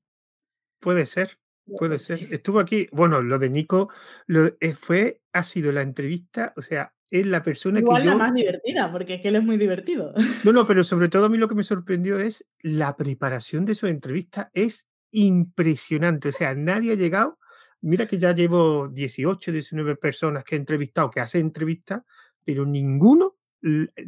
Puede 0.80 1.06
ser, 1.06 1.38
puede 1.76 1.98
ser. 1.98 2.18
sí. 2.20 2.28
Estuvo 2.30 2.58
aquí. 2.58 2.88
Bueno, 2.92 3.22
lo 3.22 3.38
de 3.38 3.50
Nico 3.50 3.90
lo, 4.26 4.46
eh, 4.60 4.74
fue, 4.74 5.20
ha 5.32 5.42
sido 5.42 5.72
la 5.72 5.82
entrevista, 5.82 6.52
o 6.56 6.62
sea, 6.62 6.94
es 7.10 7.26
la 7.26 7.42
persona 7.42 7.78
que 7.78 7.84
Igual 7.84 8.04
la 8.06 8.12
yo 8.12 8.18
más 8.18 8.34
divertida, 8.34 8.92
porque 8.92 9.14
es 9.14 9.20
que 9.22 9.28
él 9.28 9.36
es 9.36 9.42
muy 9.44 9.56
divertido. 9.56 10.12
No, 10.44 10.52
no, 10.52 10.66
pero 10.66 10.82
sobre 10.84 11.08
todo 11.08 11.26
a 11.26 11.28
mí 11.28 11.38
lo 11.38 11.48
que 11.48 11.54
me 11.54 11.62
sorprendió 11.62 12.18
es 12.18 12.44
la 12.60 12.96
preparación 12.96 13.64
de 13.64 13.74
su 13.74 13.86
entrevista 13.86 14.50
es 14.52 14.86
impresionante. 15.10 16.28
O 16.28 16.32
sea, 16.32 16.54
nadie 16.54 16.92
ha 16.92 16.96
llegado. 16.96 17.38
Mira 17.80 18.06
que 18.06 18.18
ya 18.18 18.32
llevo 18.32 18.88
18, 18.88 19.52
19 19.52 19.96
personas 19.96 20.44
que 20.44 20.56
he 20.56 20.58
entrevistado, 20.58 21.10
que 21.10 21.20
hacen 21.20 21.42
entrevistas, 21.42 22.02
pero 22.44 22.66
ninguno 22.66 23.36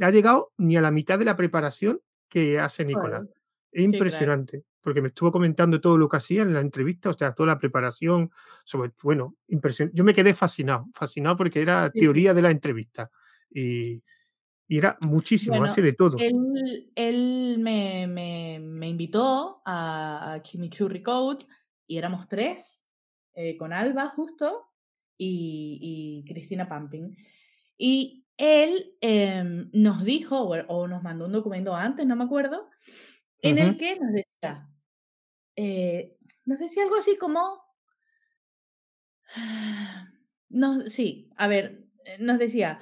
ha 0.00 0.10
llegado 0.10 0.52
ni 0.58 0.76
a 0.76 0.80
la 0.80 0.90
mitad 0.90 1.18
de 1.18 1.24
la 1.24 1.36
preparación 1.36 2.00
que 2.28 2.58
hace 2.58 2.84
Nicolás. 2.84 3.24
Es 3.72 3.84
impresionante, 3.84 4.64
porque 4.80 5.00
me 5.00 5.08
estuvo 5.08 5.30
comentando 5.30 5.80
todo 5.80 5.96
lo 5.96 6.08
que 6.08 6.16
hacía 6.16 6.42
en 6.42 6.52
la 6.52 6.60
entrevista, 6.60 7.10
o 7.10 7.12
sea, 7.12 7.32
toda 7.32 7.48
la 7.48 7.58
preparación, 7.58 8.30
sobre, 8.64 8.92
bueno, 9.02 9.36
impresionante. 9.48 9.96
Yo 9.96 10.04
me 10.04 10.14
quedé 10.14 10.34
fascinado, 10.34 10.86
fascinado 10.92 11.36
porque 11.36 11.62
era 11.62 11.90
teoría 11.90 12.34
de 12.34 12.42
la 12.42 12.50
entrevista. 12.50 13.10
Y, 13.50 14.02
y 14.66 14.78
era 14.78 14.96
muchísimo, 15.06 15.52
Bueno, 15.52 15.66
hace 15.66 15.82
de 15.82 15.92
todo. 15.92 16.16
él, 16.18 16.90
él 16.94 17.56
me, 17.58 18.06
me, 18.06 18.60
me 18.60 18.88
invitó 18.88 19.62
a, 19.64 20.34
a 20.34 20.42
Chimichurri 20.42 21.02
Code 21.02 21.44
y 21.86 21.98
éramos 21.98 22.28
tres, 22.28 22.84
eh, 23.34 23.56
con 23.56 23.72
Alba 23.72 24.08
justo 24.08 24.66
y, 25.16 26.24
y 26.24 26.32
Cristina 26.32 26.68
Pamping. 26.68 27.16
Y 27.76 28.24
él 28.36 28.96
em, 29.00 29.70
nos 29.72 30.04
dijo, 30.04 30.40
o, 30.40 30.54
o 30.68 30.88
nos 30.88 31.02
mandó 31.02 31.26
un 31.26 31.32
documento 31.32 31.74
antes, 31.74 32.06
no 32.06 32.16
me 32.16 32.24
acuerdo, 32.24 32.70
en 33.42 33.58
el 33.58 33.76
que 33.76 33.98
nos 33.98 34.12
decía, 34.12 34.68
eh, 35.56 36.16
nos 36.46 36.58
decía 36.58 36.84
algo 36.84 36.96
así 36.96 37.16
como, 37.16 37.62
nos, 40.48 40.92
sí, 40.92 41.30
a 41.36 41.48
ver, 41.48 41.84
eh, 42.04 42.16
nos 42.18 42.38
decía, 42.38 42.80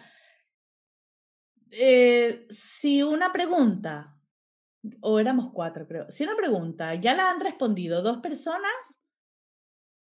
eh, 1.70 2.46
si 2.50 3.02
una 3.02 3.32
pregunta, 3.32 4.16
o 5.00 5.18
éramos 5.18 5.52
cuatro 5.52 5.86
creo, 5.86 6.10
si 6.10 6.22
una 6.24 6.36
pregunta 6.36 6.94
ya 6.94 7.14
la 7.14 7.30
han 7.30 7.40
respondido 7.40 8.02
dos 8.02 8.18
personas, 8.18 9.02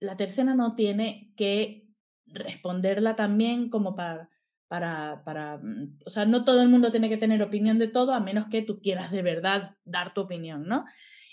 la 0.01 0.17
tercera 0.17 0.55
no 0.55 0.75
tiene 0.75 1.33
que 1.37 1.89
responderla 2.27 3.17
también 3.17 3.71
como 3.71 3.95
para, 3.95 4.29
para, 4.69 5.23
para, 5.25 5.59
mm, 5.59 5.99
o 6.07 6.11
sea, 6.11 6.25
no 6.27 6.45
todo 6.45 6.63
el 6.63 6.69
mundo 6.69 6.91
tiene 6.91 7.09
que 7.09 7.17
tener 7.17 7.43
opinión 7.43 7.79
de 7.79 7.89
todo 7.89 8.13
a 8.13 8.21
menos 8.21 8.47
que 8.47 8.63
tú 8.63 8.81
quieras 8.81 9.11
de 9.11 9.23
verdad 9.23 9.77
dar 9.85 10.15
tu 10.15 10.23
opinión, 10.23 10.67
¿no? 10.67 10.85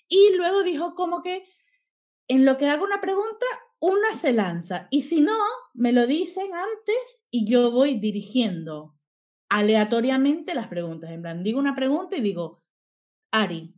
Y 0.07 0.35
luego 0.35 0.63
dijo 0.63 0.95
como 0.95 1.21
que 1.21 1.45
en 2.27 2.45
lo 2.45 2.57
que 2.57 2.69
hago 2.69 2.83
una 2.83 3.01
pregunta, 3.01 3.45
una 3.79 4.15
se 4.15 4.33
lanza 4.33 4.87
y 4.91 5.03
si 5.03 5.21
no, 5.21 5.37
me 5.73 5.91
lo 5.91 6.05
dicen 6.07 6.53
antes 6.53 7.25
y 7.31 7.45
yo 7.45 7.71
voy 7.71 7.99
dirigiendo 7.99 8.95
aleatoriamente 9.49 10.53
las 10.53 10.67
preguntas. 10.67 11.11
En 11.11 11.21
plan, 11.21 11.43
digo 11.43 11.59
una 11.59 11.75
pregunta 11.75 12.15
y 12.15 12.21
digo, 12.21 12.63
Ari. 13.31 13.73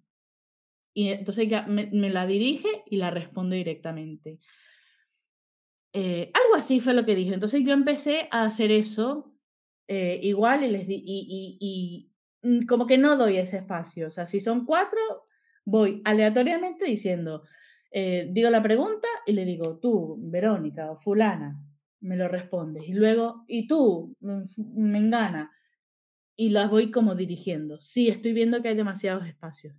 Y 0.93 1.09
entonces 1.09 1.47
ya 1.47 1.63
me, 1.63 1.87
me 1.87 2.11
la 2.11 2.27
dirige 2.27 2.83
y 2.85 2.97
la 2.97 3.09
respondo 3.09 3.55
directamente. 3.55 4.39
Eh, 5.93 6.31
algo 6.33 6.55
así 6.55 6.79
fue 6.79 6.93
lo 6.93 7.05
que 7.05 7.15
dijo. 7.15 7.33
Entonces 7.33 7.61
yo 7.65 7.73
empecé 7.73 8.27
a 8.31 8.43
hacer 8.45 8.71
eso 8.71 9.33
eh, 9.87 10.19
igual 10.23 10.63
y 10.63 10.69
les 10.69 10.87
mm, 12.43 12.65
como 12.65 12.87
que 12.87 12.97
no 12.97 13.15
doy 13.17 13.37
ese 13.37 13.57
espacio. 13.57 14.07
O 14.07 14.11
sea, 14.11 14.25
si 14.25 14.39
son 14.39 14.65
cuatro, 14.65 14.99
voy 15.65 16.01
aleatoriamente 16.05 16.85
diciendo, 16.85 17.43
eh, 17.91 18.27
digo 18.31 18.49
la 18.49 18.63
pregunta 18.63 19.07
y 19.25 19.33
le 19.33 19.45
digo, 19.45 19.79
tú, 19.79 20.17
Verónica 20.19 20.91
o 20.91 20.97
fulana, 20.97 21.59
me 22.01 22.17
lo 22.17 22.27
respondes. 22.27 22.83
Y 22.87 22.93
luego, 22.93 23.45
y 23.47 23.67
tú, 23.67 24.15
mm, 24.19 24.45
fu- 24.47 24.73
Mengana, 24.75 25.51
y 26.35 26.49
las 26.51 26.69
voy 26.69 26.91
como 26.91 27.15
dirigiendo. 27.15 27.81
Sí, 27.81 28.09
estoy 28.09 28.33
viendo 28.33 28.61
que 28.61 28.69
hay 28.69 28.75
demasiados 28.75 29.27
espacios. 29.27 29.75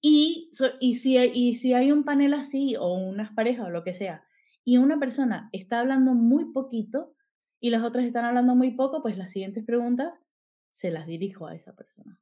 Y, 0.00 0.50
y, 0.80 0.94
si, 0.96 1.16
y 1.16 1.56
si 1.56 1.72
hay 1.72 1.90
un 1.90 2.04
panel 2.04 2.34
así, 2.34 2.76
o 2.76 2.92
unas 2.94 3.32
parejas, 3.32 3.66
o 3.66 3.70
lo 3.70 3.84
que 3.84 3.92
sea, 3.94 4.24
y 4.64 4.78
una 4.78 4.98
persona 4.98 5.48
está 5.52 5.80
hablando 5.80 6.14
muy 6.14 6.52
poquito 6.52 7.14
y 7.60 7.70
las 7.70 7.82
otras 7.82 8.04
están 8.04 8.24
hablando 8.24 8.54
muy 8.54 8.72
poco, 8.72 9.02
pues 9.02 9.16
las 9.18 9.30
siguientes 9.30 9.64
preguntas 9.64 10.20
se 10.70 10.90
las 10.90 11.06
dirijo 11.06 11.46
a 11.46 11.54
esa 11.54 11.74
persona. 11.74 12.18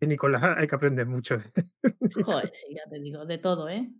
Y 0.00 0.06
Nicolás, 0.06 0.42
hay 0.56 0.66
que 0.68 0.74
aprender 0.76 1.06
mucho. 1.06 1.36
de- 1.38 1.50
Joder, 2.24 2.50
sí, 2.54 2.74
ya 2.74 2.88
te 2.88 3.00
digo, 3.00 3.26
de 3.26 3.38
todo, 3.38 3.68
¿eh? 3.68 3.90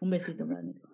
Un 0.00 0.10
besito 0.10 0.46
para 0.46 0.62
Nico. 0.62 0.88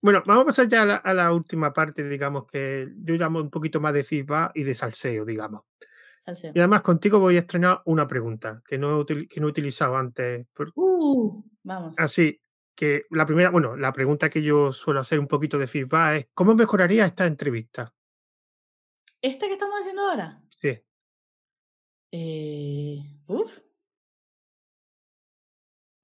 Bueno, 0.00 0.22
vamos 0.26 0.42
a 0.42 0.46
pasar 0.46 0.68
ya 0.68 0.82
a 0.82 0.86
la, 0.86 0.96
a 0.96 1.12
la 1.12 1.32
última 1.32 1.72
parte, 1.72 2.08
digamos, 2.08 2.46
que 2.46 2.88
yo 2.98 3.14
llamo 3.16 3.40
un 3.40 3.50
poquito 3.50 3.80
más 3.80 3.92
de 3.92 4.04
feedback 4.04 4.52
y 4.54 4.62
de 4.62 4.74
salseo, 4.74 5.24
digamos. 5.24 5.62
Salseo. 6.24 6.52
Y 6.54 6.58
además 6.60 6.82
contigo 6.82 7.18
voy 7.18 7.36
a 7.36 7.40
estrenar 7.40 7.82
una 7.84 8.06
pregunta 8.06 8.62
que 8.66 8.78
no 8.78 9.00
he, 9.00 9.26
que 9.28 9.40
no 9.40 9.48
he 9.48 9.50
utilizado 9.50 9.96
antes. 9.96 10.46
Uh, 10.76 11.42
vamos. 11.64 11.94
Así 11.98 12.40
que 12.78 13.06
la 13.10 13.26
primera, 13.26 13.50
bueno, 13.50 13.76
la 13.76 13.92
pregunta 13.92 14.30
que 14.30 14.40
yo 14.40 14.70
suelo 14.72 15.00
hacer 15.00 15.18
un 15.18 15.26
poquito 15.26 15.58
de 15.58 15.66
feedback 15.66 16.16
es, 16.20 16.28
¿cómo 16.32 16.54
mejoraría 16.54 17.04
esta 17.06 17.26
entrevista? 17.26 17.92
¿Esta 19.20 19.48
que 19.48 19.54
estamos 19.54 19.80
haciendo 19.80 20.02
ahora? 20.08 20.40
Sí. 20.50 20.78
Eh, 22.12 22.98
uf. 23.26 23.58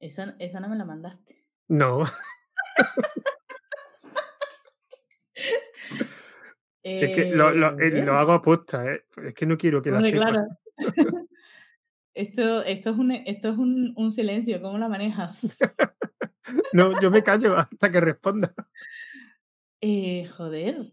Esa, 0.01 0.35
esa 0.41 0.59
no 0.59 0.69
me 0.69 0.75
la 0.75 0.85
mandaste. 0.85 1.47
No, 1.69 2.03
es 6.83 7.13
que 7.15 7.31
lo, 7.33 7.53
lo- 7.53 7.79
eh, 7.79 7.87
Eh, 7.89 8.03
lo 8.03 8.15
hago 8.15 8.33
aposta, 8.33 8.93
¿eh? 8.93 9.05
Es 9.17 9.35
que 9.35 9.47
no 9.47 9.57
quiero 9.57 9.81
que 9.81 9.91
la 9.93 9.99
hombre, 9.99 10.11
sepa. 10.11 10.27
claro. 10.27 10.47
esto, 12.15 12.65
esto 12.65 12.91
es, 12.91 12.97
un, 12.97 13.13
esto 13.13 13.49
es 13.51 13.59
un, 13.59 13.95
un 13.97 14.11
silencio, 14.13 14.61
¿cómo 14.61 14.77
la 14.79 14.89
manejas? 14.89 15.57
No, 16.73 16.99
yo 17.01 17.11
me 17.11 17.23
callo 17.23 17.57
hasta 17.57 17.91
que 17.91 18.01
responda. 18.01 18.55
Eh, 19.81 20.27
joder. 20.37 20.93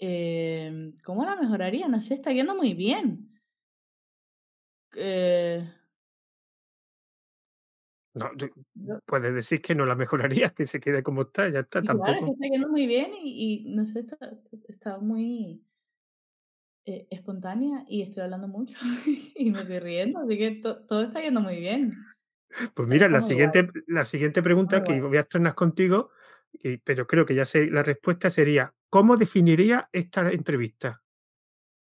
Em, 0.00 0.92
¿Cómo 1.04 1.24
la 1.24 1.36
mejoraría? 1.36 1.88
No 1.88 2.00
sé, 2.00 2.14
está 2.14 2.32
yendo 2.32 2.54
muy 2.54 2.74
bien. 2.74 3.40
Eh, 4.94 5.64
No, 8.14 8.30
puedes 9.06 9.34
decir 9.34 9.62
que 9.62 9.74
no 9.74 9.86
la 9.86 9.94
mejorarías, 9.94 10.52
que 10.52 10.66
se 10.66 10.80
quede 10.80 11.02
como 11.02 11.22
está, 11.22 11.48
ya 11.48 11.60
está, 11.60 11.80
y 11.80 11.82
claro, 11.82 12.02
es 12.12 12.18
que 12.18 12.24
tampoco. 12.24 12.32
está 12.32 12.46
yendo 12.48 12.68
muy 12.68 12.86
bien 12.86 13.12
y, 13.22 13.62
y 13.68 13.74
no 13.74 13.84
sé, 13.86 14.00
está, 14.00 14.18
está 14.68 14.98
muy 14.98 15.64
eh, 16.84 17.06
espontánea 17.10 17.84
y 17.88 18.02
estoy 18.02 18.22
hablando 18.24 18.48
mucho 18.48 18.76
y 19.36 19.50
me 19.50 19.60
estoy 19.60 19.78
riendo, 19.78 20.20
así 20.20 20.38
que 20.38 20.50
to- 20.52 20.84
todo 20.86 21.02
está 21.04 21.20
yendo 21.20 21.40
muy 21.40 21.56
bien. 21.60 21.92
Pues 22.74 22.88
mira, 22.88 23.08
la 23.08 23.20
guay, 23.20 23.22
siguiente 23.22 23.70
la 23.86 24.04
siguiente 24.04 24.42
pregunta 24.42 24.82
que 24.82 25.00
voy 25.00 25.16
a 25.18 25.20
estrenar 25.20 25.54
contigo, 25.54 26.10
pero 26.84 27.06
creo 27.06 27.26
que 27.26 27.34
ya 27.34 27.44
sé 27.44 27.66
la 27.70 27.82
respuesta, 27.82 28.30
sería: 28.30 28.74
¿cómo 28.90 29.16
definiría 29.16 29.88
esta 29.92 30.30
entrevista? 30.30 31.02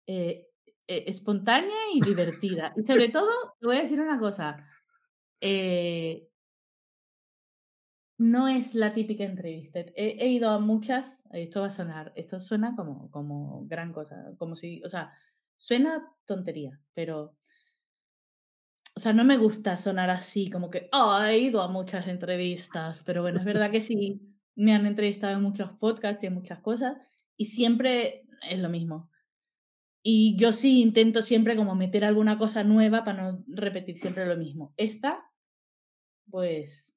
Eh, 0.07 0.47
eh, 0.87 1.03
espontánea 1.07 1.77
y 1.93 2.01
divertida. 2.01 2.73
Y 2.75 2.85
sobre 2.85 3.09
todo, 3.09 3.29
te 3.59 3.67
voy 3.67 3.77
a 3.77 3.81
decir 3.81 3.99
una 4.01 4.19
cosa. 4.19 4.65
eh, 5.41 6.29
no 8.17 8.47
es 8.47 8.75
la 8.75 8.93
típica 8.93 9.23
entrevista. 9.23 9.79
He, 9.79 10.17
he 10.19 10.27
ido 10.29 10.49
a 10.49 10.59
muchas, 10.59 11.27
esto 11.31 11.61
va 11.61 11.67
a 11.67 11.71
sonar, 11.71 12.11
esto 12.15 12.39
suena 12.39 12.75
como, 12.75 13.09
como 13.11 13.65
gran 13.67 13.93
cosa, 13.93 14.33
como 14.37 14.55
si, 14.55 14.81
o 14.83 14.89
sea, 14.89 15.13
suena 15.57 16.11
tontería, 16.25 16.81
pero, 16.93 17.37
o 18.99 19.01
sea, 19.01 19.13
no 19.13 19.23
me 19.23 19.37
gusta 19.37 19.77
sonar 19.77 20.09
así, 20.09 20.49
como 20.49 20.69
que, 20.69 20.89
oh, 20.91 21.17
he 21.23 21.39
ido 21.39 21.61
a 21.61 21.69
muchas 21.69 22.05
entrevistas, 22.09 23.01
pero 23.05 23.21
bueno, 23.21 23.39
es 23.39 23.45
verdad 23.45 23.71
que 23.71 23.79
sí, 23.79 24.19
me 24.55 24.73
han 24.73 24.85
entrevistado 24.85 25.37
en 25.37 25.41
muchos 25.41 25.71
podcasts 25.71 26.21
y 26.21 26.27
en 26.27 26.33
muchas 26.33 26.59
cosas, 26.59 26.97
y 27.37 27.45
siempre 27.45 28.25
es 28.41 28.59
lo 28.59 28.67
mismo. 28.67 29.09
Y 30.03 30.35
yo 30.35 30.51
sí 30.51 30.81
intento 30.81 31.21
siempre 31.21 31.55
como 31.55 31.75
meter 31.75 32.03
alguna 32.03 32.37
cosa 32.37 32.65
nueva 32.65 33.05
para 33.05 33.31
no 33.31 33.45
repetir 33.47 33.97
siempre 33.97 34.25
lo 34.25 34.35
mismo. 34.35 34.73
Esta, 34.75 35.23
pues, 36.29 36.93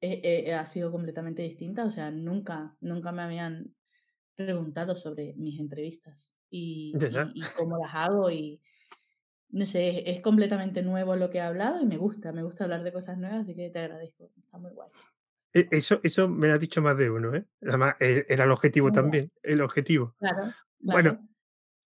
eh, 0.00 0.20
eh, 0.46 0.54
ha 0.54 0.66
sido 0.66 0.92
completamente 0.92 1.42
distinta. 1.42 1.84
O 1.84 1.90
sea, 1.90 2.12
nunca, 2.12 2.76
nunca 2.80 3.10
me 3.10 3.22
habían 3.22 3.74
preguntado 4.36 4.94
sobre 4.94 5.34
mis 5.34 5.58
entrevistas 5.58 6.32
y, 6.48 6.92
y, 6.96 7.40
y 7.40 7.42
cómo 7.56 7.78
las 7.78 7.92
hago. 7.92 8.30
Y 8.30 8.60
no 9.52 9.66
sé, 9.66 10.10
es 10.10 10.20
completamente 10.22 10.82
nuevo 10.82 11.16
lo 11.16 11.30
que 11.30 11.38
he 11.38 11.40
hablado 11.42 11.80
y 11.80 11.86
me 11.86 11.98
gusta, 11.98 12.32
me 12.32 12.42
gusta 12.42 12.64
hablar 12.64 12.82
de 12.82 12.92
cosas 12.92 13.18
nuevas, 13.18 13.42
así 13.42 13.54
que 13.54 13.70
te 13.70 13.78
agradezco. 13.78 14.30
Está 14.36 14.58
muy 14.58 14.72
guay. 14.72 14.88
E 15.54 15.68
eso 15.70 16.00
eso 16.02 16.28
me 16.28 16.48
lo 16.48 16.54
ha 16.54 16.58
dicho 16.58 16.80
más 16.80 16.96
de 16.96 17.10
uno, 17.10 17.34
¿eh? 17.34 17.44
Además, 17.62 17.96
e 18.00 18.24
era 18.28 18.44
el 18.44 18.50
objetivo 18.50 18.90
también, 18.90 19.30
el 19.42 19.60
objetivo. 19.60 20.16
Claro, 20.18 20.52
Bueno, 20.80 21.28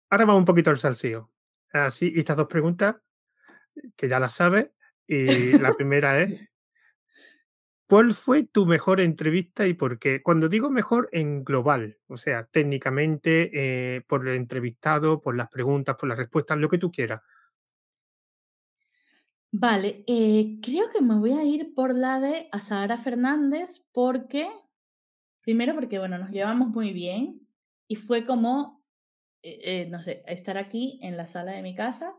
ahora 0.10 0.26
vamos 0.26 0.41
un 0.41 0.45
poquito 0.45 0.70
al 0.72 0.78
salseo. 0.80 1.32
Así, 1.74 2.14
estas 2.16 2.38
2 2.38 2.47
preguntas, 2.47 2.97
que 3.95 4.08
ya 4.10 4.20
las 4.20 4.34
sabes, 4.34 4.70
y 5.08 5.58
la 5.60 5.74
primera 5.78 6.22
es: 6.22 6.49
¿cuál 7.89 8.14
fue 8.14 8.43
tu 8.43 8.66
mejor 8.66 8.99
entrevista 8.99 9.66
y 9.68 9.74
por 9.74 9.99
qué? 9.99 10.22
Cuando 10.22 10.49
digo 10.49 10.70
mejor, 10.70 11.10
en 11.12 11.43
global, 11.43 11.97
o 12.08 12.18
sea, 12.18 12.45
técnicamente, 12.45 13.95
eh, 13.95 14.01
por 14.08 14.28
el 14.28 14.36
entrevistado, 14.36 15.22
por 15.22 15.36
las 15.38 15.49
preguntas, 15.49 15.95
por 15.95 16.10
las 16.10 16.18
respuestas, 16.18 16.58
lo 16.58 16.70
que 16.70 16.78
tú 16.78 16.91
quieras. 16.91 17.22
Vale, 19.60 20.03
eh, 20.05 20.60
creo 20.62 20.91
que 20.91 21.01
me 21.01 21.16
voy 21.16 21.32
a 21.32 21.43
ir 21.43 21.74
por 21.74 21.97
la 21.97 22.20
de 22.20 22.47
Azahara 22.51 22.99
Fernández 22.99 23.84
porque, 23.91 24.47
primero 25.41 25.74
porque, 25.74 25.97
bueno, 25.97 26.20
nos 26.20 26.30
llevamos 26.30 26.70
muy 26.70 26.91
bien 26.93 27.47
y 27.88 27.95
fue 27.95 28.24
como, 28.24 28.84
eh, 29.41 29.60
eh, 29.64 29.88
no 29.89 29.99
sé, 30.03 30.24
estar 30.28 30.60
aquí 30.60 30.99
en 31.01 31.18
la 31.18 31.26
sala 31.26 31.53
de 31.53 31.64
mi 31.64 31.74
casa, 31.74 32.14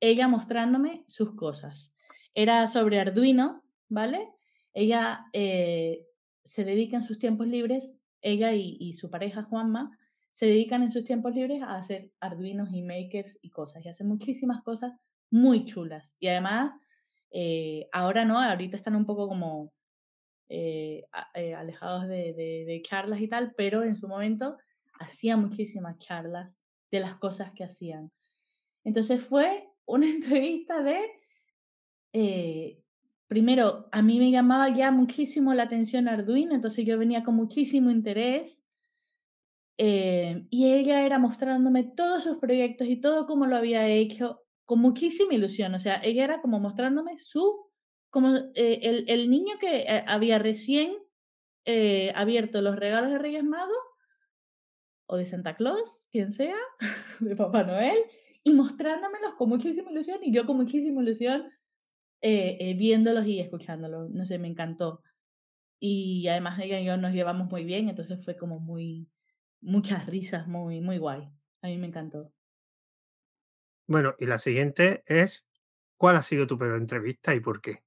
ella 0.00 0.26
mostrándome 0.26 1.04
sus 1.06 1.36
cosas. 1.36 1.94
Era 2.34 2.66
sobre 2.66 2.98
Arduino, 2.98 3.62
¿vale? 3.88 4.28
Ella 4.74 5.26
eh, 5.32 6.08
se 6.44 6.64
dedica 6.64 6.96
en 6.96 7.04
sus 7.04 7.20
tiempos 7.20 7.46
libres, 7.46 8.00
ella 8.22 8.54
y, 8.54 8.76
y 8.80 8.94
su 8.94 9.08
pareja 9.08 9.44
Juanma, 9.44 9.96
se 10.32 10.46
dedican 10.46 10.82
en 10.82 10.90
sus 10.90 11.04
tiempos 11.04 11.32
libres 11.32 11.62
a 11.62 11.76
hacer 11.76 12.10
Arduinos 12.18 12.72
y 12.72 12.82
makers 12.82 13.38
y 13.40 13.50
cosas, 13.50 13.84
y 13.84 13.88
hacen 13.88 14.08
muchísimas 14.08 14.62
cosas 14.64 14.94
muy 15.32 15.64
chulas. 15.64 16.14
Y 16.20 16.28
además, 16.28 16.72
eh, 17.32 17.88
ahora 17.90 18.24
no, 18.24 18.38
ahorita 18.38 18.76
están 18.76 18.94
un 18.94 19.06
poco 19.06 19.26
como 19.26 19.72
eh, 20.48 21.04
eh, 21.34 21.54
alejados 21.54 22.06
de, 22.06 22.80
charlas 22.84 23.20
y 23.20 23.28
tal, 23.28 23.54
pero 23.56 23.82
en 23.82 23.96
su 23.96 24.06
momento 24.06 24.58
hacía 25.00 25.36
muchísimas 25.36 25.98
charlas 25.98 26.58
de 26.90 27.00
las 27.00 27.16
cosas 27.16 27.52
que 27.52 27.64
hacían. 27.64 28.12
Entonces 28.84 29.22
fue 29.22 29.66
una 29.86 30.06
entrevista 30.10 30.82
de, 30.82 32.84
primero, 33.26 33.88
a 33.90 34.02
mí 34.02 34.18
me 34.18 34.30
llamaba 34.30 34.68
ya 34.68 34.90
muchísimo 34.90 35.54
la 35.54 35.62
atención 35.62 36.08
Arduino, 36.08 36.54
entonces 36.54 36.84
yo 36.84 36.98
venía 36.98 37.24
con 37.24 37.34
muchísimo 37.34 37.90
interés 37.90 38.62
y 39.78 40.72
ella 40.72 41.04
era 41.04 41.18
mostrándome 41.18 41.82
todos 41.82 42.22
sus 42.22 42.36
proyectos 42.36 42.86
y 42.86 43.00
todo 43.00 43.26
cómo 43.26 43.46
lo 43.46 43.56
había 43.56 43.88
hecho 43.88 44.41
con 44.64 44.80
muchísima 44.80 45.34
ilusión. 45.34 45.74
O 45.74 45.80
sea, 45.80 46.00
ella 46.02 46.24
era 46.24 46.40
como 46.40 46.60
mostrándome 46.60 47.18
su, 47.18 47.70
como 48.10 48.36
eh, 48.54 48.80
el, 48.82 49.04
el 49.08 49.30
niño 49.30 49.58
que 49.60 49.82
eh, 49.82 50.04
había 50.06 50.38
recién 50.38 50.94
eh, 51.64 52.12
abierto 52.14 52.60
los 52.60 52.76
regalos 52.76 53.10
de 53.10 53.18
Reyes 53.18 53.44
Magos 53.44 53.76
o 55.06 55.16
de 55.16 55.26
Santa 55.26 55.56
Claus, 55.56 56.08
quien 56.10 56.32
sea, 56.32 56.56
de 57.20 57.36
Papá 57.36 57.64
Noel, 57.64 57.98
y 58.44 58.52
mostrándomelos 58.52 59.34
con 59.34 59.48
muchísima 59.48 59.90
ilusión 59.90 60.18
y 60.22 60.32
yo 60.32 60.46
con 60.46 60.56
muchísima 60.56 61.02
ilusión 61.02 61.50
viéndolos 62.22 63.26
y 63.26 63.40
escuchándolos. 63.40 64.10
No 64.10 64.24
sé, 64.24 64.38
me 64.38 64.46
encantó. 64.48 65.02
Y 65.80 66.28
además 66.28 66.60
ella 66.60 66.80
y 66.80 66.84
yo 66.84 66.96
nos 66.96 67.12
llevamos 67.12 67.50
muy 67.50 67.64
bien, 67.64 67.88
entonces 67.88 68.24
fue 68.24 68.36
como 68.36 68.60
muy, 68.60 69.08
muchas 69.60 70.06
risas, 70.06 70.46
muy, 70.46 70.80
muy 70.80 70.98
guay. 70.98 71.28
A 71.62 71.66
mí 71.66 71.78
me 71.78 71.88
encantó. 71.88 72.32
Bueno, 73.92 74.16
y 74.18 74.26
la 74.26 74.38
siguiente 74.40 75.04
es: 75.06 75.46
¿cuál 75.96 76.16
ha 76.16 76.22
sido 76.22 76.48
tu 76.48 76.58
peor 76.58 76.76
entrevista 76.76 77.32
y 77.34 77.38
por 77.40 77.60
qué? 77.60 77.84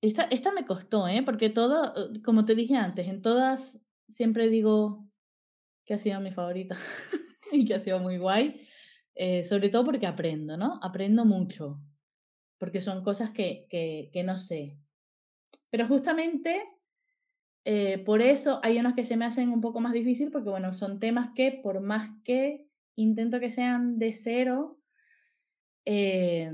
Esta, 0.00 0.24
esta 0.24 0.52
me 0.52 0.64
costó, 0.64 1.08
¿eh? 1.08 1.22
Porque 1.24 1.50
todo, 1.50 2.14
eh, 2.14 2.22
como 2.22 2.44
te 2.44 2.54
dije 2.54 2.76
antes, 2.76 3.08
en 3.08 3.20
todas 3.22 3.80
siempre 4.08 4.48
digo 4.48 5.08
que 5.84 5.94
ha 5.94 5.98
sido 5.98 6.20
mi 6.20 6.32
favorita 6.32 6.76
y 7.52 7.64
que 7.66 7.74
ha 7.74 7.80
sido 7.80 8.00
muy 8.00 8.18
guay. 8.18 8.68
eh, 9.16 9.44
sobre 9.44 9.70
todo 9.70 9.84
porque 9.86 10.06
aprendo, 10.06 10.56
¿no? 10.58 10.80
Aprendo 10.82 11.24
mucho, 11.26 11.80
porque 12.58 12.80
son 12.82 13.04
cosas 13.04 13.30
que, 13.32 13.66
que, 13.70 14.10
que 14.12 14.24
no 14.24 14.38
sé. 14.38 14.78
Pero 15.70 15.88
justamente 15.88 16.62
eh, 17.64 17.98
por 17.98 18.22
eso 18.22 18.60
hay 18.62 18.78
unos 18.78 18.94
que 18.94 19.04
se 19.04 19.16
me 19.16 19.24
hacen 19.26 19.50
un 19.50 19.60
poco 19.60 19.80
más 19.80 19.92
difícil, 19.92 20.30
porque 20.30 20.48
bueno, 20.50 20.72
son 20.72 21.00
temas 21.00 21.30
que 21.34 21.52
por 21.62 21.80
más 21.80 22.10
que 22.24 22.68
intento 22.96 23.40
que 23.40 23.50
sean 23.50 23.98
de 23.98 24.14
cero, 24.14 24.77
eh, 25.88 26.52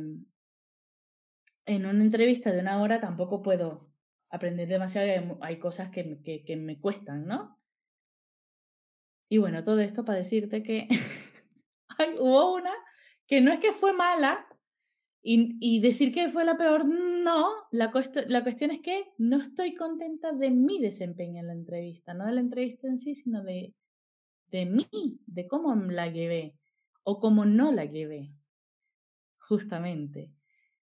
en 1.66 1.86
una 1.86 2.02
entrevista 2.04 2.52
de 2.52 2.60
una 2.60 2.80
hora 2.82 3.00
tampoco 3.00 3.42
puedo 3.42 3.90
aprender 4.30 4.68
demasiado 4.68 5.06
hay, 5.08 5.38
hay 5.54 5.58
cosas 5.58 5.90
que, 5.90 6.04
me- 6.04 6.22
que, 6.22 6.44
que 6.44 6.56
me 6.56 6.78
cuestan, 6.80 7.26
¿no? 7.26 7.58
Y 9.28 9.38
bueno, 9.38 9.64
todo 9.64 9.80
esto 9.80 10.04
para 10.04 10.18
decirte 10.18 10.62
que 10.62 10.88
hubo 12.20 12.54
una 12.54 12.72
que 13.26 13.40
no 13.40 13.52
es 13.52 13.60
que 13.60 13.72
fue 13.72 13.92
mala 13.92 14.46
y, 15.22 15.56
y 15.60 15.80
decir 15.80 16.12
que 16.12 16.28
fue 16.28 16.44
la 16.44 16.58
peor, 16.58 16.84
no, 16.84 17.48
la, 17.70 17.90
la 18.28 18.42
cuestión 18.42 18.70
es 18.70 18.80
que 18.82 19.06
no 19.16 19.40
estoy 19.40 19.74
contenta 19.74 20.32
de 20.32 20.50
mi 20.50 20.80
desempeño 20.80 21.40
en 21.40 21.46
la 21.46 21.54
entrevista, 21.54 22.12
no 22.12 22.26
de 22.26 22.32
la 22.32 22.40
entrevista 22.40 22.86
en 22.86 22.98
sí, 22.98 23.14
sino 23.14 23.42
de, 23.42 23.74
de 24.48 24.66
mí, 24.66 24.88
de 25.26 25.48
cómo 25.48 25.74
la 25.74 26.08
llevé 26.08 26.58
o 27.04 27.18
cómo 27.20 27.46
no 27.46 27.72
la 27.72 27.86
llevé, 27.86 28.32
justamente. 29.48 30.32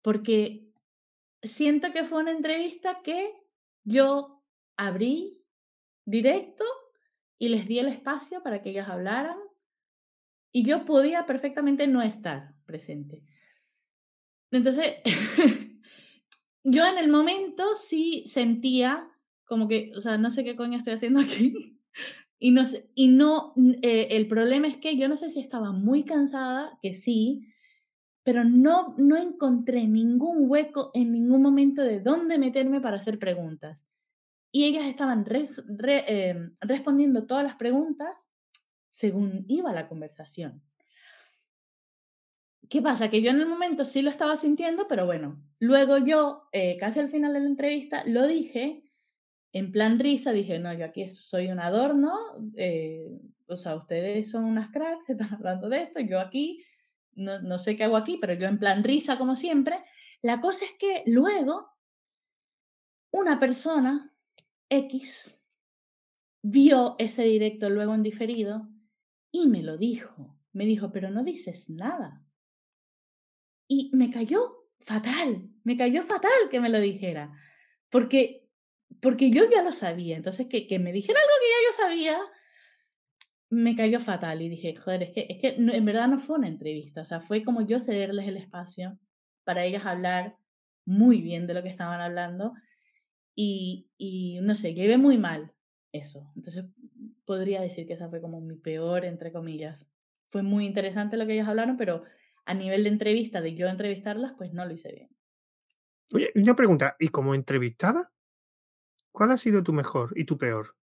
Porque 0.03 0.69
siento 1.43 1.93
que 1.93 2.05
fue 2.05 2.23
una 2.23 2.33
entrevista 2.33 3.01
que 3.03 3.33
yo 3.85 4.43
abrí 4.77 5.43
directo 6.05 6.65
y 7.39 7.49
les 7.49 7.67
di 7.67 7.79
el 7.79 7.89
espacio 7.89 8.43
para 8.43 8.63
que 8.63 8.71
ellas 8.71 8.89
hablaran 8.89 9.37
y 10.53 10.65
yo 10.65 10.85
podía 10.85 11.27
perfectamente 11.27 11.87
no 11.87 12.03
estar 12.03 12.55
presente. 12.65 13.23
Entonces, 14.51 14.97
yo 16.65 16.87
en 16.87 16.99
el 16.99 17.09
momento 17.09 17.77
sí 17.77 18.25
sentía 18.27 19.09
como 19.45 19.69
que, 19.69 19.93
o 19.97 20.01
sea, 20.01 20.19
no 20.19 20.31
sé 20.31 20.45
qué 20.45 20.57
coño 20.57 20.79
estoy 20.79 20.95
haciendo 20.95 21.21
aquí. 21.21 21.75
Y 22.41 22.53
no, 22.53 22.63
y 22.95 23.09
no 23.09 23.53
eh, 23.83 24.07
el 24.13 24.29
problema 24.29 24.69
es 24.69 24.77
que 24.77 24.97
yo 24.97 25.09
no 25.09 25.17
sé 25.17 25.29
si 25.29 25.41
estaba 25.41 25.73
muy 25.73 26.05
cansada, 26.05 26.79
que 26.81 26.95
sí, 26.95 27.49
pero 28.29 28.45
no, 28.45 28.95
no 28.99 29.17
encontré 29.17 29.87
ningún 29.87 30.51
hueco 30.51 30.91
en 30.93 31.13
ningún 31.13 31.41
momento 31.41 31.81
de 31.81 32.01
dónde 32.01 32.37
meterme 32.37 32.79
para 32.79 32.99
hacer 32.99 33.19
preguntas. 33.19 33.87
Y 34.53 34.65
ellas 34.65 34.85
estaban 34.85 35.25
em, 35.27 36.55
respondiendo 36.61 37.25
todas 37.25 37.43
las 37.43 37.57
preguntas 37.57 38.29
según 38.91 39.47
iba 39.49 39.73
la 39.73 39.89
conversación. 39.89 40.63
¿Qué 42.69 42.83
pasa? 42.83 43.09
Que 43.09 43.23
yo 43.23 43.31
en 43.31 43.41
el 43.41 43.47
momento 43.47 43.87
sí 43.87 44.03
lo 44.03 44.11
estaba 44.11 44.37
sintiendo, 44.37 44.87
pero 44.89 45.07
bueno, 45.07 45.43
luego 45.59 45.97
yo, 45.97 46.51
eh, 46.53 46.77
casi 46.77 47.01
al 47.01 47.09
final 47.09 47.33
de 47.33 47.41
la 47.41 47.47
entrevista, 47.47 48.05
lo 48.05 48.27
dije 48.27 48.93
en 49.55 49.73
plan 49.73 49.99
risa, 49.99 50.33
dije, 50.33 50.59
no, 50.59 50.71
yo 50.75 50.85
aquí 50.85 51.09
soy 51.09 51.47
un 51.47 51.61
adorno, 51.61 52.15
eh, 52.59 53.09
o 53.47 53.57
sea, 53.57 53.75
ustedes 53.75 54.31
son 54.31 54.45
unas 54.45 54.71
cracks, 54.71 55.09
están 55.09 55.33
hablando 55.33 55.71
de 55.71 55.85
esto, 55.85 56.01
yo 56.01 56.21
aquí, 56.21 56.63
no, 57.19 57.41
no 57.41 57.59
sé 57.59 57.77
qué 57.77 57.85
hago 57.85 57.97
aquí, 57.97 58.19
pero 58.21 58.35
yo 58.35 58.47
en 58.47 58.59
plan 58.59 58.85
risa 58.85 59.19
como 59.19 59.37
siempre. 59.37 59.85
La 60.23 60.41
cosa 60.41 60.65
es 60.65 60.73
que 60.79 61.03
luego 61.07 61.69
una 63.11 63.39
persona 63.39 64.15
X 64.71 65.43
vio 66.43 66.97
ese 66.99 67.25
directo 67.25 67.69
luego 67.69 67.95
en 67.95 68.03
diferido 68.03 68.69
y 69.31 69.47
me 69.47 69.63
lo 69.63 69.77
dijo. 69.77 70.39
Me 70.53 70.65
dijo, 70.65 70.91
pero 70.93 71.11
no 71.11 71.25
dices 71.25 71.69
nada. 71.69 72.25
Y 73.69 73.91
me 73.95 74.11
cayó 74.11 74.69
fatal, 74.81 75.51
me 75.65 75.77
cayó 75.77 76.03
fatal 76.05 76.49
que 76.51 76.61
me 76.61 76.71
lo 76.71 76.81
dijera, 76.81 77.39
porque, 77.91 78.49
porque 79.03 79.31
yo 79.31 79.49
ya 79.51 79.63
lo 79.63 79.73
sabía. 79.73 80.17
Entonces, 80.17 80.47
que, 80.47 80.67
que 80.67 80.79
me 80.79 80.93
dijera 80.93 81.21
algo 81.21 81.33
que 81.41 81.49
ya 81.49 81.71
yo 81.71 81.77
sabía, 81.77 82.21
me 83.51 83.77
cayó 83.77 84.01
fatal. 84.01 84.43
Y 84.43 84.49
dije, 84.49 84.75
joder, 84.77 85.03
es 85.05 85.11
que, 85.11 85.27
es 85.29 85.39
que 85.41 85.49
en 85.57 85.85
verdad 85.85 86.09
no 86.09 86.19
fue 86.19 86.39
una 86.39 86.49
entrevista, 86.49 87.03
o 87.03 87.05
sea, 87.05 87.21
fue 87.21 87.45
como 87.45 87.63
yo 87.67 87.81
cederles 87.81 88.29
el 88.29 88.37
espacio 88.37 88.99
para 89.45 89.65
ellas 89.65 89.87
hablar 89.87 90.37
muy 90.85 91.21
bien 91.21 91.47
de 91.47 91.55
lo 91.55 91.63
que 91.63 91.69
estaban 91.69 92.01
hablando. 92.01 92.55
Y, 93.35 93.89
y 93.97 94.41
no 94.43 94.57
sé, 94.57 94.75
llevé 94.75 94.99
muy 94.99 95.17
mal 95.17 95.53
eso. 95.93 96.33
Entonces, 96.37 96.65
podría 97.25 97.61
decir 97.61 97.87
que 97.87 97.95
esa 97.95 98.09
fue 98.09 98.21
como 98.21 98.41
mi 98.41 98.57
peor, 98.57 99.05
entre 99.05 99.33
comillas. 99.33 99.89
Fue 100.31 100.43
muy 100.43 100.67
interesante 100.67 101.17
lo 101.17 101.27
que 101.27 101.35
ellas 101.35 101.49
hablaron, 101.49 101.77
pero 101.77 102.05
a 102.47 102.55
nivel 102.55 102.85
de 102.85 102.89
entrevista, 102.89 103.41
de 103.41 103.55
yo 103.55 103.69
entrevistarlas, 103.69 104.33
pues 104.37 104.53
no 104.53 104.65
lo 104.65 104.73
hice 104.73 104.93
bien. 104.93 105.11
Oye, 106.15 106.33
una 106.35 106.57
pregunta, 106.57 106.97
¿y 106.99 107.09
como 107.09 107.35
entrevistada? 107.35 108.11
¿Cuál 109.13 109.33
ha 109.33 109.37
sido 109.37 109.63
tu 109.63 109.73
mejor 109.73 110.13
y 110.17 110.25
tu 110.25 110.39
peor? 110.39 110.78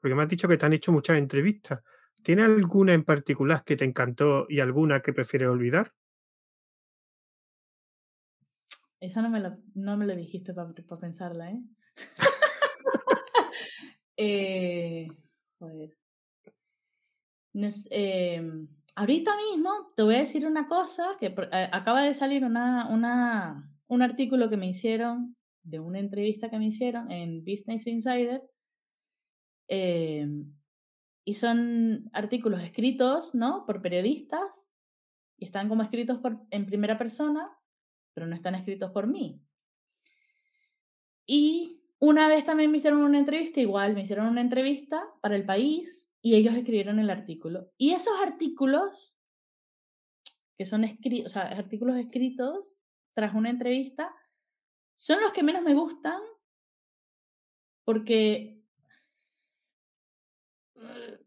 Porque 0.00 0.14
me 0.14 0.22
has 0.22 0.28
dicho 0.28 0.48
que 0.48 0.56
te 0.56 0.66
han 0.66 0.72
hecho 0.72 0.92
muchas 0.92 1.18
entrevistas. 1.18 1.80
¿Tiene 2.22 2.42
alguna 2.42 2.94
en 2.94 3.04
particular 3.04 3.64
que 3.64 3.76
te 3.76 3.84
encantó 3.84 4.46
y 4.48 4.60
alguna 4.60 5.00
que 5.00 5.12
prefieres 5.12 5.48
olvidar? 5.48 5.92
Esa 9.00 9.22
no 9.22 9.30
me 9.30 9.40
la, 9.40 9.58
no 9.74 9.96
me 9.96 10.14
dijiste 10.14 10.52
para 10.52 10.72
pensarla, 11.00 11.50
¿eh? 11.50 11.60
eh 14.16 15.08
joder. 15.58 15.96
Em, 17.90 18.68
ahorita 18.94 19.32
mismo 19.36 19.92
te 19.96 20.02
voy 20.02 20.16
a 20.16 20.20
decir 20.20 20.46
una 20.46 20.68
cosa, 20.68 21.10
que 21.18 21.26
eh, 21.26 21.68
acaba 21.72 22.02
de 22.02 22.14
salir 22.14 22.44
una, 22.44 22.88
una, 22.88 23.70
un 23.88 24.02
artículo 24.02 24.48
que 24.48 24.56
me 24.56 24.68
hicieron 24.68 25.36
de 25.62 25.80
una 25.80 25.98
entrevista 25.98 26.50
que 26.50 26.58
me 26.58 26.66
hicieron 26.66 27.10
en 27.10 27.44
Business 27.44 27.86
Insider. 27.86 28.42
Em, 29.72 30.52
y 31.24 31.34
son 31.34 32.10
artículos 32.12 32.60
escritos, 32.60 33.36
¿no? 33.36 33.64
Por 33.66 33.80
periodistas 33.80 34.66
y 35.38 35.44
están 35.44 35.68
como 35.68 35.84
escritos 35.84 36.18
en 36.50 36.66
primera 36.66 36.98
persona, 36.98 37.56
pero 38.12 38.26
no 38.26 38.34
están 38.34 38.56
escritos 38.56 38.90
por 38.90 39.06
mí. 39.06 39.40
Y 41.24 41.84
una 42.00 42.26
vez 42.26 42.44
también 42.44 42.72
me 42.72 42.78
hicieron 42.78 43.00
una 43.02 43.20
entrevista, 43.20 43.60
igual 43.60 43.94
me 43.94 44.02
hicieron 44.02 44.26
una 44.26 44.40
entrevista 44.40 45.08
para 45.20 45.36
el 45.36 45.46
país 45.46 46.10
y 46.20 46.34
ellos 46.34 46.54
escribieron 46.54 46.98
el 46.98 47.08
artículo. 47.08 47.70
Y 47.78 47.92
esos 47.92 48.14
artículos, 48.20 49.14
que 50.58 50.66
son 50.66 50.82
escritos, 50.82 51.26
o 51.26 51.32
sea, 51.32 51.42
artículos 51.42 51.96
escritos 51.96 52.76
tras 53.14 53.36
una 53.36 53.50
entrevista, 53.50 54.12
son 54.96 55.20
los 55.20 55.30
que 55.30 55.44
menos 55.44 55.62
me 55.62 55.74
gustan 55.74 56.20
porque 57.84 58.60
eh, 60.80 61.18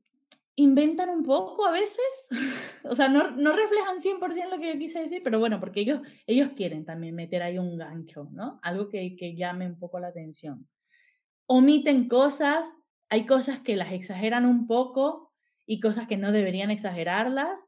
inventan 0.55 1.09
un 1.09 1.23
poco 1.23 1.65
a 1.65 1.71
veces, 1.71 1.99
o 2.83 2.95
sea, 2.95 3.09
no, 3.09 3.31
no 3.31 3.53
reflejan 3.55 3.99
100% 3.99 4.49
lo 4.49 4.59
que 4.59 4.73
yo 4.73 4.79
quise 4.79 4.99
decir, 4.99 5.21
pero 5.23 5.39
bueno, 5.39 5.59
porque 5.59 5.81
ellos, 5.81 6.01
ellos 6.27 6.51
quieren 6.55 6.85
también 6.85 7.15
meter 7.15 7.41
ahí 7.41 7.57
un 7.57 7.77
gancho, 7.77 8.29
¿no? 8.31 8.59
Algo 8.61 8.89
que, 8.89 9.15
que 9.15 9.35
llame 9.35 9.65
un 9.65 9.79
poco 9.79 9.99
la 9.99 10.07
atención. 10.07 10.67
Omiten 11.47 12.07
cosas 12.07 12.67
hay 13.13 13.27
cosas 13.27 13.59
que 13.59 13.75
las 13.75 13.91
exageran 13.91 14.43
un 14.43 14.65
poco 14.65 15.31
y 15.67 15.79
cosas 15.79 16.07
que 16.07 16.17
no 16.17 16.31
deberían 16.31 16.71
exagerarlas. 16.71 17.63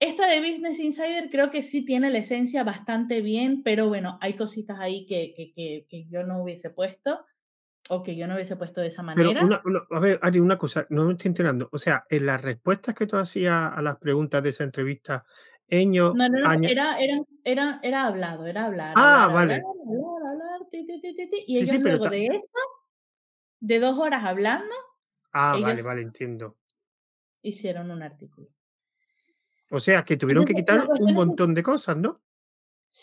Esta 0.00 0.26
de 0.26 0.40
Business 0.40 0.80
Insider 0.80 1.30
creo 1.30 1.52
que 1.52 1.62
sí 1.62 1.84
tiene 1.84 2.10
la 2.10 2.18
esencia 2.18 2.64
bastante 2.64 3.20
bien, 3.20 3.62
pero 3.62 3.86
bueno, 3.86 4.18
hay 4.20 4.34
cositas 4.34 4.80
ahí 4.80 5.06
que, 5.06 5.32
que, 5.32 5.86
que, 5.88 6.06
yo 6.08 6.24
no 6.24 6.42
hubiese 6.42 6.70
puesto 6.70 7.24
o 7.88 8.02
que 8.02 8.16
yo 8.16 8.26
no 8.26 8.34
hubiese 8.34 8.56
puesto 8.56 8.80
de 8.80 8.88
esa 8.88 9.02
manera. 9.02 9.46
Pero 9.62 9.86
a 9.90 10.00
ver, 10.00 10.18
Ari, 10.22 10.40
una 10.40 10.56
cosa, 10.56 10.86
no 10.90 11.04
me 11.04 11.12
estoy 11.12 11.28
enterando. 11.28 11.68
O 11.72 11.78
sea, 11.78 12.04
en 12.08 12.26
las 12.26 12.40
respuestas 12.40 12.94
que 12.94 13.06
tú 13.06 13.16
hacías 13.16 13.72
a 13.74 13.82
las 13.82 13.96
preguntas 13.96 14.42
de 14.42 14.50
esa 14.50 14.64
entrevista, 14.64 15.24
Eño... 15.66 16.14
No, 16.14 16.28
no, 16.28 16.40
no, 16.40 16.68
era, 16.68 16.98
era, 16.98 17.22
era, 17.42 17.80
era 17.82 18.06
hablado, 18.06 18.46
era 18.46 18.66
hablar. 18.66 18.94
Ah, 18.96 19.30
vale. 19.32 19.62
y 21.46 21.58
ellos 21.58 21.80
luego 21.80 22.08
de 22.08 22.26
eso 22.26 22.58
de 23.60 23.80
dos 23.80 23.98
horas 23.98 24.24
hablando. 24.24 24.74
Ah, 25.32 25.56
vale, 25.60 25.82
vale, 25.82 26.02
entiendo. 26.02 26.56
Hicieron 27.42 27.90
un 27.90 28.02
artículo. 28.02 28.48
O 29.70 29.80
sea, 29.80 30.04
que 30.04 30.16
tuvieron 30.16 30.44
que 30.44 30.54
quitar 30.54 30.86
un 30.86 31.14
montón 31.14 31.54
de 31.54 31.62
cosas, 31.62 31.96
¿no? 31.96 32.20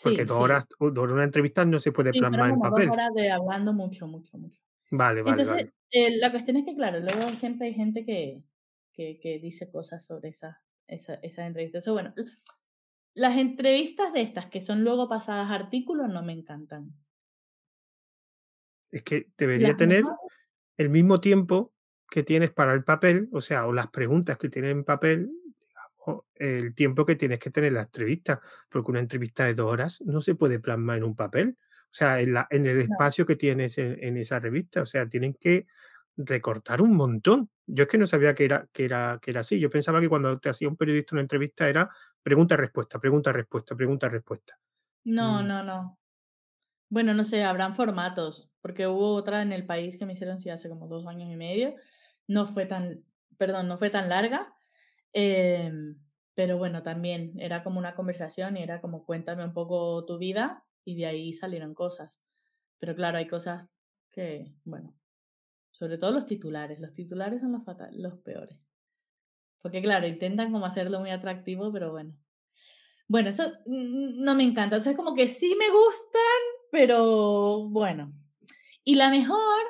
Porque 0.02 0.24
dos, 0.24 0.38
horas, 0.38 0.66
dos 0.78 0.96
horas 0.96 1.14
una 1.14 1.24
entrevista 1.24 1.64
no 1.64 1.78
se 1.78 1.92
puede 1.92 2.12
plasmar 2.12 2.50
en 2.50 2.60
papel. 2.60 2.86
Dos 2.86 2.94
horas 2.94 3.12
de 3.14 3.30
hablando 3.30 3.72
mucho, 3.72 4.06
mucho, 4.06 4.38
mucho. 4.38 4.62
Vale, 4.92 5.22
vale. 5.22 5.42
Entonces, 5.42 5.72
eh, 5.90 6.16
la 6.18 6.30
cuestión 6.30 6.58
es 6.58 6.64
que, 6.64 6.76
claro, 6.76 7.00
luego 7.00 7.28
siempre 7.30 7.66
hay 7.66 7.74
gente 7.74 8.04
que, 8.04 8.44
que, 8.92 9.18
que 9.20 9.40
dice 9.40 9.70
cosas 9.70 10.04
sobre 10.04 10.28
esas 10.28 10.56
esa, 10.86 11.14
esa 11.14 11.46
entrevistas. 11.46 11.86
Bueno, 11.86 12.14
las 13.14 13.36
entrevistas 13.36 14.12
de 14.12 14.22
estas 14.22 14.46
que 14.46 14.60
son 14.60 14.84
luego 14.84 15.08
pasadas 15.08 15.50
a 15.50 15.54
artículos 15.54 16.08
no 16.08 16.22
me 16.22 16.32
encantan. 16.32 16.92
Es 18.90 19.02
que 19.02 19.28
debería 19.38 19.76
tener 19.76 20.04
el 20.76 20.90
mismo 20.90 21.20
tiempo 21.20 21.72
que 22.10 22.22
tienes 22.22 22.50
para 22.50 22.74
el 22.74 22.84
papel, 22.84 23.28
o 23.32 23.40
sea, 23.40 23.66
o 23.66 23.72
las 23.72 23.88
preguntas 23.88 24.36
que 24.36 24.50
tienes 24.50 24.72
en 24.72 24.84
papel, 24.84 25.30
digamos, 25.58 26.24
el 26.34 26.74
tiempo 26.74 27.06
que 27.06 27.16
tienes 27.16 27.38
que 27.38 27.50
tener 27.50 27.72
la 27.72 27.82
entrevista, 27.82 28.42
porque 28.68 28.90
una 28.90 29.00
entrevista 29.00 29.46
de 29.46 29.54
dos 29.54 29.72
horas 29.72 30.02
no 30.02 30.20
se 30.20 30.34
puede 30.34 30.60
plasmar 30.60 30.98
en 30.98 31.04
un 31.04 31.16
papel, 31.16 31.56
o 31.92 31.94
sea, 31.94 32.20
en, 32.20 32.32
la, 32.32 32.46
en 32.48 32.66
el 32.66 32.80
espacio 32.80 33.26
que 33.26 33.36
tienes 33.36 33.76
en, 33.76 34.16
esa 34.16 34.38
revista, 34.38 34.80
o 34.80 34.86
sea, 34.86 35.06
tienen 35.06 35.34
que 35.34 35.66
recortar 36.16 36.80
un 36.80 36.96
montón. 36.96 37.50
Yo 37.66 37.82
es 37.82 37.88
que 37.88 37.98
no 37.98 38.06
sabía 38.06 38.34
que 38.34 38.46
era, 38.46 38.66
que 38.72 38.86
era, 38.86 39.18
que 39.20 39.30
era 39.30 39.40
así, 39.40 39.60
yo 39.60 39.68
pensaba 39.68 40.00
que 40.00 40.08
cuando 40.08 40.38
te 40.38 40.48
hacía 40.48 40.68
un 40.68 40.76
periodista 40.78 41.14
una 41.14 41.20
entrevista 41.20 41.68
era 41.68 41.90
pregunta-respuesta, 42.22 42.98
pregunta-respuesta, 42.98 43.76
pregunta-respuesta. 43.76 44.58
No, 45.04 45.42
mm. 45.42 45.46
no, 45.46 45.62
no. 45.64 45.98
Bueno, 46.88 47.12
no 47.12 47.24
sé, 47.24 47.44
habrán 47.44 47.74
formatos, 47.74 48.50
porque 48.62 48.86
hubo 48.86 49.14
otra 49.14 49.42
en 49.42 49.52
el 49.52 49.66
país 49.66 49.98
que 49.98 50.06
me 50.06 50.14
hicieron 50.14 50.40
sí 50.40 50.48
hace 50.48 50.70
como 50.70 50.88
dos 50.88 51.06
años 51.06 51.30
y 51.30 51.36
medio. 51.36 51.74
No 52.26 52.46
fue 52.46 52.64
tan, 52.64 53.04
perdón, 53.36 53.68
no 53.68 53.76
fue 53.76 53.90
tan 53.90 54.08
larga. 54.08 54.54
Em, 55.12 55.98
pero 56.34 56.56
bueno, 56.56 56.82
también 56.82 57.34
era 57.38 57.62
como 57.62 57.78
una 57.78 57.94
conversación 57.94 58.56
y 58.56 58.62
era 58.62 58.80
como 58.80 59.04
cuéntame 59.04 59.44
un 59.44 59.52
poco 59.52 60.06
tu 60.06 60.16
vida 60.16 60.64
y 60.84 60.96
de 60.96 61.06
ahí 61.06 61.32
salieron 61.32 61.74
cosas. 61.74 62.18
Pero 62.78 62.94
claro, 62.94 63.18
hay 63.18 63.28
cosas 63.28 63.68
que, 64.10 64.52
bueno, 64.64 64.94
sobre 65.70 65.98
todo 65.98 66.12
los 66.12 66.26
titulares. 66.26 66.80
Los 66.80 66.94
titulares 66.94 67.40
son 67.40 67.52
los, 67.52 67.64
fatal, 67.64 67.90
los 68.00 68.18
peores. 68.18 68.58
Porque 69.60 69.80
claro, 69.80 70.06
intentan 70.06 70.52
como 70.52 70.66
hacerlo 70.66 71.00
muy 71.00 71.10
atractivo, 71.10 71.72
pero 71.72 71.92
bueno. 71.92 72.14
Bueno, 73.08 73.30
eso 73.30 73.52
no 73.66 74.34
me 74.34 74.42
encanta. 74.42 74.76
O 74.76 74.80
sea, 74.80 74.92
es 74.92 74.96
como 74.96 75.14
que 75.14 75.28
sí 75.28 75.54
me 75.58 75.70
gustan, 75.70 76.42
pero 76.70 77.68
bueno. 77.68 78.12
Y 78.84 78.96
la 78.96 79.10
mejor, 79.10 79.62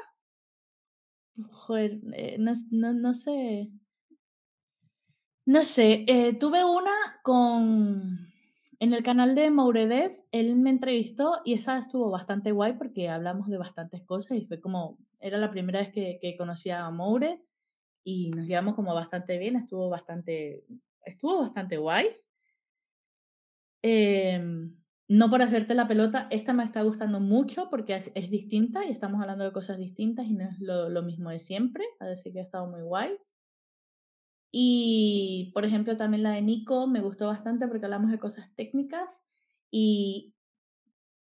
joder, 1.51 2.01
eh, 2.15 2.37
no, 2.39 2.53
no, 2.71 3.15
sé. 3.15 3.71
No 5.45 5.65
sé, 5.65 6.05
eh, 6.07 6.35
tuve 6.35 6.65
una 6.65 6.93
con... 7.23 8.32
En 8.83 8.93
el 8.93 9.05
canal 9.05 9.37
de 9.37 9.49
Mouredev, 9.49 10.11
él 10.33 10.57
me 10.57 10.71
entrevistó 10.71 11.41
y 11.45 11.53
esa 11.53 11.79
estuvo 11.79 12.11
bastante 12.11 12.51
guay 12.51 12.73
porque 12.73 13.09
hablamos 13.09 13.47
de 13.47 13.57
bastantes 13.57 14.03
cosas 14.03 14.37
y 14.37 14.45
fue 14.45 14.61
como, 14.61 14.99
era 15.21 15.39
la 15.39 15.53
primera 15.53 15.79
vez 15.79 15.93
que, 15.93 16.19
que 16.21 16.37
conocí 16.37 16.69
a 16.71 16.91
Moure 16.91 17.41
y 18.03 18.31
nos 18.31 18.45
llevamos 18.45 18.75
como 18.75 18.93
bastante 18.93 19.39
bien, 19.39 19.55
estuvo 19.55 19.89
bastante, 19.89 20.65
estuvo 21.05 21.43
bastante 21.43 21.77
guay. 21.77 22.09
Em, 23.83 24.77
no 25.07 25.31
por 25.31 25.43
hacerte 25.43 25.77
la 25.77 25.87
pelota, 25.87 26.27
esta 26.33 26.53
me 26.53 26.65
está 26.65 26.83
gustando 26.83 27.21
mucho 27.21 27.71
porque 27.71 27.95
es, 27.95 28.11
es 28.17 28.31
distinta 28.31 28.85
y 28.85 28.91
estamos 28.91 29.21
hablando 29.21 29.45
de 29.45 29.53
cosas 29.53 29.79
distintas 29.79 30.27
y 30.27 30.33
no 30.33 30.51
es 30.51 30.59
lo, 30.59 30.89
lo 30.89 31.05
mismo 31.05 31.31
de 31.31 31.39
siempre, 31.39 31.85
así 32.01 32.33
que 32.33 32.41
ha 32.41 32.43
estado 32.43 32.67
muy 32.67 32.83
guay. 32.83 33.17
Y, 34.55 35.51
por 35.55 35.65
ejemplo, 35.65 35.97
también 35.97 36.23
la 36.23 36.33
de 36.33 36.43
Nico 36.43 36.87
me 36.87 37.01
gustó 37.01 37.27
bastante 37.27 37.67
porque 37.67 37.87
hablamos 37.87 38.11
de 38.11 38.19
cosas 38.19 38.55
técnicas 38.55 39.23
y 39.71 40.35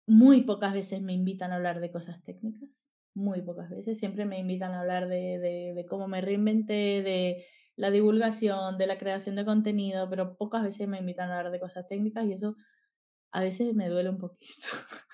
muy 0.07 0.43
pocas 0.43 0.75
veces 0.75 1.01
me 1.01 1.13
invitan 1.13 1.53
a 1.53 1.57
hablar 1.57 1.81
de 1.81 1.93
cosas 1.93 2.23
técnicas, 2.25 2.69
muy 3.15 3.41
pocas 3.43 3.71
veces. 3.71 4.01
Siempre 4.01 4.25
me 4.25 4.41
invitan 4.41 4.73
a 4.73 4.81
hablar 4.81 5.09
de, 5.09 5.39
de, 5.39 5.87
cómo 5.89 6.09
me 6.09 6.21
reinventé, 6.21 7.03
de 7.03 7.45
la 7.77 7.93
divulgación, 7.93 8.77
de 8.77 8.89
la 8.89 8.99
creación 8.99 9.37
de 9.37 9.45
contenido, 9.45 10.11
pero 10.11 10.37
pocas 10.37 10.65
veces 10.65 10.89
me 10.89 10.99
invitan 10.99 11.31
a 11.31 11.39
hablar 11.39 11.53
de 11.53 11.61
cosas 11.61 11.87
técnicas 11.87 12.27
y 12.27 12.33
eso 12.33 12.57
a 13.31 13.43
veces 13.43 13.75
me 13.75 13.89
duele 13.89 14.11
un 14.11 14.19
poquito. 14.19 14.69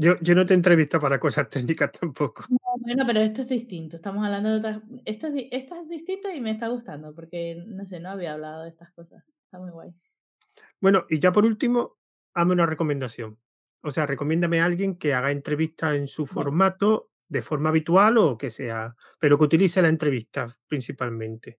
Yo, 0.00 0.14
yo 0.20 0.34
no 0.36 0.46
te 0.46 0.54
entrevisto 0.54 1.00
para 1.00 1.18
cosas 1.18 1.48
técnicas 1.50 1.90
tampoco. 1.92 2.44
No, 2.48 2.58
bueno, 2.78 3.04
pero 3.06 3.20
esto 3.20 3.42
es 3.42 3.48
distinto. 3.48 3.96
Estamos 3.96 4.24
hablando 4.24 4.50
de 4.50 4.58
otras. 4.58 4.82
Esto 5.04 5.26
es, 5.26 5.46
esta 5.50 5.80
es 5.80 5.88
distinta 5.88 6.32
y 6.34 6.40
me 6.40 6.52
está 6.52 6.68
gustando 6.68 7.14
porque, 7.14 7.62
no 7.66 7.84
sé, 7.84 7.98
no 7.98 8.10
había 8.10 8.34
hablado 8.34 8.62
de 8.62 8.70
estas 8.70 8.92
cosas. 8.92 9.24
Está 9.44 9.58
muy 9.58 9.70
guay. 9.70 9.92
Bueno, 10.80 11.04
y 11.08 11.18
ya 11.18 11.32
por 11.32 11.44
último, 11.44 11.98
hazme 12.34 12.52
una 12.52 12.66
recomendación. 12.66 13.38
O 13.82 13.90
sea, 13.90 14.06
recomiéndame 14.06 14.60
a 14.60 14.64
alguien 14.64 14.96
que 14.96 15.14
haga 15.14 15.30
entrevistas 15.30 15.96
en 15.96 16.06
su 16.08 16.26
formato 16.26 17.10
de 17.28 17.42
forma 17.42 17.68
habitual 17.68 18.18
o 18.18 18.38
que 18.38 18.50
sea, 18.50 18.94
pero 19.18 19.36
que 19.36 19.44
utilice 19.44 19.82
la 19.82 19.88
entrevista 19.88 20.56
principalmente. 20.66 21.58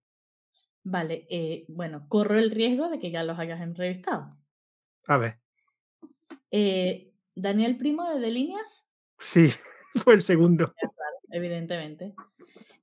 Vale, 0.83 1.27
eh, 1.29 1.65
bueno, 1.67 2.05
corro 2.07 2.37
el 2.39 2.51
riesgo 2.51 2.89
de 2.89 2.99
que 2.99 3.11
ya 3.11 3.23
los 3.23 3.37
hayas 3.37 3.61
entrevistado. 3.61 4.37
A 5.07 5.17
ver, 5.17 5.39
Eh, 6.51 7.08
Daniel 7.41 7.77
Primo 7.77 8.09
de 8.09 8.19
De 8.19 8.31
Líneas, 8.31 8.85
sí, 9.19 9.49
fue 10.03 10.13
el 10.15 10.21
segundo. 10.21 10.73
evidentemente. 11.31 12.13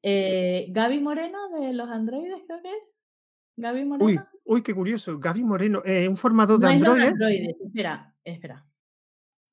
Eh, 0.02 0.66
Gaby 0.70 1.00
Moreno 1.00 1.38
de 1.60 1.72
los 1.72 1.88
androides, 1.88 2.42
creo 2.46 2.62
que 2.62 2.70
es. 2.70 2.82
Gaby 3.58 3.84
Moreno. 3.86 4.28
uy, 4.44 4.62
qué 4.62 4.74
curioso. 4.74 5.18
Gaby 5.18 5.42
Moreno, 5.42 5.82
eh, 5.84 6.06
un 6.08 6.16
formador 6.16 6.58
de 6.58 6.66
No 6.66 6.72
es 6.72 6.80
los 6.80 6.88
Android. 6.90 7.08
androides, 7.08 7.56
espera, 7.64 8.14
espera. 8.22 8.66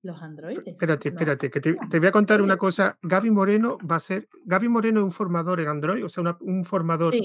Los 0.04 0.22
androides. 0.22 0.68
Espérate, 0.68 1.10
espérate, 1.10 1.50
que 1.50 1.62
te, 1.62 1.74
te 1.90 2.00
voy 2.00 2.08
a 2.10 2.12
contar 2.12 2.42
una 2.42 2.58
cosa. 2.58 2.98
Gaby 3.02 3.32
Moreno 3.32 3.78
va 3.90 3.96
a 3.96 4.00
ser. 4.00 4.28
Gaby 4.44 4.68
Moreno 4.68 5.00
es 5.00 5.06
un 5.06 5.12
formador 5.12 5.62
en 5.62 5.70
Android, 5.70 6.04
o 6.04 6.10
sea, 6.10 6.22
una- 6.22 6.38
un 6.42 6.66
formador. 6.66 7.14
Sí, 7.14 7.22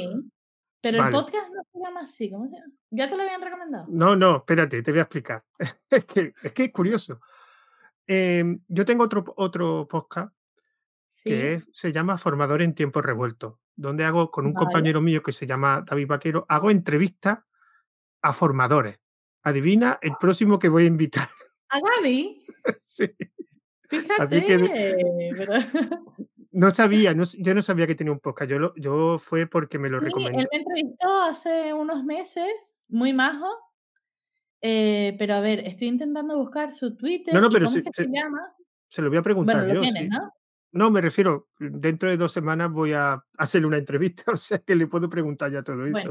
pero 0.80 0.98
Vale. 0.98 1.16
el 1.16 1.22
podcast 1.24 1.48
no 1.52 1.62
se 1.72 1.78
llama 1.84 2.00
así, 2.02 2.30
¿cómo 2.30 2.46
se 2.48 2.54
llama? 2.56 2.72
¿Ya 2.90 3.10
te 3.10 3.16
lo 3.16 3.22
habían 3.24 3.42
recomendado? 3.42 3.86
No, 3.88 4.14
no, 4.14 4.36
espérate, 4.36 4.80
te 4.84 4.92
voy 4.92 5.00
a 5.00 5.02
explicar. 5.02 5.42
es, 5.90 6.04
que, 6.04 6.32
es 6.40 6.52
que 6.52 6.64
es 6.64 6.72
curioso. 6.72 7.20
Em, 8.08 8.60
yo 8.68 8.84
tengo 8.84 9.04
otro, 9.04 9.22
otro 9.36 9.86
podcast 9.88 10.32
que 11.22 11.54
es- 11.54 11.68
se 11.72 11.92
llama 11.92 12.16
Formador 12.18 12.62
en 12.62 12.74
Tiempos 12.74 13.04
Revueltos, 13.04 13.54
donde 13.76 14.04
hago 14.04 14.30
con 14.30 14.46
un 14.46 14.54
vale. 14.54 14.64
compañero 14.64 15.00
mío 15.02 15.22
que 15.22 15.32
se 15.32 15.46
llama 15.46 15.84
David 15.86 16.06
Vaquero, 16.08 16.46
hago 16.48 16.70
entrevistas 16.70 17.40
a 18.22 18.32
formadores. 18.32 18.98
Adivina 19.42 19.98
el 20.02 20.12
próximo 20.18 20.58
que 20.58 20.68
voy 20.68 20.84
a 20.84 20.86
invitar. 20.86 21.28
A 21.68 21.80
Gaby, 21.80 22.46
Sí. 22.82 23.10
fíjate. 23.88 24.44
que 24.44 24.56
No 26.50 26.70
sabía, 26.70 27.14
no, 27.14 27.24
yo 27.38 27.54
no 27.54 27.62
sabía 27.62 27.86
que 27.86 27.94
tenía 27.94 28.12
un 28.12 28.20
podcast. 28.20 28.50
Yo, 28.50 28.58
lo, 28.58 28.74
yo 28.76 29.18
fue 29.18 29.46
porque 29.46 29.78
me 29.78 29.90
lo 29.90 29.98
Sí, 30.00 30.06
recomendó. 30.06 30.40
él 30.40 30.48
me 30.50 30.58
entrevistó 30.58 31.22
hace 31.22 31.72
unos 31.74 32.02
meses, 32.04 32.48
muy 32.88 33.12
majo. 33.12 33.46
Eh, 34.60 35.14
pero 35.18 35.34
a 35.34 35.40
ver, 35.40 35.60
estoy 35.60 35.88
intentando 35.88 36.36
buscar 36.36 36.72
su 36.72 36.96
Twitter. 36.96 37.32
No, 37.34 37.40
no, 37.40 37.48
¿y 37.48 37.50
pero 37.52 37.66
es 37.66 37.74
que 37.74 37.82
sí. 37.82 37.90
se 38.04 38.08
llama? 38.08 38.40
Se 38.88 39.02
lo 39.02 39.08
voy 39.08 39.18
a 39.18 39.22
preguntar 39.22 39.56
Bueno, 39.58 39.74
yo. 39.74 39.80
tienes, 39.82 40.02
sí. 40.04 40.08
¿no? 40.08 40.32
No, 40.72 40.90
me 40.90 41.00
refiero, 41.00 41.48
dentro 41.58 42.10
de 42.10 42.16
dos 42.18 42.32
semanas 42.32 42.70
voy 42.70 42.92
a 42.92 43.22
hacerle 43.38 43.66
una 43.68 43.78
entrevista, 43.78 44.24
o 44.32 44.36
sea 44.36 44.58
que 44.58 44.74
le 44.74 44.86
puedo 44.86 45.08
preguntar 45.08 45.50
ya 45.50 45.62
todo 45.62 45.86
eso. 45.86 46.10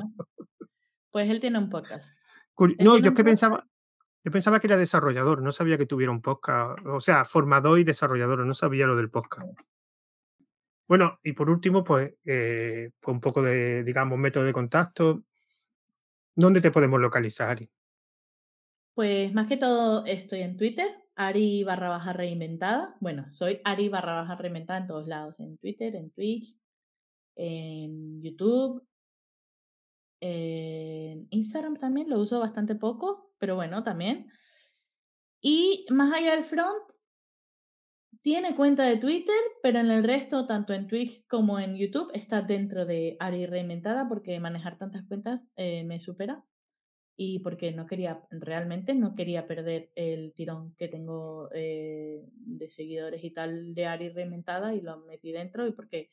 Pues 1.11 1.29
él 1.29 1.39
tiene 1.39 1.59
un 1.59 1.69
podcast. 1.69 2.15
Curi- 2.55 2.75
él 2.79 2.85
No, 2.85 2.97
yo 2.97 3.09
es 3.09 3.15
que 3.15 3.23
pensaba, 3.23 3.63
yo 4.23 4.31
pensaba 4.31 4.59
que 4.59 4.67
era 4.67 4.77
desarrollador, 4.77 5.41
no 5.41 5.51
sabía 5.51 5.77
que 5.77 5.85
tuviera 5.85 6.11
un 6.11 6.21
podcast, 6.21 6.79
o 6.85 6.99
sea, 6.99 7.23
formador 7.25 7.79
y 7.79 7.83
desarrollador, 7.83 8.45
no 8.45 8.53
sabía 8.53 8.87
lo 8.87 8.95
del 8.95 9.09
podcast. 9.11 9.47
Bueno, 10.87 11.19
y 11.21 11.33
por 11.33 11.49
último, 11.49 11.83
pues, 11.83 12.15
eh, 12.25 12.91
pues 12.99 13.13
un 13.13 13.19
poco 13.21 13.41
de, 13.41 13.83
digamos, 13.83 14.17
método 14.17 14.45
de 14.45 14.53
contacto. 14.53 15.23
¿Dónde 16.35 16.61
te 16.61 16.71
podemos 16.71 16.99
localizar, 17.01 17.49
Ari? 17.49 17.69
Pues 18.97 19.31
más 19.31 19.47
que 19.47 19.57
todo 19.57 20.07
estoy 20.07 20.39
en 20.39 20.57
Twitter, 20.57 20.87
Ari 21.15 21.63
barra 21.63 21.87
baja 21.87 22.13
reinventada. 22.13 22.97
Bueno, 22.99 23.27
soy 23.31 23.61
Ari 23.63 23.89
barra 23.89 24.15
baja 24.15 24.35
reinventada 24.35 24.79
en 24.79 24.87
todos 24.87 25.07
lados, 25.07 25.39
en 25.39 25.59
Twitter, 25.59 25.95
en 25.95 26.09
Twitch, 26.09 26.57
en 27.35 28.23
YouTube, 28.23 28.83
en 30.19 31.27
Instagram 31.29 31.77
también, 31.77 32.09
lo 32.09 32.19
uso 32.19 32.39
bastante 32.39 32.73
poco, 32.73 33.35
pero 33.37 33.55
bueno, 33.55 33.83
también. 33.83 34.31
Y 35.41 35.85
más 35.91 36.11
allá 36.11 36.33
del 36.33 36.45
front, 36.45 36.91
tiene 38.23 38.55
cuenta 38.55 38.83
de 38.85 38.97
Twitter, 38.97 39.39
pero 39.61 39.79
en 39.79 39.91
el 39.91 40.03
resto, 40.03 40.47
tanto 40.47 40.73
en 40.73 40.87
Twitch 40.87 41.23
como 41.27 41.59
en 41.59 41.77
YouTube, 41.77 42.09
está 42.15 42.41
dentro 42.41 42.87
de 42.87 43.15
Ari 43.19 43.45
Reinventada 43.45 44.09
porque 44.09 44.39
manejar 44.39 44.79
tantas 44.79 45.05
cuentas 45.05 45.45
eh, 45.55 45.83
me 45.83 45.99
supera 45.99 46.43
y 47.17 47.39
porque 47.39 47.71
no 47.73 47.87
quería, 47.87 48.23
realmente 48.31 48.93
no 48.93 49.15
quería 49.15 49.47
perder 49.47 49.91
el 49.95 50.33
tirón 50.35 50.75
que 50.75 50.87
tengo 50.87 51.49
eh, 51.53 52.23
de 52.31 52.69
seguidores 52.69 53.23
y 53.23 53.31
tal 53.31 53.73
de 53.75 53.87
Ari 53.87 54.09
Reinventada 54.09 54.75
y 54.75 54.81
lo 54.81 54.99
metí 54.99 55.31
dentro 55.33 55.67
y 55.67 55.73
porque, 55.73 56.09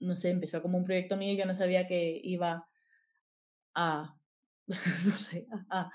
no 0.00 0.16
sé, 0.16 0.30
empezó 0.30 0.62
como 0.62 0.78
un 0.78 0.84
proyecto 0.84 1.16
mío 1.16 1.32
y 1.34 1.38
yo 1.38 1.46
no 1.46 1.54
sabía 1.54 1.86
que 1.88 2.20
iba 2.24 2.68
a, 3.74 4.16
no 5.06 5.16
sé, 5.18 5.46
a, 5.70 5.80
a- 5.80 5.92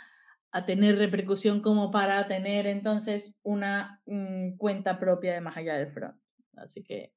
a 0.49 0.65
tener 0.65 0.97
repercusión 0.97 1.61
como 1.61 1.91
para 1.91 2.25
tener 2.28 2.67
entonces 2.67 3.34
una 3.43 4.01
mm, 4.05 4.55
cuenta 4.57 4.97
propia 4.97 5.34
de 5.34 5.41
más 5.41 5.57
allá 5.57 5.75
del 5.78 5.89
front. 5.91 6.15
Así 6.55 6.84
que... 6.84 7.13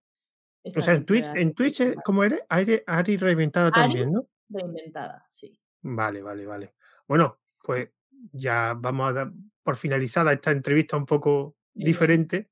O 0.76 0.80
sea, 0.82 0.94
en 0.94 1.06
Twitch, 1.06 1.26
en 1.34 1.54
Twitch, 1.54 1.80
eh. 1.80 1.94
¿cómo 2.04 2.24
eres? 2.24 2.40
Ari, 2.48 2.82
Ari 2.86 3.16
Reinventada 3.16 3.70
Ari 3.70 3.72
también, 3.72 4.12
¿no? 4.12 4.28
Reinventada, 4.48 5.26
sí. 5.30 5.58
Vale, 5.82 6.22
vale, 6.22 6.44
vale. 6.46 6.74
Bueno, 7.10 7.40
pues 7.64 7.90
ya 8.30 8.72
vamos 8.78 9.10
a 9.10 9.12
dar 9.12 9.32
por 9.64 9.74
finalizada 9.74 10.32
esta 10.32 10.52
entrevista 10.52 10.96
un 10.96 11.06
poco 11.06 11.56
diferente. 11.74 12.50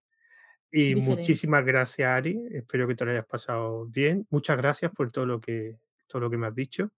Y 0.68 0.94
Diferente. 0.94 1.10
muchísimas 1.10 1.64
gracias, 1.64 2.10
Ari. 2.10 2.42
Espero 2.50 2.88
que 2.88 2.96
te 2.96 3.04
lo 3.04 3.12
hayas 3.12 3.24
pasado 3.24 3.86
bien. 3.86 4.26
Muchas 4.30 4.56
gracias 4.56 4.90
por 4.90 5.12
todo 5.12 5.26
lo 5.26 5.40
que, 5.40 5.78
todo 6.08 6.22
lo 6.22 6.28
que 6.28 6.38
me 6.38 6.48
has 6.48 6.56
dicho. 6.56 6.90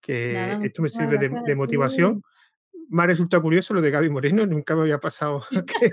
Que 0.00 0.32
Nada, 0.32 0.64
esto 0.64 0.80
me 0.80 0.88
sirve 0.88 1.18
de, 1.18 1.54
motivación. 1.54 2.22
Me 2.88 3.02
ha 3.02 3.06
resultado 3.06 3.42
curioso 3.42 3.74
lo 3.74 3.82
de 3.82 3.90
Gaby 3.90 4.08
Moreno, 4.08 4.46
nunca 4.46 4.74
me 4.74 4.80
había 4.80 4.98
pasado. 4.98 5.44
que- 5.66 5.90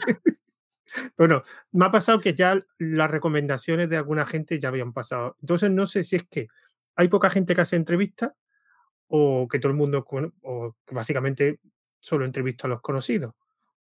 bueno, 1.17 1.43
me 1.73 1.83
ha 1.87 1.91
pasado 1.91 2.21
que 2.21 2.35
ya 2.35 2.57
las 2.77 3.11
recomendaciones 3.11 3.89
de 3.89 3.97
alguna 3.97 4.25
gente 4.25 4.61
ya 4.61 4.69
habían 4.69 4.93
pasado. 4.93 5.35
Entonces 5.41 5.71
no 5.71 5.87
sé 5.87 6.05
si 6.05 6.15
es 6.15 6.23
que 6.23 6.47
hay 6.95 7.09
poca 7.09 7.29
gente 7.29 7.53
que 7.53 7.59
hace 7.59 7.75
entrevistas 7.75 8.31
o 9.07 9.47
que 9.49 9.59
todo 9.59 9.71
el 9.71 9.77
mundo, 9.77 10.05
o 10.43 10.75
que 10.85 10.95
básicamente 10.95 11.59
solo 11.99 12.25
entrevisto 12.25 12.67
a 12.67 12.69
los 12.69 12.81
conocidos. 12.81 13.33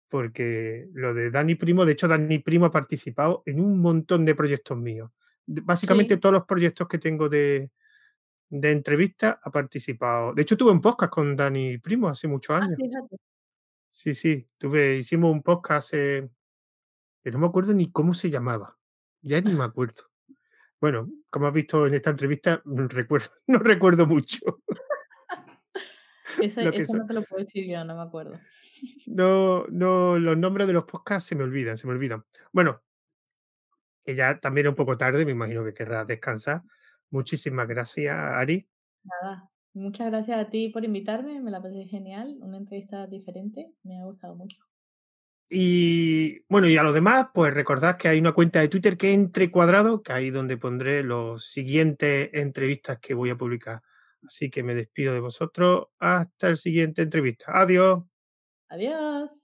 Porque 0.09 0.89
lo 0.95 1.15
de 1.15 1.31
Dani 1.31 1.55
Primo, 1.57 1.85
de 1.87 1.93
hecho 1.93 2.09
Dani 2.09 2.39
Primo 2.41 2.67
ha 2.67 2.71
participado 2.73 3.43
en 3.47 3.61
un 3.61 3.81
montón 3.81 4.25
de 4.27 4.35
proyectos 4.35 4.79
míos. 4.79 5.11
Básicamente 5.47 6.15
Sí. 6.15 6.21
todos 6.21 6.35
los 6.35 6.45
proyectos 6.47 6.87
que 6.89 6.99
tengo 6.99 7.29
de, 7.29 7.71
de 8.51 8.71
entrevistas 8.73 9.39
ha 9.43 9.51
participado. 9.51 10.35
De 10.35 10.43
hecho 10.43 10.57
tuve 10.57 10.73
un 10.73 10.81
podcast 10.83 11.13
con 11.13 11.37
Dani 11.37 11.79
Primo 11.79 12.09
hace 12.09 12.29
muchos 12.29 12.57
Ah, 12.61 12.65
años. 12.65 12.79
Sí, 13.91 14.15
sí, 14.15 14.49
tuve, 14.59 14.97
hicimos 14.99 15.31
un 15.33 15.43
podcast 15.43 15.89
hace, 15.95 16.31
que 17.25 17.31
no 17.33 17.39
me 17.39 17.47
acuerdo 17.47 17.75
ni 17.75 17.91
cómo 17.93 18.15
se 18.15 18.31
llamaba, 18.31 18.79
ya 19.23 19.41
ni 19.41 19.55
me 19.55 19.65
acuerdo. 19.73 20.05
Bueno, 20.81 21.09
como 21.31 21.47
has 21.49 21.55
visto 21.55 21.87
en 21.87 21.95
esta 21.95 22.11
entrevista, 22.11 22.63
recuerdo, 22.67 23.29
no 23.47 23.59
recuerdo 23.61 24.07
mucho. 24.07 24.39
Ese, 26.41 26.65
Lo 26.65 26.71
que 26.73 26.79
ese 26.79 26.93
so- 26.93 26.99
no 26.99 27.07
te 27.07 27.15
lo 27.15 27.23
puedo 27.23 27.45
decir 27.45 27.67
yo, 27.69 27.85
no 27.85 27.97
me 27.97 28.03
acuerdo. 28.03 28.39
No, 29.07 29.67
no, 29.69 30.19
los 30.19 30.37
nombres 30.37 30.67
de 30.67 30.73
los 30.73 30.85
podcasts 30.85 31.29
se 31.29 31.35
me 31.35 31.45
olvidan, 31.45 31.77
se 31.77 31.87
me 31.87 31.93
olvidan. 31.93 32.25
Bueno, 32.53 32.83
que 34.05 34.15
ya 34.15 34.41
también 34.41 34.67
es 34.67 34.71
un 34.71 34.77
poco 34.77 34.97
tarde, 34.99 35.25
me 35.25 35.33
imagino 35.33 35.65
que 35.65 35.75
querrás 35.75 36.07
descansar. 36.07 36.63
Muchísimas 37.11 37.69
gracias, 37.69 38.17
Ari. 38.17 38.69
Nada. 39.05 39.49
Muchas 39.75 40.09
gracias 40.11 40.39
a 40.39 40.51
ti 40.51 40.69
por 40.69 40.85
invitarme, 40.85 41.41
me 41.41 41.51
la 41.51 41.63
pasé 41.63 41.85
genial, 41.87 42.37
una 42.41 42.59
entrevista 42.59 43.07
diferente, 43.07 43.73
me 43.85 43.99
ha 44.01 44.05
gustado 44.05 44.35
mucho. 44.35 44.59
Y 45.49 46.41
bueno, 46.49 46.67
y 46.69 46.77
a 46.77 46.83
los 46.83 46.95
demás, 46.95 47.29
pues 47.33 47.53
recordad 47.53 47.97
que 47.99 48.09
hay 48.09 48.19
una 48.19 48.33
cuenta 48.33 48.61
de 48.61 48.69
Twitter 48.69 48.97
que 48.97 49.11
es 49.11 49.15
entre 49.15 49.51
cuadrado, 49.51 50.03
que 50.03 50.13
ahí 50.13 50.31
donde 50.31 50.57
pondré 50.57 51.03
los 51.03 51.47
siguientes 51.47 52.31
entrevistas 52.33 52.99
que 52.99 53.15
voy 53.15 53.31
a 53.31 53.37
publicar. 53.37 53.83
Así 54.27 54.51
que 54.51 54.63
me 54.63 54.75
despido 54.75 55.13
de 55.15 55.21
vosotros. 55.21 55.89
Hasta 55.99 56.49
el 56.49 56.57
siguiente 56.57 57.03
entrevista. 57.03 57.47
Adiós. 57.61 58.03
Adiós. 58.71 59.42